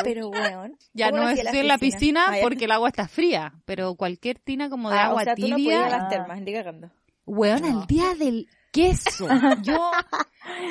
Pero, 0.02 0.28
weón. 0.30 0.76
Ya 0.92 1.10
¿cómo 1.10 1.22
no 1.22 1.28
estoy 1.28 1.58
en 1.60 1.68
la 1.68 1.78
piscina 1.78 2.24
Ah, 2.30 2.34
porque 2.42 2.64
el 2.64 2.72
agua 2.72 2.88
está 2.88 3.06
fría. 3.06 3.52
Pero 3.64 3.94
cualquier 3.94 4.40
tina 4.40 4.68
como 4.70 4.90
de 4.90 4.98
Ah, 4.98 5.04
agua 5.06 5.20
o 5.20 5.24
sea, 5.24 5.36
tú 5.36 5.46
no 5.46 5.54
tibia. 5.56 5.76
podías 5.76 5.88
ir 5.88 5.94
a 5.94 5.98
las 5.98 6.06
Ah. 6.06 6.08
termas, 6.08 6.40
ni 6.40 6.52
cagando. 6.52 6.90
Weón, 7.26 7.62
No. 7.62 7.80
al 7.82 7.86
día 7.86 8.14
del 8.18 8.48
queso. 8.72 9.28
Yo 9.62 9.90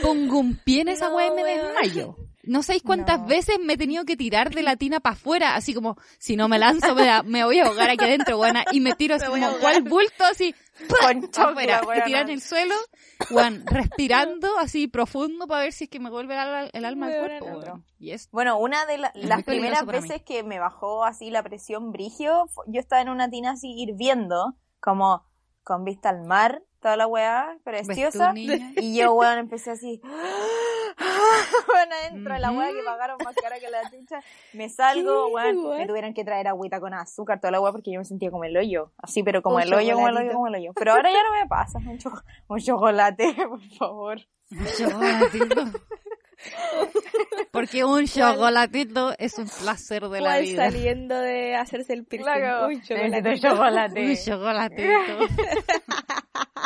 pongo 0.02 0.40
un 0.40 0.56
pie 0.58 0.82
en 0.82 0.90
esa 0.90 1.10
No, 1.10 1.16
weá 1.16 1.28
y 1.28 1.32
me 1.32 1.44
desmayo. 1.44 2.18
No 2.44 2.64
sabéis 2.64 2.82
cuántas 2.82 3.20
No. 3.22 3.28
veces 3.28 3.58
me 3.64 3.74
he 3.74 3.78
tenido 3.78 4.04
que 4.04 4.18
tirar 4.18 4.50
de 4.54 4.64
la 4.64 4.76
tina 4.76 5.00
para 5.00 5.14
afuera, 5.14 5.56
así 5.56 5.76
como, 5.76 5.96
si 6.18 6.36
no 6.36 6.48
me 6.48 6.58
lanzo, 6.58 6.96
me, 7.24 7.44
voy 7.44 7.60
a 7.60 7.66
ahogar 7.68 7.90
aquí 7.92 8.04
adentro, 8.04 8.40
weona, 8.40 8.66
y 8.72 8.80
me 8.80 8.94
tiro 8.96 9.14
así 9.16 9.32
Me 9.32 9.46
como. 9.46 9.60
¿cuál 9.60 9.84
bulto? 9.84 10.24
Así, 10.24 10.56
Con 11.02 11.22
pa' 11.30 11.50
afuera, 11.50 11.82
me 11.88 12.02
tiran 12.02 12.24
en 12.24 12.30
el 12.32 12.42
suelo, 12.42 12.74
weón, 13.30 13.64
respirando 13.68 14.58
así 14.58 14.88
profundo 14.88 15.46
para 15.46 15.62
ver 15.66 15.72
si 15.74 15.84
es 15.84 15.90
que 15.92 16.00
me 16.00 16.10
vuelve 16.10 16.34
el, 16.36 16.70
el 16.74 16.86
alma 16.86 17.08
al 17.08 17.18
cuerpo, 17.18 17.62
Bueno, 18.32 18.58
una 18.58 18.86
de 18.88 18.98
la- 18.98 19.12
las 19.14 19.44
primeras 19.44 19.86
veces 19.86 20.24
que 20.24 20.42
me 20.42 20.58
bajó 20.58 21.06
así 21.06 21.30
la 21.30 21.44
presión 21.44 21.92
brigio, 21.92 22.48
yo 22.66 22.80
estaba 22.80 23.04
en 23.04 23.10
una 23.10 23.30
tina 23.30 23.52
así 23.52 23.72
hirviendo, 23.78 24.56
como 24.80 25.24
con 25.64 25.84
vista 25.86 26.10
al 26.10 26.24
mar, 26.24 26.64
toda 26.80 26.98
la 26.98 27.08
weá, 27.08 27.58
¿ves 27.66 27.82
tú, 27.82 27.88
preciosa. 27.88 28.34
Y 28.36 28.98
yo, 28.98 29.14
weón, 29.14 29.38
empecé 29.38 29.72
así. 29.72 30.02
bueno, 31.68 31.96
adentro 31.96 32.34
de 32.34 32.40
la 32.40 32.52
weá 32.52 32.70
que 32.72 32.84
pagaron 32.84 33.18
más 33.24 33.36
cara 33.36 33.60
que 33.60 33.70
la 33.70 33.90
chucha. 33.90 34.22
Me 34.54 34.70
salgo, 34.70 35.28
¿Qué, 35.28 35.34
weón. 35.34 35.78
Me 35.80 35.88
tuvieron 35.88 36.14
que 36.14 36.24
traer 36.24 36.48
agüita 36.48 36.80
con 36.80 36.94
azúcar, 36.94 37.40
toda 37.40 37.52
la 37.52 37.62
weá, 37.62 37.72
porque 37.72 37.92
yo 37.92 38.00
me 38.00 38.06
sentía 38.06 38.32
como 38.32 38.44
el 38.44 38.56
hoyo. 38.58 38.92
Así, 38.98 39.24
pero 39.24 39.42
como 39.42 39.60
el 39.60 39.74
hoyo, 39.74 39.96
como 39.96 40.08
el 40.10 40.18
hoyo, 40.18 40.32
como 40.34 40.48
el 40.48 40.56
hoyo. 40.56 40.72
Pero 40.76 40.92
ahora 40.94 41.12
ya 41.12 41.24
no 41.24 41.32
me 41.40 41.48
pasa. 41.48 41.80
Un, 41.80 41.98
choco- 41.98 42.24
un 42.48 42.60
chocolate, 42.60 43.34
por 43.50 43.62
favor. 43.78 44.20
Un 44.52 44.66
chocolatito. 44.78 45.64
Porque 47.52 47.84
un 47.84 48.06
chocolatito 48.08 49.14
es 49.18 49.38
un 49.38 49.48
placer 49.48 50.04
de 50.10 50.22
la 50.22 50.30
¿Cuál 50.30 50.42
vida. 50.44 50.66
saliendo 50.72 51.20
de 51.20 51.56
hacerse 51.56 51.94
el 51.94 52.06
piercing? 52.06 52.26
Claro, 52.34 52.68
Uy, 52.68 52.78
necesito 52.90 53.50
chocolate. 53.50 54.10
Un 54.10 54.16
chocolatito. 54.18 54.90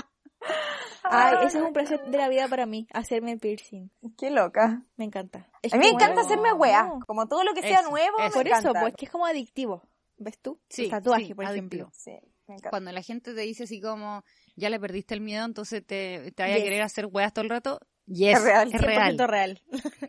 Ay, 1.08 1.36
ese 1.46 1.60
es 1.60 1.64
un 1.64 1.72
placer 1.74 2.02
de 2.06 2.18
la 2.18 2.30
vida 2.30 2.48
para 2.48 2.66
mí, 2.66 2.88
hacerme 2.94 3.34
el 3.34 3.40
piercing. 3.40 3.90
Qué 4.18 4.32
loca. 4.32 4.82
Me 4.98 5.06
encanta. 5.06 5.48
Es 5.62 5.72
A 5.74 5.78
mí 5.78 5.86
me 5.86 5.90
encanta 5.92 6.22
algo- 6.22 6.26
hacerme 6.26 6.54
weá. 6.54 6.84
No. 6.84 7.00
Como 7.06 7.28
todo 7.28 7.44
lo 7.44 7.54
que 7.54 7.62
sea 7.62 7.82
Eso, 7.82 7.90
nuevo, 7.92 8.18
eso. 8.20 8.28
me 8.28 8.32
Por 8.44 8.48
eso, 8.48 8.74
pues 8.74 8.96
que 8.96 9.06
es 9.06 9.12
como 9.12 9.26
adictivo. 9.26 9.84
¿Ves 10.18 10.40
tú? 10.40 10.60
Sí, 10.70 10.86
el 10.86 10.90
tatuaje, 10.92 11.26
sí, 11.28 11.34
por 11.36 11.44
ejemplo. 11.46 11.86
adictivo. 11.86 11.92
Sí, 11.94 12.12
me 12.48 12.56
encanta. 12.56 12.70
Cuando 12.72 12.92
la 12.92 13.02
gente 13.04 13.34
te 13.36 13.42
dice 13.42 13.66
así 13.66 13.80
como, 13.82 14.24
ya 14.56 14.70
le 14.70 14.80
perdiste 14.80 15.14
el 15.14 15.22
miedo, 15.22 15.46
entonces 15.46 15.86
te, 15.86 16.32
te 16.32 16.44
vaya 16.44 16.56
Yes. 16.56 16.62
a 16.62 16.64
querer 16.66 16.82
hacer 16.82 17.06
weas 17.08 17.34
todo 17.34 17.44
el 17.44 17.50
rato. 17.50 17.80
Yes, 18.08 18.38
Es 18.38 18.44
real, 18.44 18.72
es 18.74 18.82
real. 18.82 19.18
100% 19.18 19.28
real. 19.28 19.62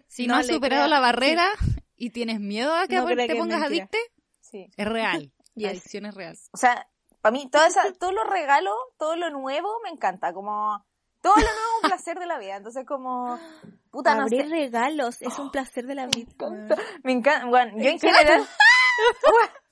Si 0.07 0.27
no, 0.27 0.35
No 0.35 0.41
has 0.41 0.47
superado 0.47 0.83
crea- 0.85 0.89
la 0.89 1.01
barrera 1.01 1.49
y 1.97 2.11
tienes 2.11 2.41
miedo 2.41 2.75
a 2.75 2.87
que 2.87 2.97
No 2.97 3.07
te 3.07 3.27
que 3.27 3.37
pongas 3.37 3.63
adicte, 3.63 3.99
Sí. 4.41 4.71
es 4.77 4.87
real. 4.87 5.33
La 5.55 5.71
adicción 5.71 6.05
es 6.07 6.15
real. 6.15 6.37
O 6.53 6.59
sea, 6.59 6.87
para 7.23 7.33
mí, 7.33 7.49
toda 7.51 7.67
esa, 7.67 7.91
todos 7.95 8.13
los 8.13 8.29
regalos, 8.29 8.75
todo 8.99 9.17
lo 9.17 9.31
nuevo 9.31 9.69
me 9.83 9.89
encanta. 9.91 10.33
Como, 10.35 10.85
todo 11.23 11.35
lo 11.35 11.41
nuevo 11.41 11.57
es 11.79 11.83
un 11.85 11.89
placer 11.89 12.19
de 12.19 12.27
la 12.27 12.39
vida. 12.39 12.57
Entonces, 12.57 12.85
como, 12.87 13.41
puta, 13.91 14.15
no 14.15 14.23
Abrir 14.25 14.43
sé. 14.43 14.49
regalos 14.49 15.23
es 15.23 15.39
un 15.39 15.51
placer 15.51 15.87
de 15.87 15.95
la 15.95 16.07
vida. 16.07 16.31
encanta. 16.31 16.77
Me 17.03 17.13
encanta. 17.13 17.47
Bueno, 17.47 17.73
yo 17.79 17.85
en 17.89 17.95
encanta. 17.95 18.19
general, 18.19 18.47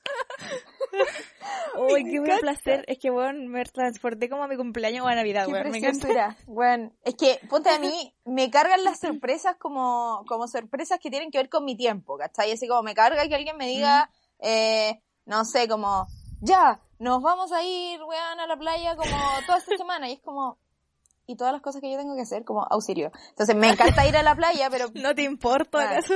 Uy, 1.76 2.04
qué 2.04 2.20
buen 2.20 2.38
placer. 2.38 2.84
Es 2.86 2.98
que, 2.98 3.10
bueno, 3.10 3.48
me 3.48 3.64
transporté 3.64 4.28
como 4.28 4.44
a 4.44 4.48
mi 4.48 4.56
cumpleaños 4.56 5.04
o 5.04 5.08
a 5.08 5.14
Navidad, 5.14 5.48
weón. 5.48 5.70
Me 5.70 5.78
encanta. 5.78 6.36
Bueno, 6.46 6.92
es 7.04 7.14
que, 7.14 7.40
ponte 7.48 7.70
a 7.70 7.78
mí, 7.78 8.14
me 8.24 8.50
cargan 8.50 8.84
las 8.84 9.00
sorpresas 9.00 9.56
como, 9.56 10.24
como 10.28 10.46
sorpresas 10.46 10.98
que 11.00 11.10
tienen 11.10 11.30
que 11.30 11.38
ver 11.38 11.48
con 11.48 11.64
mi 11.64 11.76
tiempo, 11.76 12.16
¿cachai? 12.16 12.52
Así 12.52 12.68
como 12.68 12.82
me 12.82 12.94
carga 12.94 13.26
que 13.28 13.34
alguien 13.34 13.56
me 13.56 13.66
diga, 13.66 14.10
eh, 14.40 15.02
no 15.26 15.44
sé, 15.44 15.68
como, 15.68 16.06
ya, 16.40 16.80
nos 16.98 17.22
vamos 17.22 17.52
a 17.52 17.62
ir, 17.62 18.02
weón, 18.02 18.40
a 18.40 18.46
la 18.46 18.56
playa 18.56 18.96
como 18.96 19.16
toda 19.46 19.58
esta 19.58 19.76
semana. 19.76 20.08
Y 20.08 20.14
es 20.14 20.20
como, 20.20 20.58
y 21.26 21.36
todas 21.36 21.52
las 21.52 21.62
cosas 21.62 21.80
que 21.80 21.90
yo 21.90 21.98
tengo 21.98 22.14
que 22.14 22.22
hacer 22.22 22.44
como 22.44 22.64
auxilio. 22.70 23.10
Entonces, 23.30 23.56
me 23.56 23.68
encanta 23.68 24.06
ir 24.06 24.16
a 24.16 24.22
la 24.22 24.34
playa, 24.34 24.68
pero 24.70 24.86
¿No 24.94 25.14
te 25.14 25.22
importa 25.22 25.90
acaso? 25.90 26.14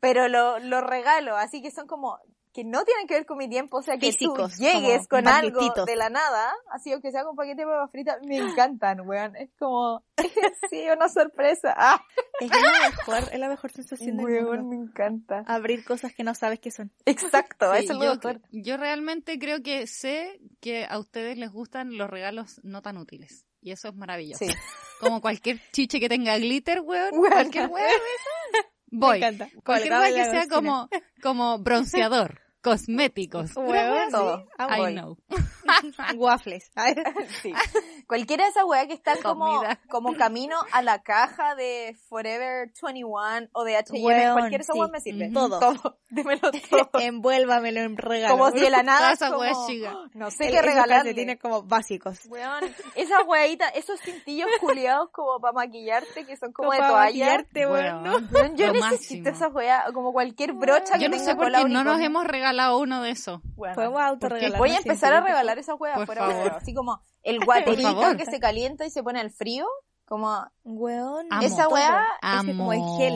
pero 0.00 0.28
lo, 0.28 0.58
lo 0.58 0.80
regalo, 0.80 1.36
así 1.36 1.62
que 1.62 1.70
son 1.70 1.86
como 1.86 2.18
que 2.52 2.64
no 2.64 2.84
tienen 2.84 3.06
que 3.06 3.14
ver 3.14 3.26
con 3.26 3.38
mi 3.38 3.48
tiempo, 3.48 3.78
o 3.78 3.82
sea, 3.82 3.96
que 3.96 4.12
Físicos, 4.12 4.56
tú 4.56 4.62
llegues 4.62 5.08
con 5.08 5.26
algo 5.26 5.60
de 5.84 5.96
la 5.96 6.10
nada, 6.10 6.52
así 6.70 6.92
aunque 6.92 7.10
sea 7.10 7.24
con 7.24 7.34
paquete 7.34 7.62
de 7.62 7.66
papas 7.66 7.90
fritas, 7.90 8.18
me 8.26 8.36
encantan, 8.38 9.00
weón, 9.00 9.34
es 9.36 9.50
como, 9.58 10.04
sí, 10.70 10.84
una 10.94 11.08
sorpresa, 11.08 11.74
ah, 11.76 12.04
Es 12.40 12.50
la 12.50 12.90
mejor, 12.90 13.32
es 13.32 13.38
la 13.38 13.48
mejor 13.48 13.72
sensación 13.72 14.16
del 14.16 14.26
weón, 14.26 14.66
mundo. 14.66 14.76
me 14.76 14.76
encanta. 14.76 15.44
Abrir 15.46 15.84
cosas 15.84 16.12
que 16.14 16.24
no 16.24 16.34
sabes 16.34 16.60
que 16.60 16.70
son. 16.70 16.92
Exacto, 17.06 17.72
Sí, 17.74 17.84
eso 17.84 17.92
es 17.94 17.98
lo 17.98 18.04
yo, 18.04 18.14
mejor. 18.16 18.40
yo 18.50 18.76
realmente 18.76 19.38
creo 19.38 19.62
que 19.62 19.86
sé 19.86 20.40
que 20.60 20.84
a 20.84 20.98
ustedes 20.98 21.38
les 21.38 21.50
gustan 21.50 21.96
los 21.96 22.10
regalos 22.10 22.60
no 22.64 22.82
tan 22.82 22.98
útiles. 22.98 23.46
Y 23.60 23.70
eso 23.70 23.88
es 23.88 23.94
maravilloso. 23.94 24.44
Sí. 24.44 24.52
Como 25.00 25.20
cualquier 25.20 25.60
chiche 25.72 26.00
que 26.00 26.08
tenga 26.08 26.36
glitter, 26.36 26.80
weón. 26.80 27.12
Weón. 27.16 27.32
Cualquier 27.32 27.68
weón 27.68 27.86
esa. 27.86 28.68
Voy. 28.92 29.20
Me 29.20 29.26
encanta. 29.26 29.48
Cualquier 29.64 29.92
en 29.92 30.14
que 30.14 30.24
sea 30.24 30.46
como, 30.48 30.88
como 31.22 31.58
bronceador, 31.58 32.40
cosméticos. 32.62 33.50
Sí. 33.50 33.54
todo. 34.10 34.46
Ah, 34.58 34.78
I 34.88 34.94
know. 34.94 35.16
Waffles. 36.16 36.70
Sí. 37.42 37.52
Cualquiera 38.06 38.44
de 38.44 38.50
esas 38.50 38.64
weas 38.64 38.86
que 38.86 38.94
están 38.94 39.20
como, 39.22 39.62
como 39.88 40.14
camino 40.16 40.56
a 40.72 40.82
la 40.82 41.02
caja 41.02 41.54
de 41.54 41.96
Forever 42.08 42.70
21 42.82 43.48
o 43.52 43.64
de 43.64 43.76
H&M, 43.76 44.32
cualquier 44.32 44.60
de 44.60 44.64
esas 44.64 44.74
sí. 44.74 44.80
weas 44.80 44.90
me 44.92 45.00
sirve. 45.00 45.24
Ujú. 45.26 45.34
Todo. 45.34 45.58
Todo, 45.60 45.98
dímelo 46.10 46.50
todo. 46.50 47.00
Envuélvamelo 47.00 47.80
en 47.80 47.96
regalo. 47.96 48.36
como 48.36 48.50
si 48.50 48.60
de 48.60 48.70
la 48.70 48.82
nada 48.82 48.98
Todas 48.98 49.12
es 49.14 49.22
esas 49.22 49.32
como, 49.32 49.66
chicas. 49.68 49.94
no 50.14 50.30
sé 50.30 50.46
El- 50.46 50.52
qué 50.52 50.62
regalarle. 50.62 50.94
calcetines 50.94 51.38
como 51.40 51.62
básicos. 51.62 52.20
Weón, 52.28 52.64
esas 52.94 53.26
weitas, 53.26 53.72
esos 53.74 53.98
cintillos 54.00 54.48
culiados 54.60 55.10
como 55.10 55.40
para 55.40 55.52
maquillarte, 55.52 56.26
que 56.26 56.36
son 56.36 56.52
como, 56.52 56.72
de 56.72 56.78
para 56.78 56.90
toalla. 56.90 57.04
maquillarte, 57.06 57.66
weón, 57.66 58.56
yo 58.56 58.66
lo 58.66 58.72
necesito 58.74 58.80
máximo. 58.80 59.28
esas 59.28 59.54
weas, 59.54 59.92
como 59.92 60.12
cualquier 60.12 60.52
brocha 60.52 60.94
que 60.94 61.04
Yo 61.04 61.08
no 61.08 61.16
tenga 61.16 61.24
sé 61.30 61.34
por 61.34 61.44
cola 61.44 61.62
qué 61.62 61.68
no 61.68 61.84
nos 61.84 62.00
hemos 62.00 62.24
regalado 62.24 62.51
uno 62.76 63.02
de 63.02 63.10
esos. 63.10 63.40
Weón, 63.56 63.74
Podemos 63.74 64.00
autorregalarnos 64.00 64.58
Voy 64.58 64.70
a 64.70 64.78
empezar 64.78 65.12
a 65.12 65.20
regalar 65.20 65.58
esas 65.58 65.76
Por 65.76 66.06
fuera 66.06 66.26
favor. 66.26 66.52
Así 66.52 66.74
como 66.74 67.00
el 67.22 67.44
guaterito 67.44 68.16
que 68.16 68.26
se 68.26 68.40
calienta 68.40 68.86
y 68.86 68.90
se 68.90 69.02
pone 69.02 69.20
al 69.20 69.30
frío. 69.30 69.66
Como, 70.04 70.44
Weón. 70.64 71.26
Amo. 71.30 71.42
esa 71.46 71.68
wea, 71.68 72.04
Ese 72.20 72.46
como 72.54 72.72
en 72.74 72.80
gel. 72.98 73.14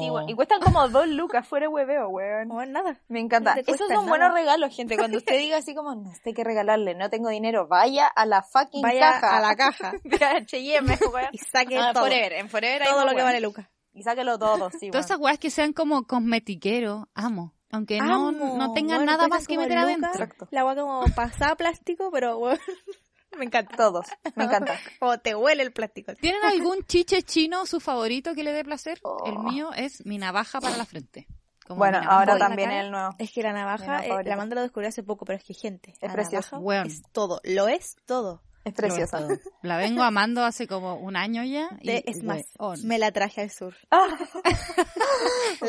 sí, 0.00 0.10
weón. 0.10 0.28
Y 0.30 0.34
cuestan 0.34 0.60
como 0.60 0.88
dos 0.88 1.06
lucas 1.06 1.46
fuera 1.46 1.64
de 1.64 1.68
hueveo, 1.68 2.08
weón. 2.08 2.48
No, 2.48 2.64
nada. 2.64 2.98
Me 3.08 3.20
encanta. 3.20 3.54
No 3.56 3.60
Esos 3.60 3.76
son 3.88 3.88
nada. 3.88 4.08
buenos 4.08 4.32
regalos, 4.32 4.74
gente. 4.74 4.96
Cuando 4.96 5.18
usted 5.18 5.36
diga 5.36 5.58
así 5.58 5.74
como, 5.74 5.94
no 5.94 6.10
sé 6.24 6.32
qué 6.32 6.44
regalarle, 6.44 6.94
no 6.94 7.10
tengo 7.10 7.28
dinero, 7.28 7.66
vaya 7.68 8.06
a 8.06 8.24
la 8.24 8.42
fucking 8.42 8.80
Vaya 8.80 9.20
caja. 9.20 9.36
a 9.36 9.40
la 9.42 9.56
caja 9.56 9.92
de 10.04 10.24
H&M, 10.24 10.98
weón. 11.12 11.28
y 11.32 11.38
saque 11.38 11.78
Ah, 11.78 11.92
todo. 11.92 12.04
Forever, 12.04 12.32
en 12.34 12.48
Forever 12.48 12.82
hay 12.82 12.88
Todo 12.88 13.04
lo 13.04 13.14
que 13.14 13.22
vale 13.22 13.40
Lucas. 13.40 13.66
Y 13.92 14.02
sáquelo 14.04 14.38
todo, 14.38 14.70
sí, 14.70 14.90
Todas 14.90 15.06
esas 15.06 15.18
weas 15.18 15.38
que 15.38 15.50
sean 15.50 15.72
como 15.74 16.04
cosmetiquero, 16.06 17.08
amo. 17.14 17.52
Aunque 17.70 17.98
no, 17.98 18.32
no 18.32 18.68
Bueno, 18.72 19.04
nada 19.04 19.28
más 19.28 19.46
que 19.46 19.56
meter 19.58 19.72
lucas. 19.78 19.84
adentro. 19.84 20.10
Exacto. 20.12 20.48
La 20.50 20.60
agua 20.60 20.74
como 20.74 21.04
pasada 21.14 21.54
plástico, 21.56 22.10
pero 22.10 22.38
weón, 22.38 22.58
me 23.38 23.44
encanta. 23.44 23.76
Todos. 23.76 24.06
Me 24.36 24.44
encanta. 24.44 24.74
Como 24.98 25.18
te 25.18 25.34
huele 25.34 25.62
el 25.62 25.72
plástico. 25.72 26.14
¿Tienen 26.14 26.42
algún 26.44 26.82
chiche 26.86 27.22
chino 27.22 27.66
su 27.66 27.78
favorito 27.80 28.34
que 28.34 28.42
le 28.42 28.52
dé 28.52 28.64
placer? 28.64 28.98
Oh. 29.02 29.22
El 29.26 29.38
mío 29.40 29.70
es 29.76 30.04
mi 30.06 30.16
navaja 30.18 30.60
para 30.60 30.76
la 30.76 30.86
frente. 30.86 31.26
Como 31.66 31.80
Bueno, 31.80 32.00
ahora 32.08 32.38
también 32.38 32.70
el 32.70 32.90
nuevo. 32.90 33.14
Es 33.18 33.30
que 33.30 33.42
la 33.42 33.52
navaja, 33.52 34.04
eh, 34.06 34.24
la 34.24 34.36
manda 34.36 34.54
lo 34.54 34.62
descubrí 34.62 34.86
hace 34.86 35.02
poco, 35.02 35.26
pero 35.26 35.36
es 35.38 35.44
que 35.44 35.52
gente. 35.52 35.90
Es 36.00 36.08
la 36.08 36.14
precioso. 36.14 36.56
navaja 36.56 36.58
Weón. 36.66 36.86
Es 36.86 37.02
todo. 37.12 37.40
Lo 37.44 37.68
es 37.68 37.96
todo. 38.06 38.40
Es 38.68 38.74
preciosa. 38.74 39.26
La 39.62 39.76
vengo 39.76 40.02
amando 40.02 40.44
hace 40.44 40.66
como 40.66 40.96
un 40.96 41.16
año 41.16 41.42
ya. 41.44 41.68
Y, 41.80 41.90
es 41.90 42.22
más, 42.22 42.44
weón, 42.58 42.86
me 42.86 42.98
la 42.98 43.12
traje 43.12 43.42
al 43.42 43.50
sur. 43.50 43.74
no 43.90 44.06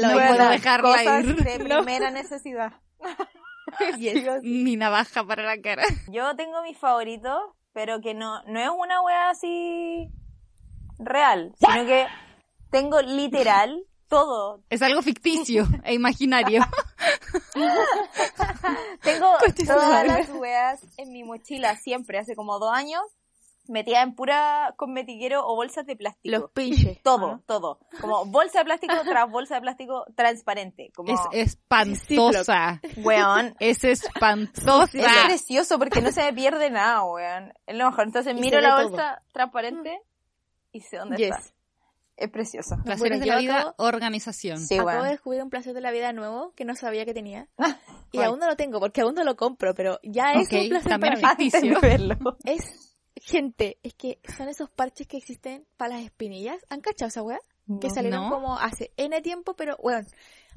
Lo 0.01 0.13
puedo 0.13 0.49
dejarla 0.49 0.97
cosas 0.97 1.25
ir. 1.25 1.35
de 1.43 1.59
primera 1.59 2.11
necesidad. 2.11 2.73
Yes. 3.97 4.25
Mi 4.43 4.75
navaja 4.75 5.23
para 5.23 5.43
la 5.43 5.61
cara. 5.61 5.83
Yo 6.07 6.35
tengo 6.35 6.63
mis 6.63 6.77
favoritos, 6.77 7.39
pero 7.71 8.01
que 8.01 8.13
no, 8.13 8.41
no 8.47 8.59
es 8.59 8.69
una 8.69 9.01
wea 9.01 9.29
así 9.29 10.09
real, 10.97 11.53
sino 11.55 11.85
que 11.85 12.07
tengo 12.71 13.01
literal 13.01 13.83
todo. 14.09 14.61
Es 14.69 14.81
algo 14.81 15.01
ficticio 15.01 15.65
e 15.85 15.93
imaginario. 15.93 16.61
Tengo 19.01 19.33
todas 19.67 20.07
las 20.07 20.29
weas 20.31 20.81
en 20.97 21.11
mi 21.11 21.23
mochila 21.23 21.75
siempre, 21.77 22.17
hace 22.19 22.35
como 22.35 22.59
dos 22.59 22.71
años, 22.73 23.01
metida 23.67 24.01
en 24.01 24.15
pura 24.15 24.73
cosmetiquero 24.77 25.45
o 25.45 25.55
bolsas 25.55 25.85
de 25.85 25.95
plástico. 25.95 26.37
Los 26.37 26.51
pinches. 26.51 27.01
todo, 27.03 27.27
¿no? 27.33 27.43
todo. 27.45 27.79
Como 28.01 28.25
bolsa 28.25 28.59
de 28.59 28.65
plástico 28.65 28.93
tras 29.03 29.29
bolsa 29.29 29.55
de 29.55 29.61
plástico 29.61 30.05
transparente. 30.15 30.91
Como, 30.95 31.13
Es 31.13 31.19
espantosa. 31.31 32.81
weón, 32.97 33.55
Es 33.59 33.83
Es 33.83 34.03
espantosa. 34.05 34.87
precioso 35.25 35.77
porque 35.77 36.01
no 36.01 36.11
se 36.11 36.23
me 36.23 36.33
pierde 36.33 36.69
nada, 36.71 37.03
weón. 37.03 37.53
Es 37.67 37.75
lo 37.75 37.85
mejor. 37.89 38.05
Entonces 38.05 38.35
Y 38.35 38.41
miro 38.41 38.59
la 38.59 38.69
todo. 38.75 38.89
bolsa 38.89 39.21
transparente 39.31 40.01
y 40.71 40.81
sé 40.81 40.97
dónde 40.97 41.17
Yes. 41.17 41.29
está. 41.37 41.53
Es 42.21 42.29
precioso. 42.29 42.75
Placeres 42.83 42.99
Bueno, 42.99 43.19
de 43.19 43.25
la 43.25 43.37
vida, 43.39 43.59
acabo- 43.61 43.75
organización. 43.77 44.57
Sí, 44.59 44.75
Acabo 44.75 44.89
weón. 44.89 45.03
de 45.05 45.09
descubrir 45.11 45.41
un 45.41 45.49
placer 45.49 45.73
de 45.73 45.79
la 45.79 45.89
vida 45.91 46.11
nuevo 46.11 46.51
que 46.53 46.65
no 46.65 46.75
sabía 46.75 47.05
que 47.05 47.13
tenía. 47.13 47.47
Y 48.11 48.17
¿Cuál? 48.17 48.27
aún 48.27 48.39
no 48.39 48.47
lo 48.47 48.55
tengo, 48.57 48.79
porque 48.81 49.01
aún 49.01 49.15
no 49.15 49.23
lo 49.23 49.37
compro, 49.37 49.73
pero 49.73 49.99
ya 50.03 50.33
es 50.33 50.47
Ok, 50.47 50.53
un 50.63 50.69
placer 50.69 50.89
también 50.89 51.13
para 51.21 51.35
mí. 51.35 51.45
Antes 51.53 51.61
de 51.61 51.75
verlo. 51.81 52.17
Es, 52.43 52.97
gente, 53.15 53.79
es 53.83 53.93
que 53.93 54.19
son 54.35 54.49
esos 54.49 54.69
parches 54.69 55.07
que 55.07 55.15
existen 55.15 55.65
para 55.77 55.95
las 55.95 56.03
espinillas. 56.03 56.57
¿Han 56.69 56.81
cachado 56.81 57.07
esa 57.07 57.21
weá? 57.23 57.39
Que 57.79 57.87
No. 57.87 57.93
salieron 57.93 58.23
No. 58.23 58.29
como 58.29 58.57
hace 58.59 58.91
N 58.97 59.21
tiempo, 59.21 59.55
pero 59.55 59.77
weón. 59.79 60.05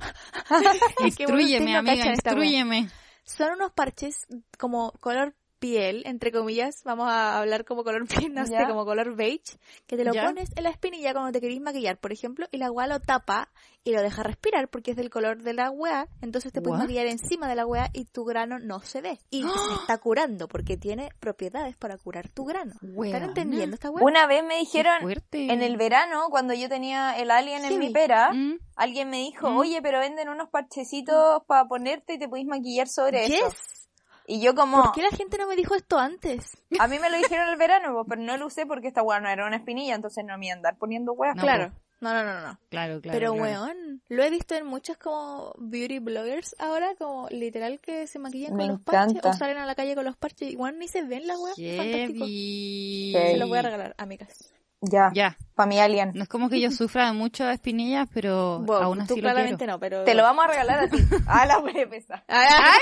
Es 1.05 1.17
que, 1.17 1.27
bueno, 1.27 1.39
no 1.39 1.79
amiga, 1.79 1.95
cachan 1.97 2.13
esta 2.15 2.31
weá. 2.35 2.45
instrúyeme. 2.45 2.89
Son 3.25 3.53
unos 3.53 3.71
parches 3.73 4.27
como 4.59 4.91
color 5.01 5.35
piel, 5.63 6.03
entre 6.07 6.33
comillas, 6.33 6.83
vamos 6.85 7.07
a 7.09 7.39
hablar 7.39 7.65
como 7.65 7.85
color 7.85 8.05
piel, 8.29 8.35
no 8.35 8.45
sé, 8.47 8.57
como 8.67 8.85
color 8.85 9.15
beige, 9.15 9.57
que 9.87 9.97
te 9.97 10.05
lo 10.05 10.13
Ya. 10.13 10.27
pones 10.27 10.51
en 10.57 10.65
la 10.65 10.71
espinilla 10.71 11.13
cuando 11.13 11.31
te 11.31 11.41
querís 11.41 11.61
maquillar, 11.61 11.97
por 11.99 12.13
ejemplo, 12.13 12.47
y 12.51 12.59
la 12.59 12.71
weá 12.73 12.89
lo 12.89 12.99
tapa 12.99 13.49
y 13.85 13.93
lo 13.93 14.03
deja 14.03 14.25
respirar 14.25 14.69
porque 14.69 14.91
es 14.91 14.97
del 14.97 15.09
color 15.09 15.43
de 15.43 15.53
la 15.55 15.71
weá, 15.71 16.09
entonces 16.21 16.53
te 16.53 16.61
puedes 16.61 16.79
What? 16.79 16.87
maquillar 16.87 17.07
encima 17.07 17.49
de 17.49 17.55
la 17.55 17.65
weá 17.65 17.91
y 17.93 18.05
tu 18.07 18.25
grano 18.25 18.59
no 18.59 18.81
se 18.81 19.01
ve. 19.03 19.21
Y 19.31 19.43
se 19.43 19.73
está 19.75 19.99
curando 19.99 20.49
porque 20.49 20.77
tiene 20.77 21.11
propiedades 21.21 21.77
para 21.77 21.97
curar 21.97 22.29
tu 22.29 22.45
grano. 22.45 22.75
¿Están 23.05 23.23
entendiendo 23.23 23.75
esta 23.75 23.89
weá? 23.91 24.05
Una 24.05 24.27
vez 24.27 24.43
me 24.45 24.59
dijeron, 24.59 24.95
en 25.31 25.63
el 25.63 25.77
verano, 25.77 26.27
cuando 26.31 26.55
yo 26.55 26.69
tenía 26.69 27.17
el 27.19 27.31
alien 27.31 27.65
en 27.65 27.79
mi 27.79 27.91
pera, 27.91 28.33
Mm. 28.33 28.55
alguien 28.75 29.11
me 29.11 29.19
dijo, 29.19 29.49
Mm. 29.51 29.57
oye, 29.59 29.81
pero 29.81 30.01
venden 30.01 30.29
unos 30.29 30.49
parchecitos 30.51 31.43
para 31.47 31.67
ponerte 31.69 32.15
y 32.15 32.19
te 32.19 32.29
podéis 32.29 32.49
maquillar 32.49 32.89
sobre 32.89 33.27
eso. 33.27 33.47
Y 34.27 34.41
yo 34.41 34.55
como, 34.55 34.83
¿Por 34.83 34.93
qué 34.93 35.03
la 35.03 35.11
gente 35.17 35.37
no 35.39 35.47
me 35.49 35.57
dijo 35.57 35.75
esto 35.75 35.99
antes? 35.99 36.63
a 36.79 36.89
mí 36.89 36.99
me 36.99 37.11
lo 37.11 37.17
dijeron 37.19 37.49
el 37.49 37.57
verano, 37.57 38.05
pero 38.09 38.21
no 38.23 38.37
lo 38.37 38.47
usé 38.47 38.67
porque 38.67 38.89
esta 38.89 39.03
weá 39.03 39.21
no 39.21 39.29
era 39.29 39.47
una 39.47 39.57
espinilla, 39.57 39.95
entonces 39.95 40.25
no 40.25 40.39
me 40.39 40.47
iba 40.47 40.55
a 40.55 40.57
andar 40.57 40.77
poniendo 40.79 41.13
weas. 41.13 41.35
No, 41.37 41.43
claro. 41.43 41.73
No, 42.01 42.13
no, 42.13 42.25
no, 42.25 42.41
no. 42.41 42.59
Claro, 42.69 43.01
claro. 43.01 43.17
Pero 43.19 43.33
claro. 43.35 43.43
weón, 43.65 44.03
lo 44.09 44.25
he 44.25 44.31
visto 44.31 44.57
en 44.57 44.67
muchos 44.67 44.97
como 44.97 45.53
beauty 45.59 46.01
bloggers 46.01 46.57
ahora, 46.59 46.95
como 46.99 47.29
literal 47.31 47.79
que 47.81 48.09
se 48.09 48.19
maquillan 48.19 48.55
Me 48.57 48.65
con 48.65 48.73
los 48.73 48.81
parches 48.81 49.11
encanta. 49.13 49.29
o 49.31 49.33
salen 49.35 49.59
a 49.59 49.67
la 49.67 49.77
calle 49.77 49.95
con 49.95 50.05
los 50.05 50.17
parches. 50.17 50.51
Igual 50.51 50.79
ni 50.81 50.89
se 50.89 51.03
ven 51.05 51.29
las 51.29 51.39
weas. 51.39 51.57
Fantástico. 51.57 52.25
Heavy. 52.25 53.13
Se 53.13 53.37
los 53.37 53.49
voy 53.49 53.59
a 53.59 53.63
regalar, 53.63 53.95
amigas. 53.99 54.53
Ya, 54.81 55.13
Ya. 55.15 55.37
para 55.55 55.69
mi 55.69 55.79
alien. 55.79 56.11
No 56.13 56.25
es 56.25 56.29
como 56.29 56.49
que 56.51 56.61
yo 56.61 56.73
sufra 56.73 57.07
de 57.07 57.13
muchas 57.13 57.55
espinillas, 57.55 58.09
pero 58.13 58.59
Bueno, 58.59 58.83
aún 58.87 58.99
tú 59.07 59.15
así 59.15 59.21
lo 59.21 59.21
claramente 59.29 59.59
quiero. 59.59 59.75
no, 59.75 59.79
pero... 59.79 60.03
Te 60.03 60.15
lo 60.17 60.25
vamos 60.25 60.45
a 60.45 60.49
regalar 60.49 60.81
a 60.81 60.89
ti. 60.89 60.97
Ah, 61.29 61.47
la 61.47 61.61
wea 61.61 61.89
pesa. 61.89 62.25
Ay, 62.29 62.81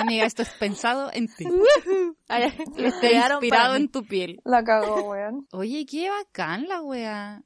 Amiga, 0.00 0.24
esto 0.24 0.42
es 0.42 0.50
pensado 0.50 1.10
en 1.12 1.26
ti. 1.28 1.44
crearon 3.00 3.38
inspirado 3.42 3.76
en 3.76 3.88
tu 3.88 4.04
piel. 4.04 4.40
La 4.44 4.62
cagó, 4.64 5.10
weón. 5.10 5.46
Oye, 5.52 5.86
qué 5.86 6.10
bacán 6.10 6.68
la 6.68 6.82
wea. 6.82 7.42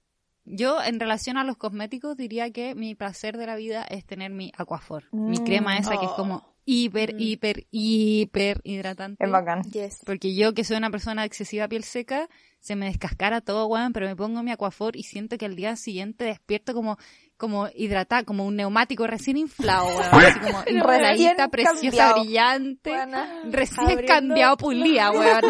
Yo, 0.46 0.82
en 0.82 1.00
relación 1.00 1.38
a 1.38 1.44
los 1.44 1.57
cosméticos, 1.57 2.16
diría 2.16 2.50
que 2.50 2.74
mi 2.74 2.94
placer 2.94 3.38
de 3.38 3.46
la 3.46 3.57
vida 3.57 3.82
es 3.84 4.05
tener 4.05 4.30
mi 4.30 4.52
Aquaphor. 4.57 5.05
Mi 5.12 5.38
Mm. 5.38 5.44
crema 5.44 5.78
esa 5.78 5.96
que 5.98 6.05
es 6.05 6.11
Oh. 6.12 6.16
como 6.16 6.55
hiper, 6.66 7.14
Mm. 7.14 7.20
hiper, 7.20 7.66
hiper 7.70 8.61
hidratante. 8.62 9.24
Es 9.24 9.30
bacán. 9.30 9.62
Yes. 9.70 10.00
Porque 10.05 10.34
yo, 10.34 10.52
que 10.52 10.64
soy 10.64 10.76
una 10.76 10.90
persona 10.90 11.22
de 11.22 11.26
excesiva 11.28 11.66
piel 11.68 11.82
seca, 11.84 12.28
se 12.61 12.76
me 12.76 12.86
descascara 12.86 13.40
todo, 13.40 13.66
weón, 13.66 13.92
pero 13.94 14.07
me 14.07 14.16
pongo 14.16 14.42
mi 14.42 14.50
Aquaphor 14.50 14.96
y 14.96 15.02
siento 15.05 15.38
que 15.38 15.46
al 15.46 15.57
día 15.57 15.76
siguiente 15.76 16.24
despierto 16.24 16.74
como, 16.74 16.98
como 17.37 17.68
hidratada, 17.74 18.24
como 18.24 18.47
un 18.47 18.57
neumático 18.57 19.07
recién 19.07 19.37
inflado, 19.37 19.87
weón. 19.87 20.01
Así 20.12 20.39
como 20.41 20.62
infladita, 20.66 21.49
Recién 21.49 21.51
preciosa, 21.51 21.80
cambiado. 21.97 22.20
brillante. 22.22 22.91
Buena. 22.91 23.43
Recién 23.45 23.80
Abriendo- 23.87 24.07
cambiado, 24.07 24.57
pulida, 24.57 25.11
weón. 25.12 25.45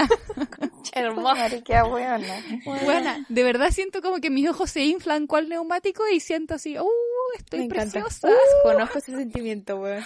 Weona. 1.95 2.85
Buena, 2.85 3.27
de 3.29 3.43
verdad 3.43 3.71
siento 3.71 4.01
como 4.03 4.19
que 4.19 4.31
mis 4.31 4.49
ojos 4.49 4.71
se 4.71 4.85
inflan 4.85 5.27
cual 5.27 5.49
neumático 5.49 6.07
y 6.09 6.21
siento 6.21 6.55
así, 6.55 6.79
¡uh! 6.79 6.87
Estoy 7.37 7.61
Me 7.61 7.69
preciosa. 7.69 8.29
Conozco 8.63 8.99
ese 8.99 9.13
sentimiento, 9.17 9.77
weón. 9.77 10.05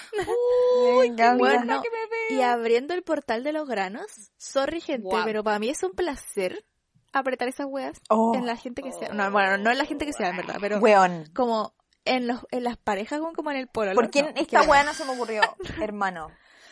Me 1.01 1.07
encanta. 1.07 1.37
Bueno, 1.37 1.83
y 2.31 2.41
abriendo 2.41 2.95
el 2.95 3.03
portal 3.03 3.45
de 3.45 3.53
los 3.53 3.69
granos, 3.69 4.07
sorry 4.39 4.81
gente, 4.81 5.09
pero 5.25 5.45
para 5.45 5.59
mí 5.59 5.69
es 5.69 5.83
un 5.83 5.93
placer 5.93 6.65
apretar 7.13 7.49
esas 7.49 7.67
weas 7.69 8.01
Oh. 8.09 8.35
en 8.35 8.47
la 8.47 8.57
gente 8.57 8.83
que 8.83 8.93
sea. 8.93 9.09
No, 9.13 9.31
bueno, 9.31 9.57
no 9.59 9.71
en 9.71 9.79
la 9.79 9.85
gente 9.85 10.07
que 10.07 10.13
sea, 10.13 10.29
en 10.31 10.37
verdad, 10.37 10.57
pero 10.61 10.79
Weón. 10.79 11.31
como 11.35 11.75
en 12.05 12.27
los 12.27 12.47
en 12.51 12.65
las 12.65 12.77
parejas 12.77 13.21
como, 13.35 13.51
en 13.51 13.57
el 13.59 13.67
polo. 13.69 13.93
¿Por 13.95 14.11
qué 14.11 14.33
esta 14.37 14.63
weá 14.63 14.83
no 14.85 14.95
se 14.95 15.05
me 15.05 15.13
ocurrió, 15.13 15.43
hermano? 15.83 16.31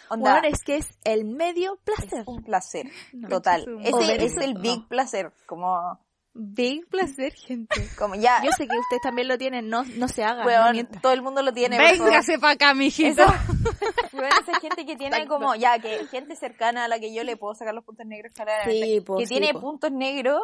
Onda, 0.08 0.32
Bueno, 0.34 0.48
es 0.48 0.62
que 0.62 0.76
es 0.76 0.86
el 1.04 1.24
medio 1.24 1.76
placer. 1.84 2.20
es 2.20 2.26
un 2.28 2.42
placer 2.44 2.88
No, 3.12 3.28
total. 3.28 3.66
Ese 3.82 4.24
es 4.24 4.36
el 4.36 4.54
no. 4.54 4.60
big 4.60 4.86
placer, 4.88 5.32
como, 5.46 5.98
Big 6.38 6.86
placer, 6.88 7.32
gente. 7.34 7.74
como 7.98 8.14
ya, 8.14 8.42
Yo 8.44 8.50
sé 8.52 8.66
que 8.68 8.76
ustedes 8.78 9.02
también 9.02 9.26
lo 9.28 9.38
tienen, 9.38 9.68
no, 9.70 9.84
no 9.84 10.06
se 10.08 10.22
hagan, 10.22 10.40
no 10.40 10.46
weón, 10.46 10.86
todo 11.00 11.12
el 11.12 11.22
mundo 11.22 11.40
lo 11.42 11.52
tiene. 11.52 11.78
Véngase 11.78 12.38
para 12.38 12.52
acá, 12.52 12.74
mijito. 12.74 13.22
Esa, 13.22 13.44
weón, 14.12 14.30
esa 14.42 14.60
gente 14.60 14.84
que 14.84 14.96
tiene 14.96 15.16
Exacto. 15.16 15.28
como, 15.34 15.54
ya, 15.54 15.78
que 15.78 16.06
gente 16.08 16.36
cercana 16.36 16.84
a 16.84 16.88
la 16.88 16.98
que 17.00 17.14
yo 17.14 17.24
le 17.24 17.36
puedo 17.36 17.54
sacar 17.54 17.74
los 17.74 17.84
puntos 17.84 18.06
negros 18.06 18.32
claramente, 18.34 18.86
Sí, 18.86 19.00
po, 19.00 19.16
que 19.16 19.26
sí, 19.26 19.34
tiene 19.34 19.52
po. 19.54 19.60
puntos 19.60 19.90
negros 19.92 20.42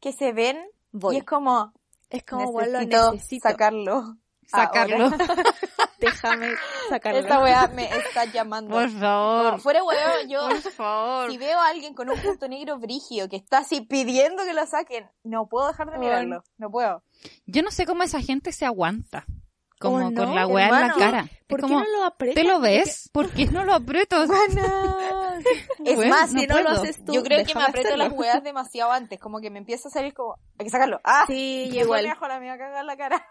que 0.00 0.12
se 0.12 0.32
ven 0.32 0.58
Voy. 0.92 1.16
y 1.16 1.18
es 1.18 1.24
como, 1.24 1.72
Es 2.08 2.24
como, 2.24 2.48
weón, 2.50 2.72
lo 2.72 2.78
necesito, 2.80 3.12
necesito. 3.12 3.48
sacarlo. 3.48 4.16
Sacarlo. 4.46 5.10
Déjame 6.00 6.54
sacarlo. 6.88 7.20
Esta 7.20 7.38
weá 7.42 7.68
me 7.68 7.84
está 7.96 8.24
llamando. 8.26 8.70
Por 8.74 8.88
favor. 8.90 9.46
Como, 9.50 9.58
fuera 9.58 9.84
weón, 9.84 10.28
yo, 10.28 10.48
Por 10.48 10.60
favor. 10.72 11.30
si 11.30 11.38
veo 11.38 11.58
a 11.58 11.68
alguien 11.68 11.94
con 11.94 12.10
un 12.10 12.18
punto 12.20 12.48
negro 12.48 12.78
brigio 12.78 13.28
que 13.28 13.36
está 13.36 13.58
así 13.58 13.80
pidiendo 13.82 14.44
que 14.44 14.52
lo 14.54 14.66
saquen, 14.66 15.08
no 15.24 15.46
puedo 15.48 15.68
dejar 15.68 15.90
de 15.90 15.98
mirarlo. 15.98 16.42
No 16.58 16.70
puedo. 16.70 17.02
Yo 17.46 17.62
no 17.62 17.70
sé 17.70 17.86
cómo 17.86 18.02
esa 18.02 18.20
gente 18.20 18.52
se 18.52 18.66
aguanta. 18.66 19.24
Como 19.78 19.96
Oh, 19.96 20.10
no, 20.10 20.14
con 20.26 20.34
la 20.34 20.46
weá 20.46 20.66
en 20.68 20.88
la 20.88 20.92
cara. 20.94 21.28
¿Por 21.48 21.60
es 21.60 21.64
qué 21.66 21.72
como, 21.72 21.80
no 21.84 21.90
lo 21.90 22.04
aprietas? 22.04 22.42
¿te 22.42 22.46
lo 22.46 22.60
ves? 22.60 23.08
¿Por 23.14 23.30
qué 23.30 23.46
no 23.46 23.64
lo 23.64 23.72
aprieto? 23.72 24.22
Es 25.84 25.96
Weón, 25.96 26.10
más, 26.10 26.30
si 26.30 26.46
no 26.46 26.60
lo 26.60 26.68
haces 26.68 27.02
tú, 27.02 27.14
yo 27.14 27.22
creo 27.22 27.44
que 27.46 27.54
me 27.54 27.62
aprieto 27.62 27.88
hacerlo. 27.88 28.04
las 28.04 28.12
weas 28.12 28.42
demasiado 28.44 28.92
antes. 28.92 29.18
Como 29.18 29.40
que 29.40 29.48
me 29.50 29.58
empieza 29.58 29.88
a 29.88 29.90
salir 29.90 30.12
como, 30.12 30.34
hay 30.58 30.66
que 30.66 30.70
sacarlo. 30.70 31.00
¡Ah! 31.02 31.24
Sí, 31.26 31.68
Me 31.70 31.76
yo 31.76 31.80
igual. 31.84 32.00
pone 32.02 32.12
ajo 32.12 32.28
la 32.28 32.40
mía 32.40 32.52
a 32.52 32.58
cagar 32.58 32.84
la 32.84 32.96
cara. 32.98 33.26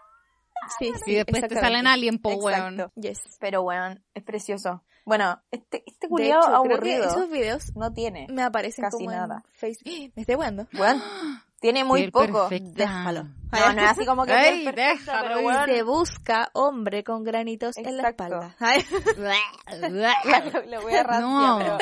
Sí, 0.78 0.92
sí, 1.04 1.12
Y 1.12 1.14
después 1.16 1.46
te 1.48 1.54
salen 1.58 1.86
alien, 1.86 2.18
po, 2.18 2.30
weón. 2.34 2.74
Exacto. 2.74 2.92
Yes. 3.00 3.20
Pero 3.40 3.62
weón, 3.62 4.02
es 4.14 4.22
precioso. 4.22 4.82
Bueno, 5.04 5.40
este, 5.50 5.82
este 5.86 6.08
culiado 6.08 6.40
hecho, 6.42 6.50
creo 6.50 6.62
que 6.62 6.72
aburrido 6.74 7.04
esos 7.08 7.30
videos 7.30 7.74
no 7.76 7.92
tiene. 7.92 8.26
me 8.30 8.42
aparecen 8.42 8.84
Casi 8.84 8.98
como 8.98 9.10
nada. 9.10 9.42
en 9.46 9.54
Facebook. 9.54 10.12
Me 10.14 10.22
estoy 10.22 10.34
jugando. 10.36 10.66
Weón, 10.78 11.02
tiene 11.60 11.84
muy 11.84 12.00
Piel 12.00 12.12
poco. 12.12 12.48
perfecta. 12.48 12.72
Déjalo. 12.84 13.24
No, 13.24 13.72
no 13.72 13.82
es 13.82 13.88
así 13.90 14.06
como 14.06 14.24
que 14.26 14.32
Ay, 14.32 14.64
perfecta, 14.64 14.92
déjalo, 14.92 15.28
pero 15.28 15.40
Y 15.40 15.44
weón, 15.46 15.64
se 15.66 15.82
busca 15.82 16.50
hombre 16.52 17.02
con 17.02 17.24
granitos 17.24 17.76
en 17.78 17.96
la 17.96 18.10
Exacto. 18.10 18.24
espalda. 18.24 18.56
Ay. 18.60 18.84
lo, 19.90 20.66
lo 20.66 20.82
voy 20.82 20.94
a 20.94 21.02
ranciar, 21.02 21.22
No. 21.22 21.58
pero 21.58 21.78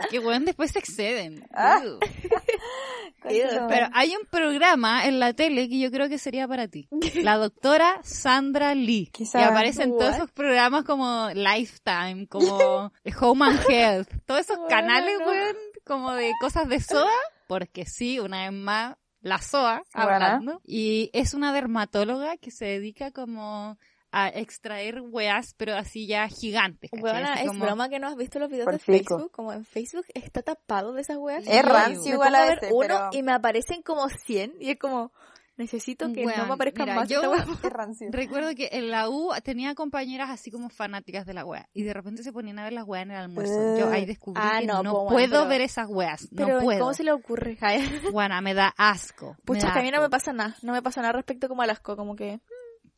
Porque, 0.00 0.18
weón, 0.18 0.44
después 0.44 0.70
se 0.72 0.78
exceden. 0.78 1.44
Ah. 1.54 1.82
Pero 3.22 3.88
hay 3.92 4.14
un 4.16 4.26
programa 4.28 5.06
en 5.06 5.20
la 5.20 5.32
tele 5.32 5.68
que 5.68 5.78
yo 5.78 5.90
creo 5.90 6.08
que 6.08 6.18
sería 6.18 6.48
para 6.48 6.68
ti. 6.68 6.88
La 7.22 7.36
doctora 7.36 8.00
Sandra 8.02 8.74
Lee. 8.74 9.10
¿Qué 9.12 9.22
Y 9.22 9.26
sabe? 9.26 9.44
aparece 9.44 9.84
en 9.84 9.90
todos 9.96 10.16
esos 10.16 10.30
programas 10.32 10.84
como 10.84 11.28
Lifetime, 11.32 12.26
como 12.28 12.92
Home 13.20 13.44
and 13.46 13.60
Health. 13.68 14.08
Todos 14.26 14.40
esos 14.42 14.56
Bueno. 14.56 14.68
canales, 14.68 15.18
weón, 15.24 15.56
como 15.84 16.12
de 16.12 16.32
cosas 16.40 16.68
de 16.68 16.80
SOA. 16.80 17.10
Porque 17.46 17.86
sí, 17.86 18.18
una 18.18 18.42
vez 18.50 18.52
más, 18.52 18.96
la 19.20 19.38
SOA 19.38 19.82
hablando. 19.92 20.60
Y 20.64 21.10
es 21.12 21.32
una 21.34 21.52
dermatóloga 21.52 22.36
que 22.38 22.50
se 22.50 22.64
dedica 22.64 23.12
como 23.12 23.78
a 24.12 24.28
extraer 24.28 25.00
weas, 25.00 25.54
pero 25.56 25.74
así 25.74 26.06
ya 26.06 26.28
gigantes. 26.28 26.90
Weona, 26.92 27.32
Así 27.32 27.42
es 27.44 27.48
como- 27.48 27.64
broma 27.64 27.88
que 27.88 27.98
no 27.98 28.08
has 28.08 28.16
visto 28.16 28.38
los 28.38 28.50
videos 28.50 28.66
Por 28.66 28.74
de. 28.74 28.78
Facebook. 28.78 29.30
Como 29.32 29.52
en 29.52 29.64
Facebook 29.64 30.04
está 30.14 30.42
tapado 30.42 30.92
de 30.92 31.00
esas 31.00 31.16
weas. 31.16 31.44
Es 31.46 31.64
rancio 31.64 32.12
igual 32.14 32.34
a 32.34 32.44
veces, 32.44 32.70
uno 32.72 32.80
pero- 32.86 33.08
y 33.12 33.22
me 33.22 33.32
aparecen 33.32 33.82
como 33.82 34.08
100 34.10 34.54
y 34.60 34.70
es 34.70 34.78
como, 34.78 35.12
necesito 35.56 36.12
que 36.12 36.24
no 36.26 36.46
me 36.46 36.52
aparezcan 36.54 36.84
mira, 36.86 36.96
más 36.96 37.08
yo-. 37.08 37.20
Recuerdo 38.10 38.54
que 38.54 38.68
en 38.72 38.90
la 38.90 39.08
U 39.08 39.30
tenía 39.44 39.74
compañeras 39.74 40.30
así 40.30 40.50
como 40.50 40.68
fanáticas 40.68 41.24
de 41.26 41.34
la 41.34 41.44
wea 41.44 41.68
y 41.72 41.82
de 41.82 41.92
repente 41.92 42.22
se 42.22 42.32
ponían 42.32 42.58
a 42.58 42.64
ver 42.64 42.72
las 42.72 42.84
weas 42.86 43.04
en 43.04 43.10
el 43.12 43.16
almuerzo. 43.18 43.78
Yo 43.78 43.90
ahí 43.90 44.04
descubrí 44.04 44.40
Ah, 44.44 44.58
que 44.60 44.66
no, 44.66 44.82
no, 44.82 44.92
po, 44.92 45.04
bueno, 45.04 45.10
puedo 45.16 45.30
pero- 45.42 45.48
ver 45.48 45.60
esas 45.62 45.88
weas, 45.88 46.28
no 46.32 46.46
Pero 46.46 46.60
puedo. 46.60 46.80
¿cómo 46.80 46.94
se 46.94 47.04
le 47.04 47.12
ocurre? 47.12 47.56
Buena, 48.12 48.40
me 48.40 48.54
da 48.54 48.74
asco. 48.76 49.36
Pucha, 49.44 49.68
da 49.68 49.72
que 49.74 49.78
a 49.80 49.82
mí 49.82 49.90
no 49.90 50.00
me 50.00 50.10
pasa 50.10 50.32
nada. 50.32 50.56
No 50.62 50.72
me 50.72 50.82
pasa 50.82 51.00
nada 51.00 51.12
respecto 51.12 51.48
como 51.48 51.62
al 51.62 51.70
asco. 51.70 51.96
Como 51.96 52.16
que 52.16 52.40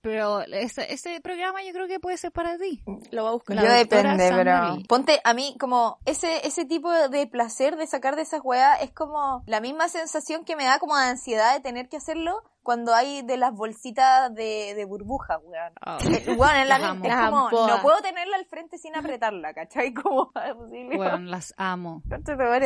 Pero 0.05 0.43
ese, 0.43 0.93
ese 0.93 1.19
programa 1.23 1.63
yo 1.63 1.73
creo 1.73 1.89
que 1.89 1.99
puede 1.99 2.19
ser 2.19 2.31
para 2.31 2.59
ti. 2.59 2.83
lo 3.11 3.23
voy 3.23 3.31
a 3.31 3.33
buscar. 3.33 3.57
Yo 3.57 3.73
depende, 3.73 4.31
pero 4.37 4.77
ponte 4.87 5.19
a 5.25 5.33
mí 5.33 5.57
como 5.59 5.99
ese 6.05 6.47
ese 6.47 6.67
tipo 6.67 6.93
de 6.93 7.27
placer 7.27 7.77
de 7.77 7.87
sacar 7.87 8.15
de 8.15 8.21
esas 8.21 8.43
weas 8.45 8.83
es 8.83 8.91
como 8.91 9.43
la 9.47 9.63
misma 9.63 9.89
sensación 9.89 10.45
que 10.45 10.57
me 10.57 10.65
da 10.65 10.79
como 10.79 10.95
de 10.95 11.05
ansiedad 11.05 11.55
de 11.55 11.61
tener 11.61 11.89
que 11.89 11.97
hacerlo 11.97 12.43
cuando 12.65 12.93
hay 12.95 13.23
de 13.23 13.37
las 13.37 13.53
bolsitas 13.55 14.35
de, 14.35 14.75
de 14.75 14.85
burbuja, 14.85 15.39
weón. 15.39 15.73
Oh. 15.87 15.99
Weón, 16.37 16.57
es, 16.57 16.69
la 16.69 16.77
es 16.77 17.31
como, 17.31 17.51
no 17.51 17.83
puedo 17.83 17.99
tenerla 18.03 18.37
al 18.37 18.47
frente 18.47 18.79
sin 18.79 18.97
apretarla, 18.97 19.55
¿cachai? 19.55 19.93
¿Cómo 19.95 20.33
es 20.45 20.55
posible? 20.55 20.97
Weón, 20.97 21.31
las 21.31 21.55
amo. 21.57 22.03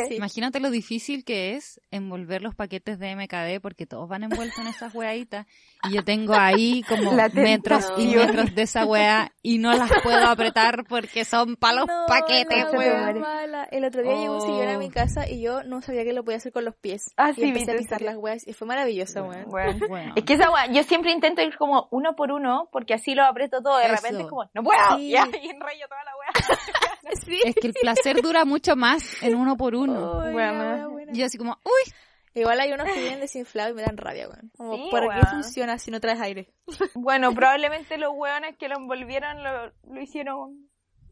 Sí. 0.09 0.14
Imagínate 0.14 0.61
lo 0.61 0.70
difícil 0.70 1.24
que 1.24 1.57
es 1.57 1.80
envolver 1.90 2.42
los 2.42 2.55
paquetes 2.55 2.99
de 2.99 3.14
MKD 3.16 3.61
porque 3.61 3.86
todos 3.86 4.09
van 4.09 4.22
envueltos 4.22 4.59
en 4.59 4.68
esas 4.68 4.94
weaditas 4.94 5.46
y 5.84 5.94
yo 5.94 6.05
tengo 6.05 6.34
ahí 6.34 6.82
como 6.88 7.12
metros 7.12 7.92
y 7.99 8.14
metros 8.14 8.55
de 8.55 8.62
esa 8.62 8.86
wea 8.86 9.32
y 9.42 9.59
no 9.59 9.72
las 9.72 9.90
puedo 10.03 10.26
apretar 10.26 10.84
porque 10.88 11.24
son 11.24 11.57
para 11.57 11.80
los 11.80 11.86
No, 11.86 12.07
paquetes, 12.07 12.64
la 12.72 12.78
weón. 12.78 13.24
El 13.70 13.84
otro 13.84 14.03
día 14.03 14.14
llegó 14.16 14.36
un 14.36 14.42
sillón 14.42 14.68
a 14.68 14.76
Oh. 14.76 14.78
mi 14.78 14.90
casa 14.90 15.28
y 15.28 15.40
yo 15.40 15.64
no 15.64 15.82
sabía 15.82 16.05
que 16.05 16.12
lo 16.12 16.24
podía 16.24 16.36
hacer 16.36 16.53
con 16.53 16.64
los 16.64 16.76
pies. 16.76 17.11
Ah, 17.16 17.30
y 17.30 17.34
sí, 17.34 17.42
empecé 17.49 17.72
a 17.72 17.76
pisar 17.76 18.01
las 18.03 18.16
weas 18.16 18.46
y 18.46 18.53
fue 18.53 18.68
maravilloso, 18.68 19.24
weón. 19.24 19.44
Weón. 19.49 19.80
Weón. 19.89 20.12
Es 20.16 20.24
que 20.24 20.34
esa 20.34 20.51
wea, 20.51 20.66
yo 20.66 20.82
siempre 20.84 21.12
intento 21.12 21.43
ir 21.43 21.57
como 21.57 21.89
uno 21.91 22.14
por 22.16 22.32
uno, 22.32 22.68
porque 22.72 22.95
así 22.95 23.14
lo 23.14 23.24
aprieto 23.24 23.62
todo, 23.62 23.78
de 23.78 23.86
Eso. 23.86 23.95
repente 23.97 24.22
es 24.22 24.28
como, 24.28 24.45
no 24.55 24.62
puedo, 24.62 24.78
Sí. 24.97 25.11
ya, 25.11 25.26
y 25.43 25.49
enrollo 25.51 25.89
toda 25.89 26.05
la. 26.05 26.12
Sí. 27.24 27.41
Es 27.45 27.55
que 27.57 27.68
el 27.68 27.74
placer 27.74 28.20
dura 28.22 28.45
mucho 28.45 28.76
más 28.76 29.22
en 29.22 29.34
uno 29.34 29.57
por 29.57 29.74
uno. 29.74 30.30
Buena. 30.30 30.86
Y 31.12 31.18
yo 31.18 31.26
así 31.26 31.39
como, 31.39 31.59
uy, 31.64 31.93
Igual 32.34 32.61
hay 32.61 32.72
unos 32.72 32.86
que 32.86 33.01
vienen 33.01 33.20
desinflados 33.20 33.72
y 33.72 33.74
me 33.74 33.82
dan 33.82 33.97
rabia, 33.97 34.28
weón. 34.28 34.51
Como, 34.57 34.76
Sí, 34.76 34.89
¿por 34.91 35.12
qué 35.12 35.26
funciona 35.26 35.78
si 35.78 35.91
no 35.91 35.99
traes 36.01 36.20
aire? 36.20 36.53
Bueno, 36.95 37.32
probablemente 37.34 37.99
los 37.99 38.12
hueones 38.14 38.57
que 38.57 38.68
lo 38.68 38.76
envolvieron 38.76 39.43
lo, 39.43 39.72
lo 39.93 40.01
hicieron. 40.01 40.67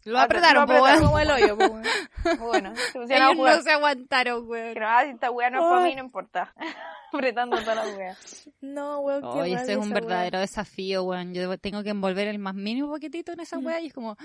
Lo 0.07 0.19
apretaron, 0.21 0.63
lo 0.63 0.67
po, 0.67 0.73
apretaron. 0.75 1.01
weón. 1.03 1.05
Como 1.07 1.19
el 1.19 1.31
hoyo, 1.31 1.57
pues, 1.57 1.71
weón. 1.71 1.83
Bueno, 2.41 2.73
Ellos 3.09 3.37
no 3.37 3.63
se 3.63 3.71
aguantaron, 3.73 4.49
weón. 4.49 4.75
Pero 4.75 4.89
ah, 4.89 5.03
si 5.05 5.11
esta 5.11 5.31
wea 5.31 5.51
no 5.51 5.59
es 5.61 5.65
para 5.71 5.87
mí, 5.87 5.95
no 5.95 6.05
importa. 6.05 6.53
Apretando 7.13 7.57
toda 7.59 7.75
la 7.77 7.97
wea. 7.97 8.17
No, 8.61 8.99
weón, 9.01 9.21
qué 9.23 9.29
Oye, 9.43 9.55
ese 9.55 9.73
es 9.73 9.79
un 9.79 9.91
verdadero 9.91 10.41
desafío, 10.41 11.05
weón. 11.05 11.33
Yo 11.35 11.57
tengo 11.59 11.83
que 11.83 11.91
envolver 11.91 12.27
el 12.29 12.39
más 12.39 12.55
mínimo 12.55 12.89
poquitito 12.89 13.33
en 13.33 13.41
esa 13.41 13.59
Mm. 13.59 13.67
weá 13.67 13.81
y 13.81 13.87
es 13.87 13.93
como... 13.95 14.17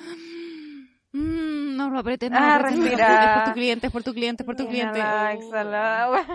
mm, 1.14 1.76
no 1.78 1.90
lo 1.90 2.00
apretes, 2.00 2.32
no 2.32 2.40
lo 2.40 2.46
Ah, 2.46 2.56
apretes, 2.56 2.78
no 2.78 2.84
lo 2.84 2.90
respira. 2.90 3.14
apretes, 3.14 3.34
por 3.36 3.44
tu 3.46 3.54
cliente, 3.54 3.88
es 3.88 3.94
por 3.94 4.04
tu 4.04 4.14
cliente, 4.14 4.44
es 4.44 4.46
por 4.46 4.56
tu 4.56 4.68
cliente. 4.68 5.00
Oh. 5.02 5.28
exhala. 5.28 6.26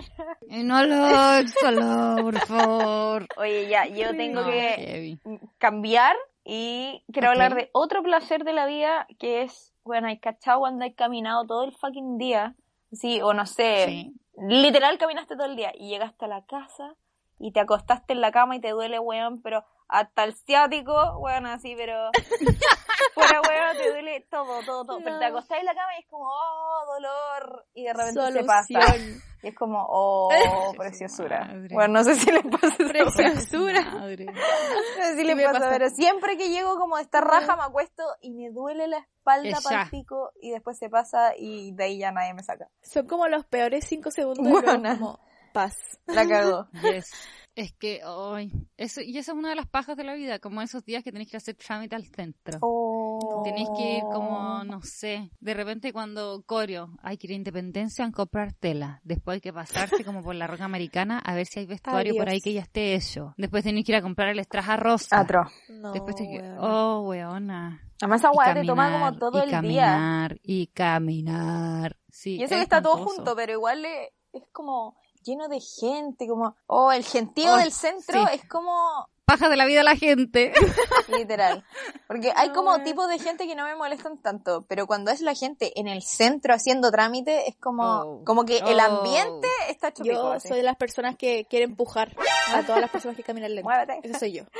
Eh, 0.48 0.62
No 0.62 0.84
lo 0.84 1.34
exhala, 1.38 2.16
por 2.22 2.38
favor. 2.46 3.26
Oye, 3.38 3.68
ya, 3.68 3.86
yo 3.86 4.10
tengo 4.16 4.42
No, 4.42 4.46
que 4.46 4.60
heavy. 4.78 5.18
cambiar 5.58 6.14
y 6.48 7.02
quiero 7.12 7.30
hablar 7.30 7.56
de 7.56 7.70
otro 7.72 8.02
placer 8.04 8.44
de 8.44 8.52
la 8.52 8.66
vida 8.66 9.08
que 9.18 9.42
es, 9.42 9.74
bueno, 9.84 10.06
hay 10.06 10.20
cachado 10.20 10.60
cuando 10.60 10.84
hay 10.84 10.94
caminado 10.94 11.44
todo 11.44 11.64
el 11.64 11.72
fucking 11.72 12.18
día, 12.18 12.54
sí, 12.92 13.20
o 13.20 13.34
no 13.34 13.46
sé, 13.46 13.84
Sí. 13.86 14.12
literal 14.38 14.96
caminaste 14.96 15.34
todo 15.34 15.46
el 15.46 15.56
día 15.56 15.72
y 15.74 15.88
llegaste 15.88 16.24
a 16.24 16.28
la 16.28 16.44
casa 16.46 16.94
y 17.38 17.52
te 17.52 17.60
acostaste 17.60 18.12
en 18.12 18.20
la 18.20 18.32
cama 18.32 18.56
y 18.56 18.60
te 18.60 18.70
duele, 18.70 18.98
weón, 18.98 19.42
pero 19.42 19.64
hasta 19.88 20.24
el 20.24 20.34
ciático, 20.34 21.18
weón, 21.18 21.46
así, 21.46 21.74
pero 21.76 22.10
fuera, 23.14 23.40
weón, 23.42 23.76
te 23.76 23.90
duele 23.90 24.26
todo, 24.30 24.60
todo, 24.64 24.84
todo, 24.84 24.98
pero 25.02 25.18
te 25.18 25.24
No. 25.30 25.38
acostás 25.38 25.58
en 25.60 25.64
la 25.66 25.74
cama 25.74 25.88
y 25.96 26.02
es 26.02 26.08
como, 26.08 26.24
oh, 26.28 26.84
dolor, 26.94 27.66
y 27.74 27.84
de 27.84 27.92
repente 27.92 28.20
se 28.20 28.26
Solución. 28.26 28.46
pasa. 28.46 28.96
Y 29.42 29.48
es 29.48 29.54
como, 29.54 29.86
oh, 29.88 30.28
preciosura. 30.76 31.44
Madre. 31.44 31.68
Bueno, 31.74 31.94
no 31.94 32.04
sé 32.04 32.14
si 32.16 32.32
les 32.32 32.42
pasa. 32.44 32.74
eso. 32.78 32.88
Preciosura. 32.88 33.80
Madre. 33.92 34.26
No 34.96 35.04
sé 35.04 35.16
si 35.16 35.34
me 35.34 35.44
pasa, 35.44 35.58
pasa. 35.60 35.70
pero 35.70 35.90
siempre 35.90 36.36
que 36.36 36.48
llego 36.48 36.78
como 36.78 36.96
de 36.96 37.02
esta 37.02 37.20
raja 37.20 37.54
me 37.54 37.62
acuesto 37.62 38.02
y 38.22 38.30
me 38.32 38.50
duele 38.50 38.88
la 38.88 38.98
espalda 38.98 39.50
Es 39.50 39.62
para 39.62 39.82
el 39.84 39.90
pico 39.90 40.32
y 40.40 40.50
después 40.50 40.78
se 40.78 40.88
pasa 40.88 41.32
y 41.36 41.72
de 41.72 41.84
ahí 41.84 41.98
ya 41.98 42.10
nadie 42.12 42.34
me 42.34 42.42
saca. 42.42 42.66
Son 42.82 43.06
como 43.06 43.28
los 43.28 43.44
peores 43.44 43.84
cinco 43.86 44.10
segundos 44.10 44.48
Buena. 44.50 44.98
como 44.98 45.20
paz. 45.56 45.74
La 46.06 46.26
cagó. 46.28 46.68
Yes. 46.82 47.10
Es 47.56 47.72
que, 47.72 48.02
ay, 48.04 48.52
eso, 48.76 49.00
y 49.00 49.16
esa 49.16 49.32
es 49.32 49.38
una 49.38 49.48
de 49.48 49.54
las 49.56 49.66
pajas 49.66 49.96
de 49.96 50.04
la 50.04 50.12
vida, 50.12 50.38
como 50.40 50.60
esos 50.60 50.84
días 50.84 51.02
que 51.02 51.10
tenés 51.10 51.30
que 51.30 51.38
hacer 51.38 51.54
trámite 51.54 51.96
al 51.96 52.04
centro. 52.04 52.58
Oh. 52.60 53.40
Tenéis 53.44 53.70
que 53.74 53.96
ir 53.96 54.02
como, 54.02 54.62
no 54.64 54.82
sé, 54.82 55.30
de 55.40 55.54
repente 55.54 55.90
cuando 55.94 56.42
Corio 56.44 56.90
hay 57.02 57.16
que 57.16 57.28
ir 57.28 57.32
a 57.32 57.36
Independencia 57.36 58.04
a 58.04 58.12
comprar 58.12 58.52
tela. 58.52 59.00
Después 59.04 59.36
hay 59.36 59.40
que 59.40 59.54
pasarse 59.54 60.04
como 60.04 60.22
por 60.22 60.34
la 60.34 60.46
roca 60.46 60.66
americana 60.66 61.18
a 61.18 61.34
ver 61.34 61.46
si 61.46 61.60
hay 61.60 61.64
vestuario 61.66 62.12
por 62.14 62.28
ahí 62.28 62.34
Adiós. 62.34 62.42
que 62.44 62.52
ya 62.52 62.60
esté 62.60 62.94
hecho. 62.94 63.32
Después 63.38 63.64
tenéis 63.64 63.86
que 63.86 63.92
ir 63.92 63.96
a 63.96 64.02
comprar 64.02 64.28
el 64.28 64.38
estraja 64.38 64.76
rosa. 64.76 65.18
Atro. 65.18 65.46
No, 65.70 65.92
Después 65.92 66.14
tenés 66.14 66.38
que, 66.42 66.56
oh, 66.60 67.06
weona. 67.08 67.80
Además 68.02 68.22
Y 68.22 68.36
weá 68.36 68.52
te 68.52 68.64
toma 68.66 68.82
caminar, 68.90 69.08
como 69.08 69.18
todo 69.18 69.38
y 69.38 69.40
el 69.44 69.48
día. 69.48 69.56
caminar, 69.62 70.38
Y 70.42 70.66
caminar, 70.66 71.96
sí. 72.10 72.36
Y 72.36 72.42
eso 72.42 72.52
es 72.52 72.58
que 72.58 72.62
está 72.64 72.82
todo 72.82 72.98
junto, 72.98 73.34
pero 73.34 73.52
igual 73.54 73.80
le- 73.80 74.12
es 74.34 74.42
como 74.52 74.94
lleno 75.26 75.48
de 75.48 75.60
gente, 75.60 76.28
como, 76.28 76.56
oh, 76.66 76.92
el 76.92 77.04
gentío 77.04 77.54
Ay, 77.54 77.64
del 77.64 77.72
centro 77.72 78.26
sí. 78.26 78.34
es 78.34 78.48
como 78.48 79.08
Paja 79.26 79.48
de 79.48 79.56
la 79.56 79.66
vida 79.66 79.78
de 79.80 79.84
la 79.84 79.96
gente. 79.96 80.52
literal. 81.08 81.64
Porque 82.06 82.32
hay 82.36 82.50
como 82.50 82.78
tipos 82.84 83.08
de 83.08 83.18
gente 83.18 83.48
que 83.48 83.56
no 83.56 83.64
me 83.64 83.74
molestan 83.74 84.18
tanto, 84.18 84.64
pero 84.68 84.86
cuando 84.86 85.10
es 85.10 85.20
la 85.20 85.34
gente 85.34 85.72
en 85.80 85.88
el 85.88 86.02
centro 86.02 86.54
haciendo 86.54 86.92
trámite, 86.92 87.48
es 87.48 87.56
como, 87.56 87.82
Oh. 87.86 88.24
como 88.24 88.44
que 88.44 88.58
el 88.58 88.78
Oh. 88.78 88.82
ambiente 88.98 89.48
está 89.68 89.88
hecho 89.88 90.04
Yo 90.04 90.30
así. 90.32 90.46
soy 90.46 90.58
de 90.58 90.62
las 90.62 90.76
personas 90.76 91.16
que 91.16 91.44
quiere 91.50 91.64
empujar 91.64 92.14
a 92.54 92.62
todas 92.62 92.80
las 92.80 92.88
personas 92.90 93.16
que 93.16 93.24
caminan 93.24 93.52
lento. 93.52 93.68
Muévete. 93.68 93.98
Eso 94.08 94.18
soy 94.20 94.32
yo. 94.32 94.44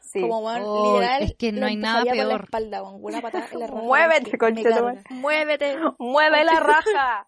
Sí. 0.00 0.20
Como, 0.20 0.40
weón, 0.40 0.62
Oh, 0.64 0.94
literal, 0.94 1.22
es 1.22 1.34
que 1.36 1.52
no 1.52 1.66
hay 1.66 1.76
nada 1.76 2.04
por 2.04 2.14
la 2.16 2.24
peor. 2.28 2.44
espalda, 2.44 2.82
weón, 2.82 2.98
una 3.02 3.20
patada 3.22 3.46
en 3.50 3.60
la 3.60 3.66
raja. 3.66 3.82
Muévete. 3.82 4.38
Muévete. 5.10 5.76
Mueve 5.98 6.44
la 6.44 6.60
raja. 6.60 7.26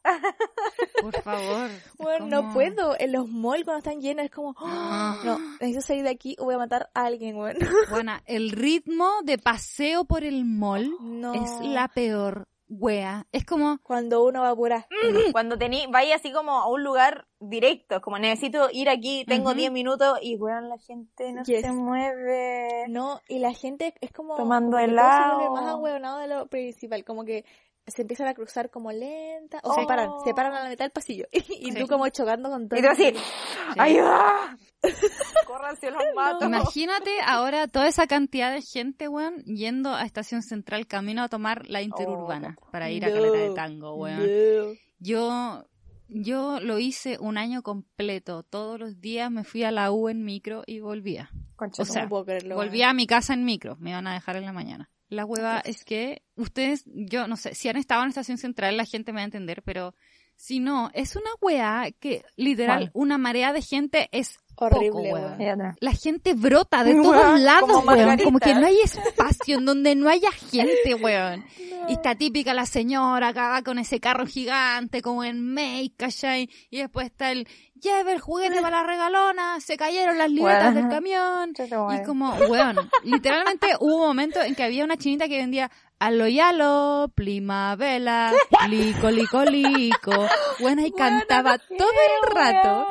Por 1.00 1.22
favor. 1.22 1.70
Bueno, 1.96 2.26
no 2.26 2.52
puedo. 2.52 2.94
En 2.98 3.12
los 3.12 3.26
malls 3.28 3.64
cuando 3.64 3.78
están 3.78 4.00
llenos 4.02 4.26
es 4.26 4.30
como, 4.30 4.54
"Ah, 4.58 5.16
no, 5.24 5.38
necesito 5.60 5.80
salir 5.80 6.02
de 6.04 6.10
aquí 6.10 6.36
o 6.38 6.44
voy 6.44 6.54
a 6.56 6.58
matar 6.58 6.83
a 6.94 7.04
alguien, 7.06 7.36
weón. 7.36 7.56
Bueno, 7.90 8.12
el 8.26 8.50
ritmo 8.50 9.08
de 9.24 9.38
paseo 9.38 10.04
por 10.04 10.24
el 10.24 10.44
mall 10.44 10.90
No. 11.00 11.32
es 11.34 11.50
la 11.60 11.88
peor 11.88 12.46
wea. 12.68 13.26
Es 13.30 13.44
como, 13.44 13.78
Cuando 13.82 14.24
uno 14.24 14.40
va 14.40 14.48
a 14.48 14.52
apurar. 14.52 14.86
Cuando 15.32 15.56
tení, 15.58 15.86
vaya 15.90 16.16
así 16.16 16.32
como 16.32 16.52
a 16.52 16.66
un 16.68 16.82
lugar 16.82 17.26
directo, 17.38 18.00
como 18.00 18.18
necesito 18.18 18.68
ir 18.72 18.88
aquí, 18.88 19.24
tengo 19.26 19.50
Ujú. 19.50 19.58
10 19.58 19.72
minutos 19.72 20.18
y 20.22 20.36
weón, 20.36 20.68
la 20.68 20.78
gente 20.78 21.32
no 21.32 21.44
Yes. 21.44 21.60
se 21.62 21.72
mueve. 21.72 22.86
No, 22.88 23.20
y 23.28 23.38
la 23.38 23.52
gente 23.52 23.94
es 24.00 24.10
como... 24.12 24.36
Tomando 24.36 24.76
como 24.76 24.82
todo 24.86 24.92
helado. 24.92 25.40
se 25.42 25.50
más 25.50 25.66
ahueonado 25.66 26.18
de 26.20 26.26
lo 26.28 26.46
principal. 26.46 27.04
Como 27.04 27.24
que 27.24 27.44
se 27.86 28.02
empiezan 28.02 28.26
a 28.28 28.34
cruzar 28.34 28.70
como 28.70 28.90
lenta. 28.92 29.60
O 29.62 29.70
Oh. 29.72 29.74
se 29.74 29.86
paran, 29.86 30.08
se 30.24 30.32
paran 30.34 30.54
a 30.54 30.64
la 30.64 30.70
mitad 30.70 30.84
del 30.84 30.92
pasillo. 30.92 31.26
Y, 31.32 31.72
Sí. 31.72 31.78
tú 31.78 31.86
como 31.86 32.08
chocando 32.08 32.48
con 32.50 32.68
todo. 32.68 32.78
Y 32.78 32.82
tú 32.82 32.88
así, 32.88 33.04
Sí. 33.12 33.78
¡ayuda! 33.78 34.56
Corran 35.46 35.76
si 35.76 35.86
los 35.86 36.02
mato. 36.14 36.46
imagínate 36.46 37.10
ahora 37.26 37.68
toda 37.68 37.86
esa 37.88 38.06
cantidad 38.06 38.52
de 38.52 38.62
gente, 38.62 39.08
weón, 39.08 39.42
yendo 39.44 39.94
a 39.94 40.04
Estación 40.04 40.42
Central 40.42 40.86
camino 40.86 41.22
a 41.22 41.28
tomar 41.28 41.66
la 41.68 41.82
interurbana 41.82 42.56
para 42.72 42.90
ir 42.90 43.04
a 43.04 43.08
No. 43.08 43.14
Caleta 43.14 43.36
de 43.38 43.54
Tango, 43.54 43.94
weón. 43.96 44.18
No. 44.20 44.72
Yo, 44.98 45.64
yo 46.08 46.60
lo 46.60 46.78
hice 46.78 47.18
un 47.20 47.36
año 47.38 47.62
completo. 47.62 48.42
Todos 48.42 48.78
los 48.80 49.00
días 49.00 49.30
me 49.30 49.44
fui 49.44 49.64
a 49.64 49.70
la 49.70 49.90
U 49.92 50.08
en 50.08 50.24
micro 50.24 50.62
y 50.66 50.80
volvía. 50.80 51.30
Concha 51.56 51.82
O 51.82 51.86
sea, 51.86 52.02
no 52.04 52.08
puedo 52.08 52.24
creerlo. 52.24 52.56
weón. 52.56 52.66
Volvía 52.68 52.90
a 52.90 52.94
mi 52.94 53.06
casa 53.06 53.34
en 53.34 53.44
micro, 53.44 53.76
me 53.76 53.90
iban 53.90 54.06
a 54.06 54.14
dejar 54.14 54.36
en 54.36 54.44
la 54.46 54.52
mañana. 54.52 54.90
La 55.08 55.24
hueva 55.24 55.60
es 55.60 55.84
que 55.84 56.22
ustedes, 56.36 56.84
yo 56.86 57.26
no 57.26 57.36
sé, 57.36 57.54
si 57.54 57.68
han 57.68 57.76
estado 57.76 58.02
en 58.02 58.08
estación 58.08 58.38
central 58.38 58.76
la 58.76 58.84
gente 58.84 59.12
me 59.12 59.16
va 59.16 59.22
a 59.22 59.26
entender, 59.26 59.62
pero 59.62 59.94
si 60.36 60.60
no, 60.60 60.90
es 60.94 61.16
una 61.16 61.30
hueá 61.40 61.90
que 61.98 62.24
literal, 62.36 62.90
¿Cuál? 62.90 63.02
una 63.04 63.18
marea 63.18 63.52
de 63.52 63.62
gente 63.62 64.08
es 64.12 64.38
Horrible, 64.56 65.10
poco. 65.10 65.74
La 65.80 65.92
gente 65.92 66.34
brota 66.34 66.84
de 66.84 66.94
todos 67.02 67.40
lados, 67.40 67.62
como 67.62 67.74
weón. 67.80 67.86
Margarita. 67.86 68.24
Como 68.24 68.38
que 68.38 68.54
no 68.54 68.66
hay 68.66 68.78
espacio 68.80 69.58
en 69.58 69.64
donde 69.64 69.94
no 69.94 70.08
haya 70.08 70.30
gente, 70.30 70.94
weón. 71.00 71.44
Y 71.88 71.94
está 71.94 72.14
típica 72.14 72.54
la 72.54 72.66
señora 72.66 73.28
acá 73.28 73.62
con 73.62 73.78
ese 73.78 74.00
carro 74.00 74.26
gigante, 74.26 75.02
como 75.02 75.24
en 75.24 75.52
make, 75.52 75.94
¿cachai? 75.96 76.48
Y 76.70 76.78
después 76.78 77.06
está 77.06 77.32
el, 77.32 77.48
lleve 77.84 78.14
el 78.14 78.20
juguete 78.20 78.60
para 78.60 78.80
la 78.82 78.86
regalona, 78.88 79.60
se 79.60 79.76
cayeron 79.76 80.18
las 80.18 80.30
libretas 80.30 80.74
Weón. 80.74 80.74
del 80.74 80.88
camión. 80.88 81.52
Y 81.94 82.04
como, 82.04 82.34
weón, 82.48 82.76
literalmente 83.04 83.68
hubo 83.80 83.96
un 83.96 84.06
momento 84.08 84.40
en 84.42 84.54
que 84.56 84.64
había 84.64 84.82
una 84.84 84.96
chinita 84.96 85.28
que 85.28 85.36
vendía 85.36 85.70
alo 86.00 86.26
y 86.26 86.40
alo, 86.40 87.10
primavera, 87.14 88.32
lico, 88.68 89.10
lico, 89.10 89.44
lico. 89.44 90.26
Bueno, 90.60 90.84
y 90.86 90.92
cantaba 90.92 91.58
todo 91.58 91.88
el 92.22 92.34
rato. 92.34 92.86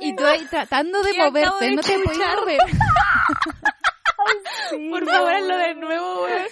Y 0.00 0.14
tú 0.14 0.24
ahí 0.24 0.44
tratando 0.50 1.02
de 1.02 1.12
¿Qué 1.12 1.20
acabo 1.22 1.30
moverte, 1.32 1.64
de 1.64 1.76
no 1.76 1.82
te 1.82 1.98
podías 1.98 2.36
mover. 2.36 2.58
Sí, 4.70 4.88
Por 4.88 5.04
favor, 5.06 5.32
hazlo 5.34 5.56
de 5.56 5.64
weón. 5.64 5.80
nuevo, 5.80 6.22
weón. 6.22 6.42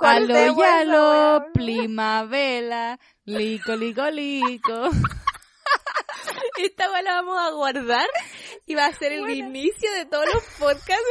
Alo 0.00 0.26
Cortemos 0.26 0.58
y 0.58 0.60
eso, 0.62 0.72
alo, 0.80 1.10
weón. 1.40 1.52
primavera, 1.52 2.98
lico, 3.24 3.74
lico, 3.76 4.10
lico. 4.10 4.90
Esta 6.58 6.90
weá 6.90 7.02
la 7.02 7.14
vamos 7.22 7.38
a 7.38 7.50
guardar 7.50 8.08
y 8.66 8.74
va 8.74 8.86
a 8.86 8.92
ser 8.92 9.12
el 9.12 9.28
inicio 9.30 9.90
de 9.92 10.06
todos 10.06 10.26
los 10.32 10.42
podcasts. 10.58 11.04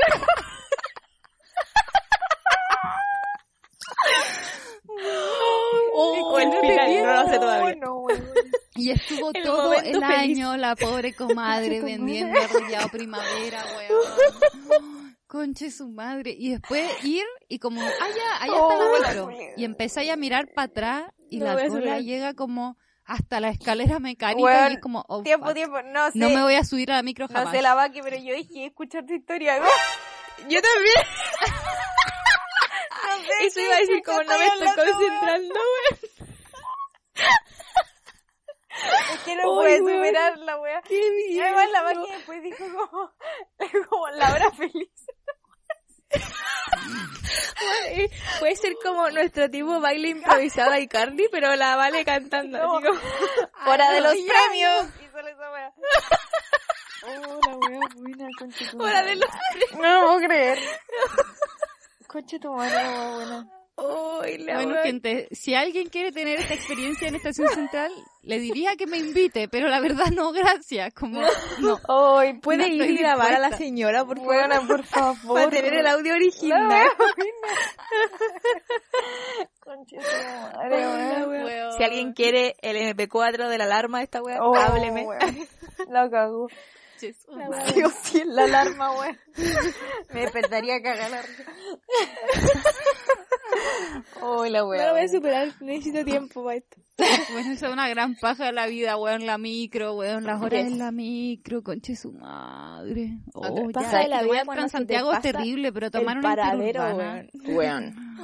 Oh, 5.93 6.37
el 6.39 6.49
no 6.49 6.61
final, 6.61 6.85
te 6.87 7.01
no 7.01 7.13
lo 7.23 7.29
sé 7.29 7.39
todavía. 7.39 7.75
No. 7.75 8.05
Y 8.75 8.91
estuvo 8.91 9.31
El 9.33 9.43
todo 9.43 9.73
el 9.73 9.83
feliz. 9.93 10.03
año 10.03 10.57
la 10.57 10.75
pobre 10.75 11.13
comadre 11.13 11.81
vendiendo 11.83 12.39
arrollado 12.39 12.89
primavera, 12.89 13.63
weón. 13.77 15.15
Conche 15.27 15.71
su 15.71 15.87
madre. 15.89 16.35
Y 16.37 16.51
después 16.51 16.89
ir 17.03 17.23
y 17.47 17.59
como, 17.59 17.81
allá, 17.81 17.95
allá 18.41 18.45
está 18.45 18.57
Oh, 18.57 18.69
la 18.79 18.99
la 18.99 19.07
micro. 19.09 19.23
culera. 19.25 19.53
Y 19.57 19.65
empezáis 19.65 20.11
a 20.11 20.15
mirar 20.15 20.47
para 20.53 20.65
atrás 20.67 21.03
y 21.29 21.39
No 21.39 21.45
la 21.45 21.67
cola 21.67 21.99
llega 21.99 22.33
como 22.35 22.77
hasta 23.05 23.39
la 23.39 23.49
escalera 23.49 23.99
mecánica 23.99 24.41
Weón, 24.43 24.71
y 24.71 24.75
es 24.75 24.81
como, 24.81 25.05
oh, 25.07 25.21
Tiempo, 25.23 25.45
fuck. 25.47 25.55
tiempo, 25.55 25.81
no 25.83 26.11
sé. 26.11 26.17
No 26.17 26.29
me 26.29 26.41
voy 26.41 26.55
a 26.55 26.63
subir 26.63 26.91
a 26.91 26.95
la 26.95 27.03
micro 27.03 27.27
No 27.27 27.33
jamás. 27.35 27.53
sé 27.53 27.61
la 27.61 27.73
vaca, 27.75 27.99
pero 28.03 28.17
yo 28.17 28.33
dije 28.35 28.65
escuchar 28.65 29.05
tu 29.05 29.13
historia. 29.13 29.59
No 29.59 29.65
Yo 30.49 30.61
también. 30.61 30.95
sé 33.39 33.45
Eso 33.47 33.59
iba 33.59 33.75
a 33.75 33.79
decir 33.79 34.03
como 34.03 34.23
no 34.23 34.37
me 34.37 34.45
estoy 34.45 34.67
concentrando, 34.67 35.53
weón. 35.55 35.99
Es 39.13 39.19
que 39.23 39.35
no 39.35 39.53
weón. 39.59 39.77
superar 39.79 40.37
la 40.39 40.57
wea. 40.59 40.81
Qué 40.81 40.95
Y 40.95 41.33
bien. 41.33 41.43
además 41.43 41.69
la 41.71 41.81
vaca 41.83 41.99
después 42.15 42.43
dijo 42.43 42.57
como, 42.65 43.11
como 43.89 44.07
la 44.09 44.33
hora 44.33 44.51
feliz. 44.51 44.89
Puede 48.39 48.55
ser 48.55 48.75
como 48.83 49.09
nuestro 49.09 49.49
tipo 49.49 49.79
baile 49.79 50.09
improvisado 50.09 50.71
de 50.71 50.87
Carly, 50.87 51.27
pero 51.31 51.55
la 51.55 51.75
vale 51.75 52.05
cantando. 52.05 52.57
Así 52.57 52.85
como... 52.85 52.99
Hora 53.71 53.91
de 53.91 54.01
los 54.01 54.13
premios. 54.13 54.87
Oh, 57.07 57.39
la 57.45 57.55
wea 57.57 57.79
buena, 57.97 58.27
concha 58.39 58.65
tu 58.71 58.81
Hora 58.81 59.03
de 59.03 59.15
los 59.15 59.29
No 59.79 60.01
lo 60.01 60.07
puedo 60.07 60.27
creer. 60.27 60.57
Concha 62.07 62.39
tu 62.39 62.51
madre, 62.51 62.73
buena. 63.13 63.47
Uy, 63.77 64.37
la 64.37 64.55
Bueno, 64.63 64.75
gente, 64.83 65.27
si 65.31 65.53
alguien 65.53 65.89
quiere 65.89 66.13
tener 66.13 66.39
esta 66.39 66.53
experiencia 66.53 67.09
en 67.09 67.15
Estación 67.15 67.49
Central, 67.49 67.91
le 68.21 68.39
diría 68.39 68.77
que 68.77 68.87
me 68.87 68.97
invite, 68.97 69.49
pero 69.49 69.67
la 69.67 69.81
verdad 69.81 70.05
no, 70.13 70.31
gracias. 70.31 70.93
Como, 70.93 71.19
no. 71.59 71.79
Ay, 72.17 72.35
¿Puede 72.39 72.69
no 72.69 72.73
ir 72.85 72.91
y 72.91 72.97
grabar 72.97 73.33
a 73.33 73.39
la 73.39 73.51
señora, 73.57 74.05
por 74.05 74.15
favor? 74.17 74.33
Buena, 74.33 74.61
por 74.65 74.83
favor. 74.87 75.35
Para 75.39 75.49
tener 75.49 75.73
el 75.73 75.87
audio 75.87 76.13
original. 76.13 76.63
Madre, 79.65 81.27
wea. 81.27 81.43
wea. 81.43 81.71
Si 81.73 81.83
alguien 81.83 82.13
quiere 82.13 82.55
el 82.61 82.77
MP4 82.95 83.49
de 83.49 83.57
la 83.57 83.63
alarma 83.65 83.97
de 83.99 84.03
esta 84.05 84.21
wea, 84.21 84.37
Oh, 84.41 84.55
hábleme. 84.55 85.03
wea. 85.05 85.19
La 85.89 86.05
wea. 86.05 86.29
Dios, 87.75 87.93
sí, 88.03 88.23
la 88.25 88.45
alarma, 88.45 88.91
wea. 88.99 89.19
Me 90.13 90.21
despertaría 90.21 90.75
a 90.77 90.81
cagar 90.81 91.25
la 93.55 93.97
risa. 93.97 94.25
Uy, 94.25 94.49
la 94.49 94.59
No 94.59 94.65
lo 94.65 94.91
voy 94.91 95.01
a 95.01 95.07
superar, 95.07 95.47
necesito 95.61 96.03
tiempo 96.03 96.43
para 96.43 96.57
esto. 96.57 96.77
Bueno, 97.33 97.51
eso 97.53 97.67
es 97.67 97.73
una 97.73 97.89
gran 97.89 98.15
paja 98.15 98.45
de 98.45 98.53
la 98.53 98.67
vida, 98.67 98.97
weón, 98.97 99.25
la 99.25 99.37
micro, 99.37 99.95
weón, 99.95 100.23
las 100.23 100.41
horas 100.41 100.61
en 100.61 100.77
la 100.77 100.91
micro, 100.91 101.61
conche 101.61 101.95
su 101.95 102.11
madre. 102.13 103.19
Oh, 103.33 103.69
Paja 103.73 103.91
ya, 103.91 103.99
de 103.99 104.07
la 104.07 104.19
que 104.19 104.25
vida 104.25 104.45
cuando 104.45 104.61
Transantiago 104.61 105.13
es 105.13 105.21
terrible, 105.21 105.73
pero 105.73 105.91
tomar 105.91 106.17
el 106.17 106.19
una 106.19 106.35
paradero, 106.35 106.95
weón. 106.95 107.29
Weón. 107.47 108.15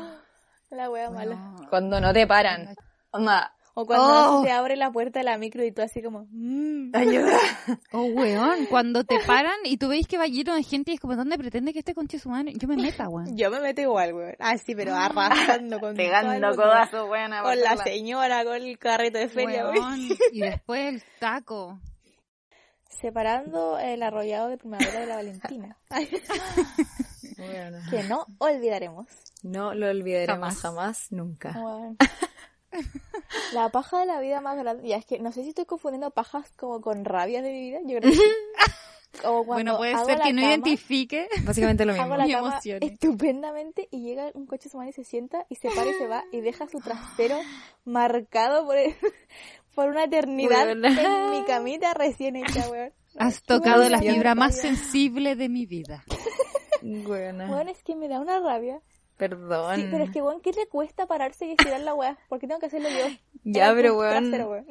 La 0.72 0.90
wea 0.90 1.10
mala. 1.10 1.56
Cuando 1.70 2.00
no 2.00 2.14
te 2.14 2.26
paran. 2.26 2.74
Onda, 3.12 3.54
O 3.82 3.86
cuando 3.86 4.40
Oh. 4.40 4.44
se 4.44 4.52
abre 4.52 4.76
la 4.76 4.92
puerta 4.92 5.20
de 5.20 5.26
la 5.26 5.38
micro 5.38 5.64
y 5.66 5.72
tú 5.72 5.82
así 5.82 6.02
como... 6.02 6.28
mm. 6.32 6.92
ayuda. 6.96 7.38
Oh, 7.94 8.04
weón, 8.06 8.66
cuando 8.68 9.04
te 9.04 9.20
paran 9.26 9.56
y 9.66 9.78
tú 9.78 9.90
veis 9.90 10.08
que 10.08 10.18
va 10.18 10.26
lleno 10.28 10.56
de 10.56 10.64
gente 10.64 10.92
y 10.92 10.94
es 10.96 11.00
como, 11.00 11.16
¿dónde 11.16 11.38
pretende 11.38 11.74
que 11.74 11.80
esté 11.80 11.94
conche 11.94 12.20
su 12.20 12.30
madre? 12.30 12.54
Yo 12.56 12.68
me 12.68 12.76
meta, 12.78 13.10
weón. 13.10 13.36
Yo 13.38 13.50
me 13.52 13.60
meto 13.60 13.82
igual, 13.82 14.14
weón. 14.14 14.36
Así, 14.40 14.76
pero 14.76 14.96
arrasando 14.96 15.80
con 15.80 15.96
Pegando 15.96 16.56
codazos, 16.56 17.10
weón. 17.10 17.32
Con 17.42 17.60
la 17.60 17.78
señora, 17.78 18.44
con 18.46 18.56
el 18.56 18.78
carrito 18.78 19.18
de 19.18 19.28
feria, 19.30 19.66
weón. 19.70 19.78
Weón, 19.78 20.10
Y 20.32 20.42
después 20.42 20.94
el 20.96 21.04
taco. 21.20 21.80
Separando 23.02 23.80
el 23.80 24.04
arrollado 24.04 24.50
de 24.50 24.58
primavera 24.58 25.00
de 25.00 25.08
la 25.08 25.16
Valentina. 25.16 25.76
Que 27.90 28.04
no 28.04 28.26
olvidaremos. 28.38 29.08
No 29.44 29.74
lo 29.74 29.90
olvidaremos 29.90 30.38
Jamás. 30.38 30.60
jamás, 30.60 31.08
nunca. 31.12 31.52
Weón. 31.60 31.98
La 33.54 33.70
paja 33.70 34.00
de 34.00 34.06
la 34.06 34.20
vida 34.22 34.42
más 34.42 34.58
grande. 34.58 34.88
Ya 34.88 34.98
es 34.98 35.06
que 35.06 35.20
no 35.20 35.32
sé 35.32 35.44
si 35.44 35.50
estoy 35.50 35.66
confundiendo 35.66 36.12
pajas 36.12 36.52
como 36.58 36.82
con 36.82 37.06
rabia 37.06 37.42
de 37.42 37.52
mi 37.52 37.60
vida. 37.62 37.80
Yo 37.86 38.00
creo 38.00 38.12
que 38.12 38.18
sí. 38.18 38.22
Como 39.22 39.46
cuando 39.46 39.78
Bueno, 39.78 39.78
puede 39.78 40.06
ser 40.06 40.22
que 40.22 40.32
no 40.32 40.42
cama, 40.42 40.54
identifique. 40.54 41.28
Básicamente 41.44 41.84
lo 41.84 41.92
Hago 41.94 42.16
mismo. 42.16 42.16
la 42.16 42.28
cama 42.34 42.60
estupendamente 42.80 43.90
y 43.92 44.04
llega 44.04 44.32
un 44.34 44.46
coche 44.46 44.70
su 44.70 44.78
madre 44.78 44.92
y 44.92 44.94
se 44.94 45.04
sienta 45.04 45.46
y 45.50 45.56
se 45.56 45.70
para 45.70 45.92
y 45.92 45.94
se 45.96 46.08
va 46.08 46.24
y 46.32 46.40
deja 46.40 46.66
su 46.70 46.80
trasero 46.80 47.38
marcado 47.84 48.66
por, 48.66 48.78
el- 48.78 48.96
por 49.76 49.90
una 49.90 50.06
eternidad 50.06 50.70
en 50.70 50.80
mi 51.32 51.44
camita 51.46 51.94
recién 51.94 52.38
hecha, 52.38 52.70
weón. 52.70 52.94
Has 53.18 53.44
tocado 53.44 53.88
la 53.90 54.00
fibra 54.00 54.34
más 54.34 54.58
sensible 54.58 55.36
de 55.36 55.50
mi 55.50 55.66
vida. 55.66 56.06
Weona. 56.82 57.52
Weón, 57.52 57.68
es 57.68 57.84
que 57.84 57.96
me 57.98 58.08
da 58.08 58.20
una 58.22 58.40
rabia. 58.40 58.80
Perdón. 59.30 59.76
Sí, 59.76 59.88
pero 59.92 60.04
es 60.04 60.10
que, 60.10 60.20
weón, 60.24 60.42
¿qué 60.42 60.52
le 60.52 60.66
cuesta 60.68 61.06
pararse 61.06 61.46
y 61.46 61.52
estirar 61.52 61.80
la 61.82 61.94
weá? 61.94 62.18
¿Por 62.28 62.40
qué 62.40 62.48
tengo 62.48 62.60
que 62.60 62.66
hacerlo 62.66 62.90
yo? 62.90 63.06
Ya, 63.44 63.72
pero 63.76 63.96
weón. 63.98 64.32
weón. 64.34 64.66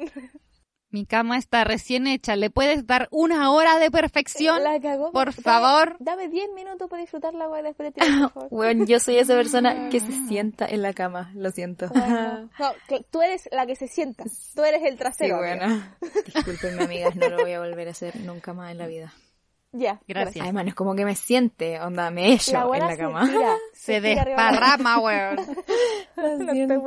Mi 0.89 1.05
cama 1.05 1.37
está 1.37 1.63
recién 1.63 2.05
hecha. 2.05 2.35
¿Le 2.35 2.49
puedes 2.49 2.85
dar 2.85 3.07
una 3.11 3.49
hora 3.53 3.79
de 3.79 3.89
perfección? 3.89 4.61
La 4.61 4.77
cagó. 4.81 5.13
Por 5.13 5.29
Dame- 5.33 5.41
favor. 5.41 5.95
Dame 5.99 6.27
10 6.27 6.49
minutos 6.53 6.89
para 6.89 7.01
disfrutar 7.01 7.33
la 7.33 7.47
weá 7.47 7.63
después 7.63 7.87
de 7.87 8.01
tirar, 8.01 8.19
por 8.23 8.31
favor. 8.33 8.47
Weón, 8.51 8.85
yo 8.85 8.99
soy 8.99 9.17
esa 9.19 9.33
persona 9.35 9.87
que 9.89 10.01
se 10.01 10.11
sienta 10.27 10.65
en 10.65 10.81
la 10.81 10.91
cama. 10.91 11.31
Lo 11.33 11.49
siento. 11.51 11.87
Bueno, 11.87 12.49
no, 12.59 12.71
que 12.89 13.05
tú 13.09 13.21
eres 13.21 13.47
la 13.53 13.65
que 13.65 13.77
se 13.77 13.87
sienta. 13.87 14.25
Tú 14.53 14.63
eres 14.65 14.83
el 14.83 14.91
Sí, 14.91 14.97
trasero. 14.97 15.37
amiga. 15.37 15.55
bueno. 16.01 16.21
Disculpenme, 16.25 16.83
amigas, 16.83 17.15
no 17.15 17.29
lo 17.29 17.37
voy 17.37 17.53
a 17.53 17.59
volver 17.61 17.87
a 17.87 17.91
hacer 17.91 18.17
nunca 18.17 18.53
más 18.53 18.71
en 18.73 18.77
la 18.79 18.87
vida. 18.87 19.13
Ya. 19.73 20.01
Gracias. 20.07 20.43
Además, 20.43 20.65
no 20.65 20.69
es 20.69 20.75
como 20.75 20.95
que 20.95 21.05
me 21.05 21.15
siente, 21.15 21.79
onda, 21.79 22.11
me 22.11 22.33
echo 22.33 22.51
La 22.69 22.77
en 22.77 22.83
la 22.83 22.89
se 22.95 22.97
cama. 22.97 23.29
Se 23.73 24.01
tira 24.01 24.25
desparrama, 24.25 24.99
weón. 24.99 25.35
Lo 26.17 26.27
estoy 26.27 26.49
siento. 26.55 26.81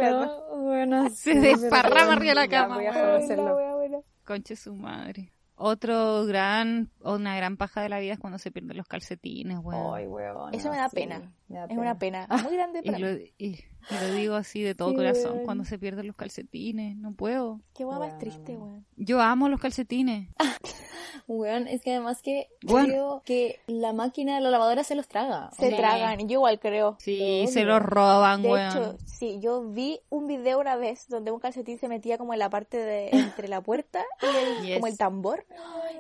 Bueno, 0.59 1.09
Se 1.11 1.33
sí, 1.33 1.39
desparrama 1.39 2.13
arriba 2.13 2.31
de 2.31 2.35
la 2.35 2.49
cama, 2.49 2.77
voy 2.77 2.87
a 2.87 3.75
buena. 3.75 3.99
Conche 4.25 4.57
su 4.57 4.75
madre. 4.75 5.31
Otro 5.57 6.25
gran, 6.27 6.91
una 7.01 7.37
gran 7.37 7.57
paja 7.57 7.81
de 7.81 7.89
la 7.89 8.01
vida 8.01 8.15
es 8.15 8.19
cuando 8.19 8.39
se 8.41 8.51
pierden 8.51 8.77
los 8.77 8.89
calcetines, 8.89 9.59
weón. 9.63 9.95
Ay, 9.95 10.07
weón. 10.09 10.53
Eso 10.53 10.69
me 10.69 10.77
da 10.79 10.89
pena. 10.89 11.33
me 11.49 11.59
da 11.59 11.67
Es 11.67 11.77
una 11.79 11.97
pena 11.97 12.27
muy 12.43 12.55
grande 12.57 12.81
Y 12.83 12.87
para 12.91 12.99
lo, 12.99 13.07
mí. 13.17 13.33
y- 13.39 13.47
y 13.51 13.59
lo 14.01 14.15
digo 14.15 14.35
así 14.35 14.63
de 14.63 14.75
todo 14.75 14.91
Sí, 14.91 14.97
corazón, 14.97 15.33
weón. 15.35 15.45
cuando 15.45 15.65
se 15.65 15.79
pierden 15.79 16.07
los 16.09 16.17
calcetines, 16.17 16.97
no 16.97 17.13
puedo. 17.15 17.61
Qué 17.75 17.85
más 17.87 18.01
Weón. 18.01 18.19
triste, 18.19 18.57
weón. 18.57 18.85
Yo 18.97 19.21
amo 19.21 19.49
los 19.49 19.61
calcetines. 19.61 20.29
Weón, 21.27 21.69
es 21.69 21.81
que 21.83 21.93
además 21.93 22.21
que 22.21 22.49
Bueno. 22.63 22.87
creo 22.87 23.23
que 23.25 23.61
la 23.67 23.93
máquina 23.95 24.35
de 24.35 24.43
la 24.43 24.51
lavadora 24.51 24.85
se 24.85 24.95
los 24.95 25.09
traga. 25.09 25.51
Se 25.59 25.71
Sí. 25.71 25.77
tragan, 25.77 26.19
yo 26.29 26.35
igual 26.35 26.61
creo. 26.61 26.97
Sí, 27.01 27.45
Lo 27.47 27.51
se 27.53 27.65
los 27.65 27.81
roban, 27.83 28.43
De 28.43 28.51
weón. 28.51 28.69
hecho, 28.71 28.97
sí, 29.07 29.39
yo 29.41 29.63
vi 29.63 30.01
un 30.11 30.27
video 30.27 30.59
una 30.61 30.77
vez 30.77 31.09
donde 31.09 31.31
un 31.31 31.41
calcetín 31.41 31.79
se 31.79 31.89
metía 31.89 32.19
como 32.19 32.35
en 32.35 32.41
la 32.41 32.51
parte 32.51 32.77
de 32.77 33.09
entre 33.11 33.49
la 33.49 33.63
puerta 33.63 34.05
y 34.21 34.27
el, 34.27 34.67
Yes. 34.67 34.75
como 34.81 34.87
el 34.87 34.99
tambor. 34.99 35.47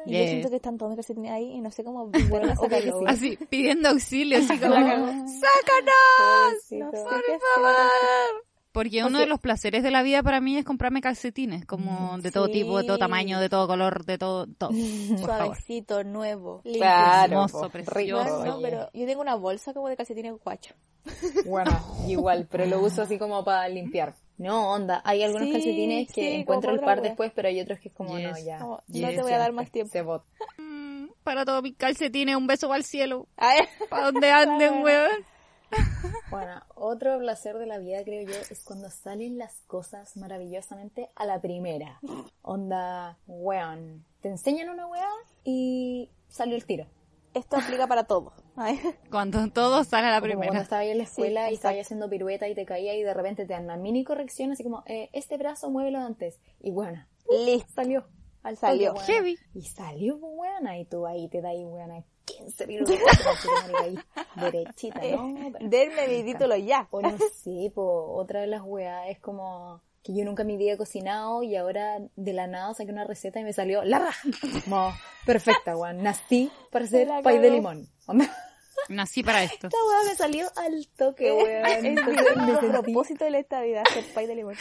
Y 0.05 0.13
yo 0.13 0.19
Yes. 0.19 0.29
siento 0.31 0.51
que 0.51 0.57
están 0.57 0.77
todos 0.77 0.91
mis 0.91 0.97
calcetines 0.99 1.33
ahí 1.33 1.53
y 1.53 1.61
no 1.63 1.71
sé 1.71 1.85
cómo 1.85 2.11
sí. 2.13 3.05
Así, 3.07 3.37
pidiendo 3.49 3.89
auxilio, 3.89 4.39
así 4.39 4.59
como. 4.59 4.75
Pobrecito. 6.19 6.85
No 6.85 6.91
sé 6.93 7.17
qué 7.27 7.33
hacer. 7.33 8.45
Porque 8.75 8.99
uno 8.99 9.11
Porque- 9.11 9.21
de 9.21 9.27
los 9.29 9.39
placeres 9.41 9.83
de 9.85 9.91
la 9.93 10.03
vida 10.03 10.21
para 10.25 10.41
mí 10.41 10.57
es 10.59 10.65
comprarme 10.65 11.01
calcetines, 11.01 11.65
como 11.65 12.19
de 12.19 12.31
todo 12.33 12.47
Sí. 12.47 12.53
tipo, 12.55 12.77
de 12.77 12.85
todo 12.85 12.99
tamaño, 12.99 13.39
de 13.39 13.49
todo 13.49 13.69
color, 13.69 14.05
de 14.05 14.19
todo, 14.19 14.47
todo. 14.59 14.71
Por 15.21 15.21
favor. 15.29 15.47
Suavecito, 15.57 16.03
nuevo, 16.03 16.61
limpio. 16.65 16.83
Claro, 16.83 17.33
hermoso, 17.33 17.71
precioso. 17.71 18.25
rico, 18.25 18.45
no, 18.45 18.61
pero 18.61 18.91
yo 18.93 19.07
tengo 19.07 19.23
una 19.23 19.37
bolsa 19.37 19.73
como 19.73 19.89
de 19.89 19.97
calcetines 19.97 20.35
guacho. 20.43 20.75
Bueno, 21.47 21.71
igual, 22.09 22.49
pero 22.51 22.67
lo 22.67 22.81
uso 22.81 23.03
así 23.03 23.17
como 23.19 23.45
para 23.45 23.69
limpiar. 23.69 24.15
No, 24.39 24.73
onda, 24.73 25.01
hay 25.05 25.23
algunos 25.23 25.47
Sí, 25.47 25.53
calcetines 25.53 26.09
que 26.13 26.21
sí, 26.23 26.27
encuentro 26.41 26.73
el 26.73 26.81
par 26.81 26.99
wea. 26.99 27.09
después, 27.11 27.31
pero 27.33 27.47
hay 27.47 27.61
otros 27.61 27.79
que 27.79 27.89
es 27.91 27.95
como, 27.95 28.19
Yes. 28.19 28.31
no, 28.33 28.39
ya. 28.45 28.59
Como, 28.59 28.83
Yes, 28.89 29.03
no 29.03 29.09
te 29.11 29.23
voy 29.23 29.33
a 29.33 29.39
dar 29.39 29.53
más 29.53 29.71
tiempo. 29.71 29.93
Se 29.93 30.03
bot. 30.03 30.25
Mm, 30.59 31.07
Para 31.23 31.45
todos 31.45 31.63
mis 31.63 31.77
calcetines, 31.77 32.35
un 32.35 32.49
beso 32.49 32.73
al 32.73 32.83
cielo. 32.83 33.29
Para 33.89 34.07
donde 34.11 34.33
anden, 34.33 34.83
weón. 34.83 35.11
Bueno, 36.31 36.63
otro 36.75 37.19
placer 37.19 37.57
de 37.59 37.67
la 37.67 37.79
vida, 37.79 38.03
creo 38.05 38.23
yo, 38.27 38.35
es 38.51 38.65
cuando 38.65 38.91
salen 38.91 39.39
las 39.39 39.63
cosas 39.67 40.17
maravillosamente 40.17 41.11
a 41.15 41.27
la 41.27 41.41
primera. 41.41 42.01
Onda, 42.43 43.19
weón. 43.27 44.05
Te 44.21 44.29
enseñan 44.29 44.69
una 44.69 44.87
weá 44.87 45.09
y 45.45 46.11
salió 46.29 46.57
el 46.57 46.65
tiro. 46.65 46.87
Esto 47.35 47.57
aplica 47.57 47.87
para 47.87 48.05
todo. 48.05 48.33
Ay. 48.57 48.81
Cuando 49.11 49.49
todo 49.51 49.83
sale 49.85 50.07
a 50.07 50.11
la 50.13 50.21
Como 50.21 50.29
cuando 50.35 50.41
primera. 50.43 50.63
estabas 50.63 50.83
ahí 50.83 50.91
en 50.91 50.99
la 50.99 51.05
escuela 51.05 51.47
Sí, 51.47 51.53
y 51.53 51.55
estabas 51.57 51.79
haciendo 51.81 52.09
pirueta 52.09 52.49
y 52.49 52.55
te 52.55 52.65
caía 52.65 52.95
y 52.95 53.03
de 53.03 53.13
repente 53.15 53.45
te 53.45 53.53
dan 53.55 53.65
una 53.65 53.77
mini 53.77 54.05
corrección 54.05 54.53
así 54.53 54.63
como, 54.63 54.83
eh, 54.87 55.11
este 55.13 55.37
brazo 55.37 55.69
muévelo 55.71 55.99
antes. 55.99 56.41
Y 56.61 56.71
bueno, 56.71 57.05
Listo. 57.47 57.73
salió. 57.75 58.07
Al 58.43 58.57
Salió. 58.57 58.93
toque. 58.95 59.07
Heavy. 59.13 59.39
Y 59.55 59.63
salió, 59.63 60.17
weona, 60.17 60.79
y 60.79 60.85
tú 60.85 61.07
ahí 61.07 61.29
te 61.29 61.41
das, 61.41 61.55
weona, 61.57 62.05
15 62.25 62.67
piruetas. 62.67 62.99
y 63.71 63.85
ahí, 63.85 63.99
derechita, 64.51 65.01
¿no? 65.17 65.35
Pero- 65.53 65.69
Denme 65.69 66.09
mi 66.09 66.25
título 66.25 66.57
ya. 66.57 66.89
O 66.91 67.01
no 67.03 67.17
sé, 67.19 67.71
po, 67.75 68.13
otra 68.15 68.41
de 68.41 68.47
las 68.47 68.63
weas 68.63 69.09
es 69.09 69.19
como 69.21 69.83
que 70.03 70.15
yo 70.15 70.25
nunca 70.25 70.45
vida 70.59 70.73
he 70.73 70.77
cocinado 70.77 71.43
y 71.43 71.57
ahora 71.57 71.99
de 72.17 72.33
la 72.35 72.47
nada 72.47 72.75
saqué 72.75 72.91
una 72.93 73.05
receta 73.05 73.41
y 73.41 73.45
me 73.45 73.53
salió 73.55 73.83
la 73.85 73.99
raja. 74.01 74.29
Como, 74.65 74.93
perfecta, 75.25 75.77
weón. 75.77 76.03
Nací 76.03 76.51
para 76.71 76.85
hacer 76.87 77.09
pay 77.23 77.39
de 77.39 77.51
limón. 77.51 77.89
Nací 78.89 79.23
para 79.23 79.43
esto. 79.45 79.69
Esta 79.69 79.79
wea 79.89 80.11
me 80.11 80.15
salió 80.15 80.47
al 80.57 80.87
toque, 80.97 81.33
weón. 81.33 81.67
Es 81.67 81.83
me 81.83 81.95
sentí- 82.03 82.69
propósito 82.71 83.25
de 83.25 83.39
esta 83.39 83.63
vida, 83.63 83.83
hacer 83.83 84.05
pay 84.13 84.27
de 84.27 84.35
limón. 84.35 84.55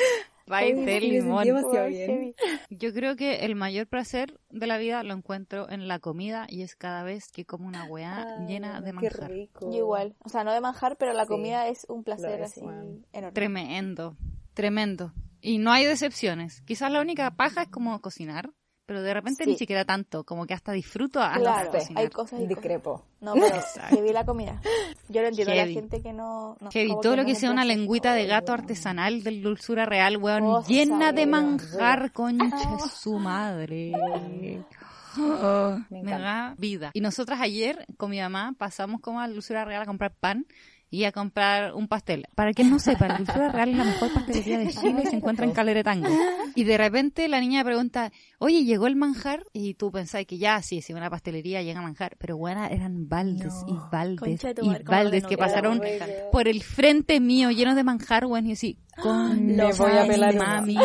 Me 0.45 0.73
de 0.73 0.99
limón. 0.99 1.43
bien. 1.89 2.35
Yo 2.69 2.93
creo 2.93 3.15
que 3.15 3.45
el 3.45 3.55
mayor 3.55 3.87
placer 3.87 4.39
de 4.49 4.67
la 4.67 4.77
vida 4.77 5.01
lo 5.03 5.13
encuentro 5.13 5.69
en 5.69 5.87
la 5.87 5.99
comida 5.99 6.45
y 6.49 6.63
es 6.63 6.75
cada 6.75 7.03
vez 7.03 7.29
que 7.31 7.45
como 7.45 7.67
una 7.67 7.85
weá 7.85 8.25
Ay, 8.39 8.47
llena 8.47 8.81
de 8.81 8.87
qué 8.87 8.93
manjar. 8.93 9.31
rico. 9.31 9.71
Yo 9.71 9.77
igual. 9.77 10.15
O 10.23 10.29
sea, 10.29 10.43
no 10.43 10.51
de 10.53 10.59
manjar, 10.61 10.97
pero 10.97 11.13
la 11.13 11.23
Sí. 11.23 11.29
comida 11.29 11.67
es 11.69 11.85
un 11.89 12.03
placer 12.03 12.41
es, 12.41 12.51
así 12.51 12.61
enorme. 13.13 13.31
Tremendo, 13.33 14.17
tremendo. 14.53 15.13
Y 15.41 15.57
no 15.57 15.71
hay 15.71 15.85
decepciones. 15.85 16.61
Quizás 16.61 16.91
la 16.91 17.01
única 17.01 17.31
paja 17.31 17.63
es 17.63 17.69
como 17.69 17.99
cocinar, 18.01 18.49
pero 18.93 19.01
de 19.03 19.13
repente 19.13 19.43
Sí. 19.45 19.49
ni 19.49 19.57
siquiera 19.57 19.83
tanto, 19.85 20.23
como 20.23 20.45
que 20.45 20.53
hasta 20.53 20.71
disfruto 20.71 21.19
a 21.21 21.33
Claro, 21.33 21.71
cocinar. 21.71 22.03
hay 22.03 22.09
cosas 22.09 22.39
y. 22.41 22.45
Discrepo. 22.47 23.03
No, 23.21 23.33
pero 23.33 23.55
heavy 23.89 24.13
la 24.13 24.23
comida. 24.25 24.61
Yo 25.09 25.21
lo 25.21 25.29
entiendo, 25.29 25.51
Heavy. 25.53 25.73
la 25.73 25.81
gente 25.81 26.01
que 26.03 26.13
no... 26.13 26.57
no 26.61 26.69
Heavy, 26.71 26.91
todo 27.01 27.01
que 27.01 27.09
lo 27.17 27.23
no 27.23 27.25
que 27.27 27.35
sea 27.35 27.49
una 27.51 27.65
lengüita 27.65 28.13
de 28.13 28.27
gato 28.27 28.51
weón. 28.51 28.61
artesanal 28.61 29.23
del 29.23 29.41
dulzura 29.41 29.85
real, 29.85 30.17
weón, 30.17 30.43
Cosa, 30.43 30.67
llena 30.67 31.11
de 31.11 31.21
weón. 31.25 31.29
manjar, 31.31 32.11
concha 32.13 32.45
de 32.55 32.89
su 32.89 33.17
madre. 33.17 33.91
Oh, 35.19 35.77
Me 35.89 36.01
me, 36.03 36.11
da 36.11 36.55
vida. 36.57 36.89
Y 36.93 37.01
nosotras 37.01 37.39
ayer 37.41 37.85
con 37.97 38.09
mi 38.09 38.19
mamá 38.19 38.55
pasamos 38.57 38.99
como 38.99 39.21
a 39.21 39.27
Dulzura 39.27 39.63
Real 39.63 39.83
a 39.83 39.85
comprar 39.85 40.11
pan 40.19 40.47
y 40.93 41.05
a 41.05 41.11
comprar 41.11 41.73
un 41.73 41.87
pastel. 41.87 42.27
Para 42.35 42.53
quien 42.53 42.69
no 42.69 42.77
sepa, 42.77 43.07
la 43.07 43.17
Dulzura 43.17 43.49
Real 43.51 43.69
es 43.69 43.77
la 43.77 43.83
mejor 43.83 44.13
pastelería 44.13 44.59
de 44.59 44.67
Chile 44.69 45.01
y 45.03 45.07
se 45.07 45.15
encuentra 45.15 45.43
en 45.43 45.51
Caleretango. 45.51 46.07
Y 46.53 46.65
de 46.65 46.77
repente 46.77 47.27
la 47.27 47.39
niña 47.39 47.63
pregunta, 47.63 48.11
oye, 48.37 48.63
¿llegó 48.63 48.85
el 48.85 48.95
manjar? 48.95 49.43
Y 49.53 49.73
tú 49.73 49.91
pensás 49.91 50.23
que 50.27 50.37
ya, 50.37 50.61
sí, 50.61 50.83
si 50.83 50.93
una 50.93 51.09
pastelería 51.09 51.63
llega 51.63 51.79
a 51.79 51.81
manjar. 51.81 52.15
Pero 52.19 52.37
bueno, 52.37 52.63
eran 52.65 53.09
baldes 53.09 53.53
No. 53.67 53.73
y 53.73 53.91
baldes 53.91 54.43
y 54.61 54.83
baldes 54.83 55.23
de 55.23 55.29
que 55.29 55.35
pasaron 55.35 55.81
por 56.31 56.47
el 56.47 56.61
frente 56.61 57.19
mío 57.19 57.49
lleno 57.49 57.73
de 57.73 57.83
manjar, 57.83 58.27
weón, 58.27 58.45
y 58.45 58.51
así, 58.51 58.77
con 59.01 59.47
Me 59.47 59.73
voy 59.73 59.91
a 59.97 60.05
pelar 60.05 60.35
uno. 60.35 60.43
mami, 60.45 60.77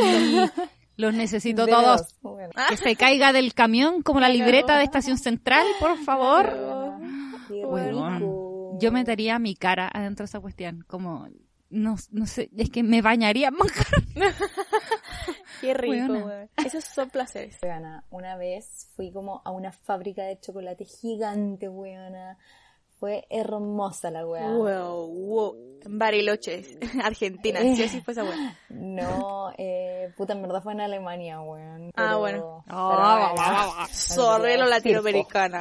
los 0.96 1.12
necesito 1.12 1.66
De 1.66 1.72
todos. 1.72 2.00
dos. 2.00 2.16
Bueno. 2.22 2.50
Que 2.70 2.78
se 2.78 2.96
caiga 2.96 3.34
del 3.34 3.52
camión 3.52 4.00
como 4.00 4.20
la 4.20 4.30
libreta 4.30 4.78
de 4.78 4.84
estación 4.84 5.18
central, 5.18 5.66
por 5.80 5.98
favor. 5.98 6.46
Qué. 7.46 7.62
Yo 8.81 8.93
metería 8.93 9.39
mi 9.39 9.55
cara 9.55 9.91
adentro 9.93 10.24
de 10.24 10.29
esa 10.29 10.41
cuestión, 10.41 10.85
como, 10.87 11.29
no, 11.70 11.97
no 12.11 12.26
sé, 12.26 12.51
es 12.57 12.70
que 12.70 12.83
me 12.83 13.03
bañaría 13.03 13.51
manjar. 13.51 13.87
Qué 15.61 15.74
rico, 15.74 16.12
weón. 16.12 16.51
Esos 16.57 16.85
son 16.85 17.11
placeres. 17.11 17.59
Weona, 17.62 18.05
una 18.11 18.37
vez 18.37 18.89
fui 18.95 19.11
como 19.11 19.43
a 19.45 19.51
una 19.51 19.72
fábrica 19.72 20.22
de 20.22 20.39
chocolate 20.41 20.85
gigante, 20.85 21.68
weona. 21.68 22.39
Fue 23.01 23.26
hermosa 23.31 24.11
la 24.11 24.26
weá. 24.26 24.51
Wow, 24.51 25.07
wow. 25.07 25.57
Bariloche, 25.87 26.79
Argentina, 27.05 27.61
sí 27.61 27.85
o 27.85 27.89
sí 27.89 28.01
fue 28.01 28.11
esa 28.12 28.24
weón. 28.24 28.57
No, 28.70 29.53
eh, 29.57 30.12
puta, 30.16 30.33
en 30.33 30.43
verdad 30.43 30.61
fue 30.64 30.72
en 30.72 30.81
Alemania, 30.81 31.41
weón. 31.41 31.91
Ah, 31.91 31.93
pero- 32.07 32.18
bueno. 32.18 32.64
Sorrelo 33.93 34.66
latinoamericana. 34.66 35.61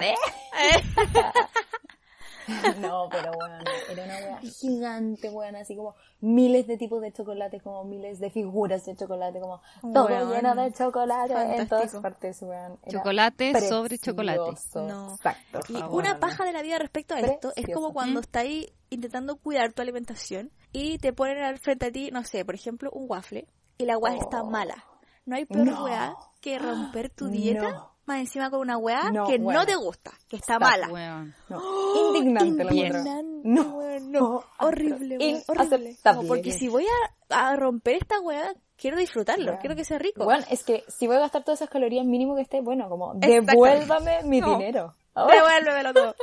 No, 2.80 3.08
pero 3.12 3.32
bueno, 3.34 3.58
era 3.90 4.04
una 4.06 4.16
wea 4.18 4.40
gigante, 4.42 5.30
weón, 5.30 5.56
así 5.56 5.76
como 5.76 5.96
miles 6.22 6.68
de 6.68 6.78
tipos 6.78 7.02
de 7.02 7.12
chocolates, 7.12 7.62
como 7.62 7.84
miles 7.84 8.20
de 8.20 8.30
figuras 8.30 8.86
de 8.86 8.96
chocolate, 8.96 9.40
como 9.40 9.62
todo 9.94 10.08
lleno 10.34 10.56
de 10.56 10.72
chocolate 10.74 11.34
en 11.34 11.40
Fantástico. 11.40 11.68
todas 11.76 11.96
partes, 12.02 12.42
weón. 12.42 12.80
Chocolate 12.90 13.68
sobre 13.70 13.98
chocolate. 13.98 14.40
precioso. 14.52 14.88
No. 14.88 15.14
Exacto. 15.16 15.60
Y 15.70 15.74
favor, 15.74 16.02
una 16.02 16.20
paja 16.20 16.46
de 16.46 16.54
la 16.54 16.62
vida 16.62 16.80
respecto 16.80 17.16
a 17.16 17.20
esto 17.20 17.50
es 17.50 17.54
Precioso. 17.56 17.82
como 17.82 17.94
cuando 17.94 18.20
¿Mm? 18.20 18.24
estás 18.24 18.44
ahí 18.44 18.74
intentando 18.90 19.36
cuidar 19.38 19.74
tu 19.74 19.82
alimentación 19.82 20.52
y 20.72 20.98
te 21.00 21.14
ponen 21.14 21.40
al 21.44 21.58
frente 21.60 21.88
a 21.88 21.92
ti, 21.92 22.10
no 22.12 22.24
sé, 22.24 22.46
por 22.46 22.56
ejemplo, 22.56 22.90
un 22.92 23.06
waffle 23.10 23.48
y 23.78 23.86
la 23.86 23.98
weá 23.98 24.16
está 24.16 24.42
Oh. 24.44 24.50
mala. 24.50 24.84
No 25.26 25.36
hay 25.36 25.46
peor 25.46 25.66
No. 25.68 25.84
weá 25.84 26.16
que 26.40 26.58
romper 26.58 27.10
tu 27.10 27.28
dieta 27.28 27.70
No. 27.72 27.97
Más 28.08 28.20
encima 28.20 28.50
con 28.50 28.62
una 28.62 28.78
weá 28.78 29.12
No, 29.12 29.28
que 29.28 29.36
weona. 29.36 29.60
no 29.60 29.66
te 29.66 29.76
gusta, 29.76 30.12
que 30.30 30.38
está 30.38 30.54
Está 30.56 30.66
mala. 30.66 30.88
Weón. 30.90 31.36
No, 31.50 31.62
indignante 32.16 32.64
encuentro. 32.64 33.00
Indignante, 33.00 33.42
No, 33.44 33.82
no. 34.00 34.20
no, 34.20 34.44
horrible, 34.60 35.18
weón, 35.18 35.42
horrible. 35.48 35.98
Como 36.04 36.28
porque 36.28 36.52
si 36.54 36.68
voy 36.70 36.86
a, 37.30 37.50
a 37.50 37.56
romper 37.56 37.98
esta 37.98 38.20
weá, 38.22 38.54
quiero 38.78 38.98
disfrutarlo, 38.98 39.46
Weón. 39.52 39.58
quiero 39.60 39.76
que 39.76 39.84
sea 39.86 40.00
rico. 40.00 40.24
Bueno, 40.24 40.46
es 40.50 40.64
que 40.64 40.84
si 40.88 41.08
voy 41.08 41.18
a 41.18 41.20
gastar 41.20 41.44
todas 41.44 41.60
esas 41.62 41.70
calorías, 41.70 42.06
mínimo 42.06 42.36
que 42.36 42.42
esté, 42.42 42.62
bueno, 42.62 42.90
como 42.90 43.14
devuélvame 43.16 44.24
mi 44.24 44.40
No. 44.42 44.58
dinero. 44.58 44.94
Ahora, 45.18 45.34
Devuélvemelo 45.34 45.94
todo. 45.96 46.16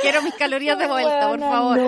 Quiero 0.00 0.22
mis 0.22 0.32
calorías 0.34 0.78
de 0.78 0.88
vuelta, 0.88 1.28
por 1.28 1.38
favor. 1.38 1.78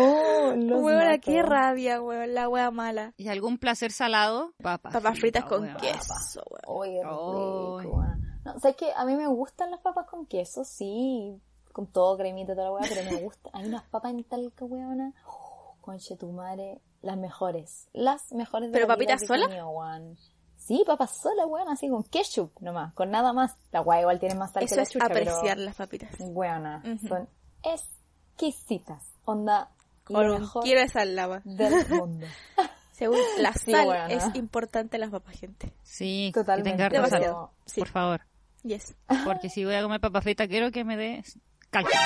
No, 0.58 0.82
mato. 0.82 1.20
qué 1.22 1.40
rabia, 1.42 2.02
weón, 2.02 2.34
la 2.34 2.50
weá 2.50 2.70
mala. 2.70 3.14
¿Y 3.16 3.28
algún 3.28 3.56
placer 3.56 3.92
salado? 3.92 4.52
Papas, 4.62 4.92
Papas 4.92 5.18
fritas 5.18 5.44
con 5.46 5.62
weón. 5.62 5.76
queso, 5.78 6.42
weón. 6.50 6.62
Oye, 6.66 7.00
rico. 7.02 8.04
No, 8.44 8.58
¿sabes 8.60 8.76
qué? 8.76 8.92
A 8.96 9.04
mí 9.04 9.14
me 9.16 9.26
gustan 9.26 9.70
las 9.70 9.80
papas 9.80 10.06
con 10.06 10.26
queso, 10.26 10.64
sí, 10.64 11.38
con 11.72 11.86
todo 11.86 12.16
cremita 12.16 12.52
y 12.52 12.54
toda 12.54 12.68
la 12.68 12.72
weá, 12.72 12.86
pero 12.88 13.10
me 13.10 13.20
gusta. 13.22 13.50
Hay 13.52 13.66
unas 13.66 13.82
papas 13.84 14.12
en 14.12 14.24
talca, 14.24 14.64
weona. 14.64 15.12
Oh, 15.26 15.74
conche 15.80 16.16
tu 16.16 16.32
madre, 16.32 16.80
las 17.02 17.16
mejores. 17.16 17.88
Las 17.92 18.32
mejores 18.32 18.70
de 18.70 18.72
¿Pero 18.72 18.86
la 18.88 18.96
vida 18.96 19.14
papitas 19.16 19.20
que 19.28 19.62
weón. 19.62 20.16
Sí, 20.56 20.82
papas 20.86 21.16
solas, 21.20 21.46
weón, 21.48 21.68
así 21.68 21.88
con 21.88 22.02
ketchup 22.04 22.52
nomás, 22.60 22.92
con 22.94 23.10
nada 23.10 23.32
más. 23.32 23.56
La 23.72 23.80
weá 23.82 24.00
igual 24.02 24.18
tiene 24.20 24.34
más 24.34 24.52
sal 24.52 24.60
que 24.60 24.66
Eso 24.66 24.76
la 24.76 24.82
es 24.82 24.90
chucha, 24.90 25.06
pero- 25.08 25.30
apreciar 25.32 25.58
las 25.58 25.76
papitas. 25.76 26.10
Weona, 26.18 26.82
son 27.08 27.28
exquisitas. 27.62 29.02
Onda, 29.24 29.70
Con 30.04 30.16
de 30.64 30.88
sal 30.88 31.14
lava. 31.14 31.40
del 31.44 31.88
mundo. 31.90 32.26
Según 32.92 33.18
la 33.38 33.52
Sí, 33.54 33.70
sal 33.72 33.88
weona. 33.88 34.06
es 34.08 34.34
importante 34.34 34.96
en 34.96 35.00
las 35.02 35.10
papas, 35.10 35.38
gente. 35.38 35.72
Sí, 35.82 36.30
Totalmente. 36.34 36.70
que 36.84 36.90
tenga 36.90 37.06
sal. 37.08 37.48
Sí. 37.64 37.80
por 37.80 37.88
favor. 37.88 38.20
Yes. 38.62 38.94
Porque 39.24 39.48
si 39.48 39.64
voy 39.64 39.74
a 39.74 39.82
comer 39.82 40.00
papas 40.00 40.22
fritas, 40.22 40.48
quiero 40.48 40.70
que 40.70 40.84
me 40.84 40.96
dé 40.96 41.22
cálculo. 41.70 41.96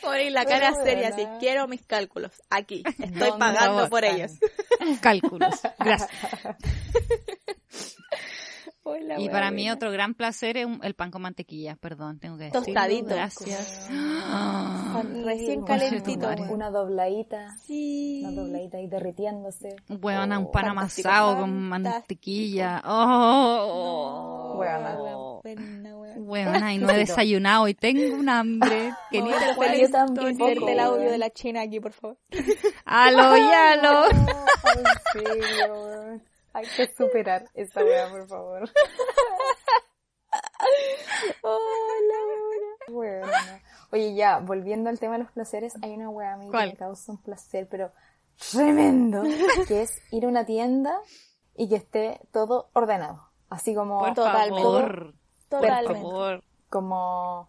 Poner 0.00 0.32
la 0.32 0.44
cara 0.44 0.72
Pero, 0.72 0.84
seria 0.84 1.08
así, 1.08 1.26
quiero 1.40 1.68
mis 1.68 1.82
cálculos. 1.84 2.32
Aquí. 2.50 2.82
Estoy 2.86 3.06
¿Dónde 3.10 3.38
pagando 3.38 3.88
por 3.88 4.04
están? 4.04 4.20
ellos. 4.20 4.32
Cálculos. 5.00 5.54
Gracias. 5.78 6.10
Hola, 8.84 9.20
Y 9.20 9.28
para 9.28 9.52
mí 9.52 9.70
otro 9.70 9.92
gran 9.92 10.14
placer 10.14 10.56
es 10.56 10.66
un- 10.66 10.80
el 10.82 10.94
pan 10.94 11.12
con 11.12 11.22
mantequilla, 11.22 11.76
perdón, 11.76 12.18
tengo 12.18 12.36
que 12.36 12.44
decirlo. 12.44 12.64
Tostadito. 12.64 13.14
Gracias. 13.14 13.88
Con 14.92 15.24
recién 15.24 15.62
calentito. 15.64 16.28
Una 16.50 16.68
dobladita, 16.70 17.54
Sí. 17.64 18.22
una 18.24 18.42
dobladita 18.42 18.78
ahí 18.78 18.88
derritiéndose. 18.88 19.76
Huevona, 19.88 20.38
un 20.40 20.50
pan 20.50 20.66
amasado 20.68 21.38
con 21.38 21.52
mantequilla. 21.62 22.82
Oh, 22.84 24.56
Huevona. 24.58 24.98
Buena, 26.18 26.74
y 26.74 26.78
no 26.78 26.90
he 26.90 26.98
desayunado 26.98 27.68
y 27.68 27.74
tengo 27.74 28.14
un 28.16 28.28
hambre 28.28 28.92
que 29.10 29.22
ni 29.22 29.30
Momento 29.30 29.46
te 29.46 29.54
cuento. 29.54 30.22
feliz, 30.22 30.38
Yo 30.38 30.68
el 30.68 30.80
audio 30.80 31.10
de 31.10 31.18
la 31.18 31.30
china 31.30 31.62
aquí, 31.62 31.78
por 31.80 31.92
favor. 31.92 32.18
Aló, 32.84 33.36
y 33.36 33.40
aló. 33.40 34.02
Hay 36.54 36.64
que 36.66 36.92
superar 36.94 37.44
esta 37.54 37.82
weá, 37.84 38.08
por 38.10 38.26
favor. 38.28 38.70
Hola, 41.42 42.14
Weona. 42.88 43.60
Oye, 43.92 44.14
ya, 44.14 44.38
volviendo 44.38 44.88
al 44.90 44.98
tema 44.98 45.14
de 45.14 45.20
los 45.24 45.32
placeres, 45.32 45.74
hay 45.82 45.92
una 45.94 46.08
weá 46.10 46.34
a 46.34 46.36
mí 46.36 46.50
que 46.50 46.56
me 46.56 46.76
causa 46.76 47.12
un 47.12 47.18
placer, 47.18 47.68
pero 47.70 47.90
tremendo, 48.52 49.22
que 49.68 49.82
es 49.82 49.92
ir 50.10 50.24
a 50.24 50.28
una 50.28 50.44
tienda 50.46 50.98
y 51.56 51.68
que 51.68 51.76
esté 51.76 52.20
todo 52.32 52.70
ordenado. 52.72 53.28
Así 53.50 53.74
como, 53.74 53.98
Por 53.98 54.14
Totalmente. 54.14 54.62
favor. 54.62 55.14
Por 55.50 55.60
Totalmente. 55.60 56.00
favor. 56.02 56.42
como, 56.70 57.48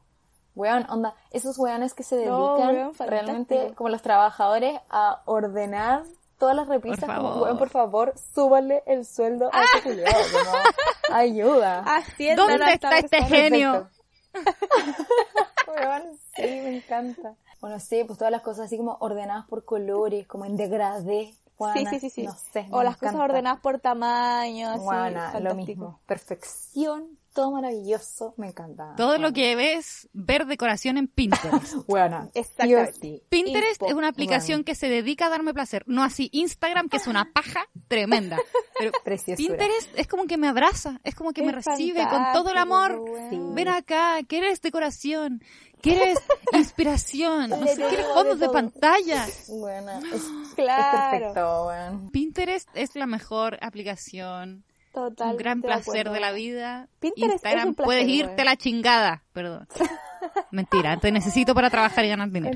weón, 0.56 0.86
onda, 0.90 1.16
esos 1.32 1.58
weones 1.58 1.94
que 1.94 2.04
se 2.04 2.26
No, 2.26 2.56
dedican 2.58 2.76
weón, 2.76 2.94
realmente, 3.08 3.74
como 3.76 3.88
los 3.90 4.02
trabajadores, 4.02 4.78
a 4.90 5.22
ordenar 5.26 6.04
todas 6.44 6.58
las 6.58 6.68
repisas, 6.68 7.06
Por 7.06 7.16
como, 7.16 7.30
favor. 7.30 7.44
weón, 7.44 7.58
por 7.58 7.70
favor, 7.70 8.14
súbale 8.36 8.84
el 8.86 9.06
sueldo 9.06 9.50
a 9.54 9.64
ese 9.64 9.82
culiao, 9.82 10.12
como, 10.12 11.16
ayuda. 11.16 11.80
Hacienda 11.86 12.46
¿Dónde 12.46 12.74
está 12.74 12.98
este 12.98 13.24
genio? 13.24 13.90
Weón, 15.68 16.04
sí, 16.36 16.42
me 16.42 16.76
encanta. 16.76 17.36
Bueno, 17.62 17.80
sí, 17.80 18.04
pues 18.04 18.20
todas 18.20 18.32
las 18.32 18.42
cosas 18.42 18.66
así 18.66 18.76
como 18.76 18.98
ordenadas 19.00 19.46
por 19.46 19.64
colores, 19.64 20.28
como 20.28 20.44
en 20.44 20.58
degradé. 20.58 21.28
Sí, 21.28 21.40
Juana, 21.56 21.90
sí, 21.92 22.00
sí, 22.02 22.10
sí. 22.10 22.24
No 22.24 22.34
sé, 22.34 22.68
o 22.72 22.84
las 22.84 22.98
cosas 22.98 23.16
ordenadas 23.16 23.62
por 23.62 23.80
tamaño, 23.80 24.70
así. 24.72 24.80
Juana, 24.80 25.40
lo 25.40 25.56
mismo. 25.56 26.02
Perfección, 26.06 27.18
todo 27.34 27.52
maravilloso, 27.52 28.34
me 28.38 28.48
encanta. 28.48 28.94
Todo 28.96 29.18
lo 29.18 29.34
que 29.34 29.56
ves, 29.56 30.08
ver 30.14 30.46
decoración 30.46 30.98
en 30.98 31.08
Pinterest. 31.08 31.74
Buena. 31.88 32.30
Exactamente. 32.34 33.24
Pinterest 33.30 33.82
es 33.84 33.94
una 33.94 34.08
aplicación 34.10 34.58
Bueno. 34.60 34.66
que 34.66 34.76
se 34.76 34.88
dedica 34.90 35.26
a 35.26 35.30
darme 35.30 35.54
placer, 35.54 35.84
no 35.88 36.04
así 36.04 36.30
Instagram, 36.32 36.90
que 36.90 36.98
es 36.98 37.08
una 37.08 37.32
paja 37.34 37.68
tremenda. 37.88 38.38
Pero 38.78 38.92
Preciosura. 39.04 39.36
Pinterest 39.58 39.90
es 39.98 40.08
como 40.08 40.26
que 40.26 40.38
me 40.38 40.48
abraza, 40.48 41.00
es 41.04 41.16
como 41.16 41.34
que 41.34 41.42
me 41.42 41.50
Es 41.50 41.66
recibe 41.66 42.08
con 42.08 42.24
todo 42.34 42.52
el 42.52 42.58
amor. 42.58 43.04
Ven 43.32 43.68
acá, 43.68 44.20
¿quieres 44.28 44.62
decoración? 44.62 45.44
¿Quieres 45.82 46.18
inspiración? 46.54 47.50
No 47.50 47.68
sé, 47.68 47.76
¿quieres 47.76 48.06
fondos 48.14 48.40
de 48.40 48.48
pantalla? 48.50 49.26
Buena. 49.50 50.00
Es, 50.00 50.14
es 50.14 50.24
Claro. 50.56 51.10
perfecto, 51.10 51.66
weón. 51.68 52.10
Pinterest 52.12 52.70
es 52.74 52.96
la 52.96 53.06
mejor 53.06 53.58
aplicación, 53.62 54.64
Total. 54.94 55.32
un 55.32 55.38
gran 55.38 55.62
placer 55.62 56.10
de 56.10 56.20
la 56.20 56.32
vida. 56.32 56.88
Pinterest 57.00 57.28
es 57.30 57.34
Instagram, 57.34 57.68
un 57.70 57.76
placer, 57.76 57.86
puedes 57.86 58.08
irte 58.08 58.42
a 58.44 58.46
la 58.46 58.56
chingada, 58.56 59.24
perdón. 59.34 59.68
Mentira, 60.52 60.98
te 60.98 61.12
necesito 61.12 61.54
para 61.54 61.70
trabajar 61.70 62.06
y 62.06 62.10
ganar 62.10 62.30
dinero. 62.30 62.56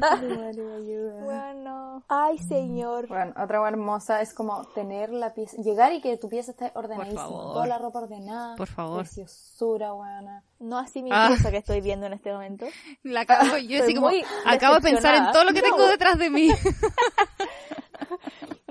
Bueno. 1.24 1.54
no. 1.64 2.04
Ay, 2.08 2.38
señor. 2.48 3.08
Bueno, 3.08 3.34
otra 3.42 3.60
hueá 3.60 3.70
hermosa 3.70 4.22
es 4.22 4.34
como 4.34 4.64
tener 4.74 5.10
la 5.10 5.34
pieza, 5.34 5.58
llegar 5.58 5.92
y 5.92 6.00
que 6.00 6.16
tu 6.18 6.30
pieza 6.30 6.52
esté 6.52 6.72
ordenadísima, 6.76 7.24
favor. 7.24 7.54
toda 7.56 7.68
la 7.68 7.78
ropa 7.78 8.00
ordenada, 8.00 8.56
Por 8.56 8.68
favor. 8.68 9.00
preciosura, 9.00 9.92
buena. 9.92 10.44
No 10.60 10.78
así 10.78 11.02
mi 11.04 11.10
Ah. 11.12 11.26
pieza 11.28 11.52
que 11.52 11.58
estoy 11.58 11.82
viendo 11.82 12.06
en 12.06 12.14
este 12.14 12.32
momento. 12.32 12.66
La 13.04 13.22
acabo, 13.22 13.58
yo 13.58 13.78
Estoy 13.78 13.82
así 13.82 13.96
como, 13.96 14.10
acabo 14.46 14.76
de 14.76 14.82
pensar 14.82 15.16
en 15.16 15.32
todo 15.34 15.44
lo 15.44 15.54
que 15.54 15.62
tengo 15.62 15.86
detrás 15.88 16.18
de 16.18 16.30
mí. 16.30 16.50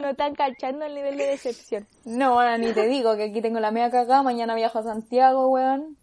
No 0.06 0.12
están 0.12 0.36
cachando 0.36 0.84
el 0.84 0.94
nivel 0.94 1.18
de 1.18 1.26
decepción. 1.26 1.88
No, 2.04 2.34
bueno, 2.34 2.56
ni 2.58 2.72
te 2.72 2.86
digo 2.86 3.16
que 3.16 3.24
aquí 3.24 3.42
tengo 3.42 3.58
la 3.58 3.72
media 3.72 3.90
cagada, 3.90 4.22
mañana 4.22 4.54
viajo 4.54 4.78
a 4.78 4.84
Santiago, 4.84 5.48
weón. 5.48 5.96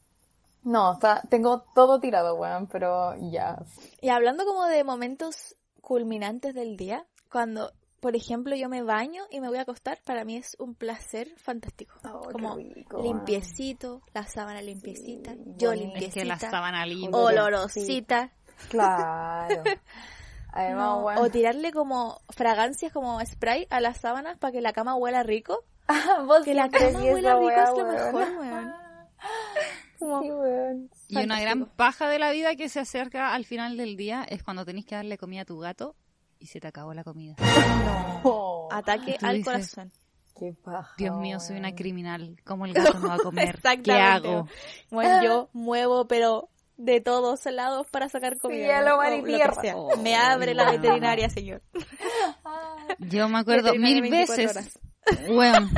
No, 0.63 0.91
está, 0.91 1.21
tengo 1.29 1.63
todo 1.73 2.01
tirado, 2.01 2.35
weón, 2.35 2.67
pero 2.67 3.15
ya. 3.31 3.63
Y 4.01 4.09
hablando 4.09 4.43
como 4.45 4.65
de 4.65 4.83
momentos 4.83 5.55
culminantes 5.79 6.53
del 6.53 6.75
día, 6.75 7.05
cuando, 7.31 7.71
por 8.01 8.17
ejemplo, 8.17 8.57
yo 8.57 8.67
me 8.67 8.83
baño 8.83 9.23
y 9.31 9.39
me 9.39 9.47
voy 9.47 9.59
a 9.59 9.61
acostar, 9.61 9.99
para 10.03 10.25
mí 10.25 10.35
es 10.35 10.57
un 10.59 10.75
placer 10.75 11.29
fantástico. 11.37 11.95
Oh, 12.03 12.27
como 12.29 12.57
rico, 12.57 13.01
limpiecito, 13.01 14.01
la 14.13 14.27
sábana 14.27 14.61
limpiecita, 14.61 15.33
yo 15.55 15.73
limpiecita, 15.73 16.07
Es 16.07 16.13
que 16.13 16.25
la 16.25 16.39
sábana 16.39 16.85
limpia. 16.85 17.17
olorosita, 17.17 18.31
Claro. 18.69 19.63
Además, 20.55 20.85
no, 20.85 20.97
weón. 21.05 21.17
o 21.19 21.29
tirarle 21.29 21.71
como 21.71 22.21
fragancias 22.29 22.93
como 22.93 23.19
spray 23.25 23.65
a 23.69 23.81
las 23.81 23.97
sábanas 23.97 24.37
para 24.37 24.51
que 24.51 24.61
la 24.61 24.71
cama 24.71 24.95
huela 24.95 25.23
rico. 25.23 25.63
Vos 26.25 26.43
Que 26.45 26.53
la 26.53 26.69
cama 26.69 26.99
huela 26.99 27.33
rico 27.35 27.45
weá, 27.47 27.63
es 27.63 27.69
lo 27.69 27.75
weón. 27.85 27.95
mejor, 28.13 28.37
weón. 28.39 28.73
Sí, 29.99 30.05
weón. 30.31 30.89
Y 31.07 31.23
una 31.23 31.39
gran 31.41 31.65
paja 31.65 32.07
de 32.09 32.19
la 32.19 32.31
vida 32.31 32.55
que 32.55 32.69
se 32.69 32.79
acerca 32.79 33.33
al 33.33 33.45
final 33.45 33.77
del 33.77 33.95
día 33.97 34.25
es 34.29 34.43
cuando 34.43 34.65
tenés 34.65 34.85
que 34.85 34.95
darle 34.95 35.17
comida 35.17 35.41
a 35.41 35.45
tu 35.45 35.57
gato 35.59 35.95
y 36.39 36.47
se 36.47 36.59
te 36.59 36.67
acabó 36.67 36.93
la 36.93 37.03
comida. 37.03 37.35
Oh, 38.25 38.69
Ataque 38.71 39.17
al 39.21 39.35
dices, 39.37 39.73
corazón. 39.75 39.91
qué 40.39 40.53
paja. 40.63 40.93
Dios 40.97 41.17
mío, 41.17 41.41
soy 41.41 41.57
una 41.57 41.75
criminal. 41.75 42.37
¿Cómo 42.45 42.65
el 42.65 42.73
gato 42.73 42.97
no 42.99 43.09
va 43.09 43.15
a 43.15 43.17
comer? 43.17 43.59
¿Qué 43.83 43.91
hago? 43.91 44.47
Bueno, 44.89 45.21
yo 45.23 45.49
muevo, 45.51 46.07
pero 46.07 46.47
de 46.77 47.01
todos 47.01 47.45
lados 47.45 47.87
para 47.91 48.09
sacar 48.09 48.37
comida. 48.37 48.79
O 48.79 48.81
y 48.81 48.85
lo 49.19 49.25
que 49.25 49.33
tierra. 49.33 49.61
sea. 49.61 49.77
Oh, 49.77 49.95
Me 49.97 50.15
abre 50.15 50.53
la 50.53 50.71
veterinaria, 50.71 51.29
señor. 51.29 51.61
Yo 52.99 53.29
me 53.29 53.39
acuerdo 53.39 53.73
mil 53.75 54.01
24 54.01 54.35
veces, 54.35 54.79
weón, 55.29 55.71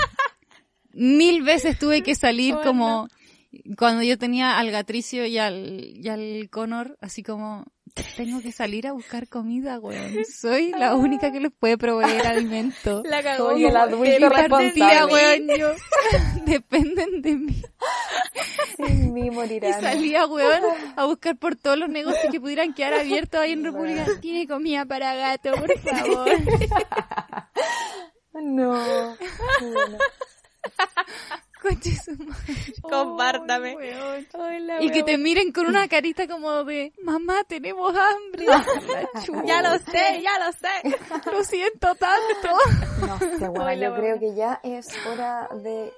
mil 0.93 1.43
veces 1.43 1.78
tuve 1.78 2.02
que 2.04 2.16
salir 2.16 2.54
Bueno. 2.56 2.68
como 2.72 3.08
cuando 3.78 4.03
yo 4.03 4.18
tenía 4.18 4.58
al 4.58 4.72
Gatricio 4.72 5.26
y 5.26 5.38
al, 5.38 5.82
y 5.84 6.08
al 6.10 6.49
Connor, 6.49 6.97
así 7.01 7.24
como, 7.24 7.66
tengo 8.18 8.41
que 8.41 8.51
salir 8.51 8.88
a 8.88 8.91
buscar 8.91 9.28
comida, 9.30 9.80
weón. 9.80 10.26
Soy 10.26 10.72
la 10.72 10.95
única 10.95 11.32
que 11.32 11.39
les 11.39 11.51
puede 11.51 11.78
proveer 11.78 12.28
alimento. 12.28 13.03
La 13.06 13.24
cagó. 13.24 13.51
Soy 13.51 13.66
el 13.66 13.78
adulto 13.78 14.06
Y 14.06 14.18
responsable. 14.30 15.14
weón, 15.14 15.47
yo, 15.60 15.70
dependen 16.45 17.22
de 17.22 17.36
mí. 17.36 17.62
Sin 18.78 19.14
mí 19.14 19.28
Y 19.28 19.32
morirán. 19.32 19.82
salía, 19.82 20.26
weón, 20.26 20.62
a 20.95 21.06
buscar 21.06 21.38
por 21.38 21.56
todos 21.56 21.78
los 21.78 21.89
negocios 21.89 22.26
que 22.32 22.41
pudieran 22.41 22.74
quedar 22.74 22.95
abiertos 22.95 23.39
ahí 23.39 23.53
en 23.53 23.64
República. 23.64 24.06
Tiene 24.22 24.47
comida 24.47 24.86
para 24.86 25.16
gato, 25.16 25.51
por 25.53 25.80
favor. 25.80 26.30
No. 28.34 29.16
Bueno. 29.62 29.97
Conche 31.66 31.95
su 31.95 32.11
madre. 32.11 32.74
Compártame. 32.82 33.70
Ay, 33.70 33.76
weón. 33.76 34.28
Ay, 34.39 34.59
la 34.61 34.84
Y 34.84 34.91
que 34.91 35.03
te 35.03 35.18
miren 35.18 35.51
con 35.51 35.66
una 35.66 35.88
carita 35.88 36.28
como 36.28 36.63
de, 36.63 36.93
mamá, 37.03 37.43
tenemos 37.43 37.95
hambre. 37.95 38.45
Ya 39.45 39.61
lo 39.61 39.78
sé, 39.80 40.22
ya 40.22 40.39
lo 40.39 40.51
sé. 40.51 41.32
Lo 41.32 41.43
siento 41.43 41.95
tanto. 41.95 42.49
No 43.05 43.18
sé, 43.20 43.47
bueno, 43.49 43.66
Ay, 43.66 43.78
la 43.78 43.89
yo 43.89 43.95
creo 43.95 44.20
que 44.20 44.36
ya 44.36 44.59
es 44.63 44.88
hora 45.07 45.47
de 45.63 45.91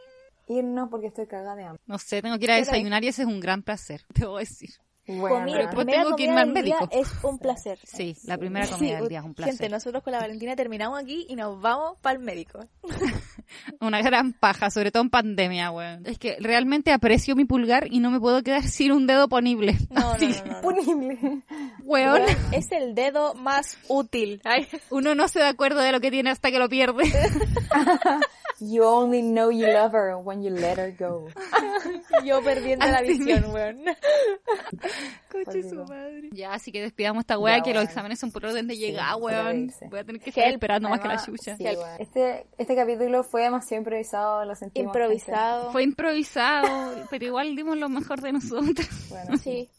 irnos 0.48 0.90
porque 0.90 1.08
estoy 1.08 1.28
cagada 1.28 1.56
de 1.56 1.64
hambre. 1.66 1.84
No 1.86 1.98
sé, 1.98 2.22
tengo 2.22 2.38
que 2.38 2.46
ir 2.46 2.52
a 2.52 2.56
desayunar 2.56 3.04
y 3.04 3.10
ese 3.10 3.24
es 3.24 3.28
un 3.28 3.40
gran 3.40 3.64
placer, 3.64 4.02
te 4.14 4.26
voy 4.26 4.38
a 4.38 4.40
decir. 4.40 4.70
Bueno, 5.08 5.38
Comida, 5.38 5.58
Después 5.58 5.86
primera 5.86 6.04
tengo 6.04 6.16
que 6.16 6.26
comida 6.26 6.42
irme 6.42 6.42
al 6.42 6.52
médico. 6.52 6.90
Es 6.92 7.08
un 7.24 7.40
placer. 7.40 7.80
Sí, 7.84 8.16
la 8.26 8.38
primera 8.38 8.68
comida 8.68 8.98
del 8.98 9.08
día 9.08 9.20
es 9.20 9.26
un 9.26 9.34
placer. 9.34 9.54
Gente, 9.54 9.70
nosotros 9.70 10.04
con 10.04 10.12
la 10.12 10.20
Valentina 10.20 10.56
terminamos 10.56 11.00
aquí 11.00 11.26
y 11.30 11.36
nos 11.36 11.62
vamos 11.62 11.98
para 12.02 12.18
el 12.18 12.24
médico. 12.24 12.60
Una 13.80 14.02
gran 14.02 14.34
paja, 14.34 14.70
sobre 14.70 14.92
todo 14.92 15.04
en 15.04 15.10
pandemia, 15.10 15.72
weón. 15.72 16.06
Es 16.06 16.20
que 16.20 16.38
realmente 16.40 16.92
aprecio 16.92 17.36
mi 17.36 17.46
pulgar 17.46 17.88
y 17.90 18.00
no 18.00 18.12
me 18.12 18.20
puedo 18.20 18.44
quedar 18.44 18.64
sin 18.68 18.92
un 18.92 19.08
dedo 19.08 19.30
ponible. 19.30 19.78
No, 19.90 20.02
no, 20.02 20.12
Así, 20.12 20.36
no, 20.46 20.62
no, 20.62 20.68
weón. 20.68 21.44
Weón, 21.84 22.22
Es 22.52 22.72
el 22.72 22.94
dedo 22.94 23.34
más 23.36 23.78
útil. 23.88 24.42
Ay, 24.44 24.68
Uno 24.90 25.16
no 25.16 25.28
se 25.30 25.40
da 25.40 25.50
acuerdo 25.50 25.80
de 25.80 25.92
lo 25.92 26.02
que 26.02 26.12
tiene 26.12 26.30
hasta 26.32 26.52
que 26.52 26.60
lo 26.60 26.68
pierde. 26.68 27.04
You 28.60 28.84
only 28.84 29.22
know 29.22 29.52
you 29.52 29.68
love 29.68 29.92
her 29.94 30.18
when 30.18 30.42
you 30.42 30.50
let 30.50 30.78
her 30.78 30.92
go. 30.98 31.28
yo 32.26 32.42
perdiendo 32.42 32.88
la 32.88 33.02
visión, 33.02 33.52
weón. 33.52 33.84
Coche 35.32 35.62
su 35.70 35.76
madre. 35.86 36.30
Ya, 36.32 36.54
así 36.54 36.72
que 36.72 36.82
despidamos 36.82 37.22
esta 37.22 37.38
weá, 37.38 37.62
que 37.62 37.74
los 37.74 37.84
exámenes 37.84 38.20
son 38.20 38.32
por 38.32 38.46
orden 38.46 38.68
de 38.68 38.76
llegada, 38.76 39.14
sí, 39.14 39.22
debe 39.22 39.44
weón. 39.44 39.74
Voy 39.90 40.00
a 40.00 40.04
tener 40.04 40.22
que 40.22 40.30
estar 40.32 40.48
esperando 40.48 40.90
más 40.90 41.00
que 41.00 41.08
la 41.08 41.24
chucha. 41.24 41.56
sí, 41.56 41.66
este, 42.00 42.48
este 42.58 42.76
capítulo 42.76 43.24
fue 43.24 43.44
demasiado 43.44 43.82
improvisado, 43.82 44.46
lo 44.46 44.56
sentimos. 44.56 44.88
Improvisado. 44.88 45.72
Fue 45.72 45.84
improvisado, 45.84 47.06
pero 47.12 47.26
igual 47.26 47.56
dimos 47.56 47.78
lo 47.78 47.90
mejor 47.90 48.22
de 48.22 48.34
nosotros. 48.34 48.88
Bueno, 49.10 49.38
Sí. 49.38 49.70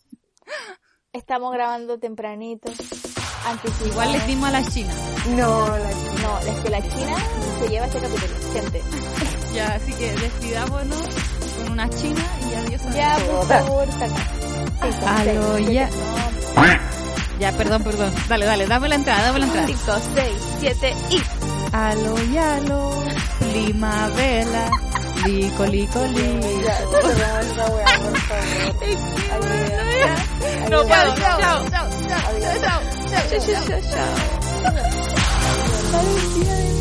Estamos 1.12 1.52
grabando 1.52 1.98
tempranito. 1.98 2.70
Anticipado. 3.46 3.86
Igual 3.90 4.12
les 4.12 4.26
dimos 4.26 4.48
a 4.48 4.52
la 4.52 4.64
China. 4.66 4.92
no, 5.30 5.68
la 5.68 5.90
No, 6.22 6.38
es 6.52 6.60
que 6.60 6.70
la 6.70 6.80
China 6.82 7.16
se 7.60 7.68
lleva 7.68 7.86
este 7.86 7.98
capítulo. 8.00 8.34
Gente. 8.52 8.82
Ya, 9.54 9.66
así 9.74 9.92
que 9.94 10.12
despidámonos 10.12 10.98
con 11.56 11.72
una 11.72 11.88
China 11.88 12.20
y 12.50 12.54
adiós. 12.54 12.82
a 12.86 12.90
Ya, 12.92 13.16
por 13.16 13.46
favor, 13.48 13.88
saca. 13.92 15.20
Aló, 15.20 15.58
ya. 15.58 15.88
Ya, 17.40 17.52
perdón, 17.52 17.82
perdón. 17.82 18.12
Dale, 18.28 18.44
dale, 18.44 18.66
dame 18.66 18.88
la 18.90 18.94
entrada, 18.96 19.22
dame 19.22 19.38
la 19.40 19.46
entrada. 19.46 19.66
Cinco, 19.66 19.92
seis, 20.14 20.36
siete 20.60 20.94
y... 21.10 21.22
Aló, 21.74 22.16
yalo, 22.32 23.02
primavera, 23.50 24.70
lico, 25.26 25.64
lico, 25.66 26.00
lico. 26.06 26.62
Ya, 26.62 26.76
cerramos 26.76 27.46
esa 27.46 27.66
weá, 27.70 27.98
por 27.98 28.16
favor. 28.18 28.44
Ayuda. 29.32 30.14
No 30.70 30.78
Ayuda. 30.80 30.88
puedo. 30.88 31.14
Chao. 31.16 31.38
chao, 31.40 31.68
chao, 31.70 31.86
Adiós. 32.28 32.60
chao, 32.60 32.80
chao, 33.10 33.24
chao, 33.28 33.40
chao. 33.40 34.10
Chao, 34.62 34.72
chao, 34.72 34.72
chao. 35.92 36.77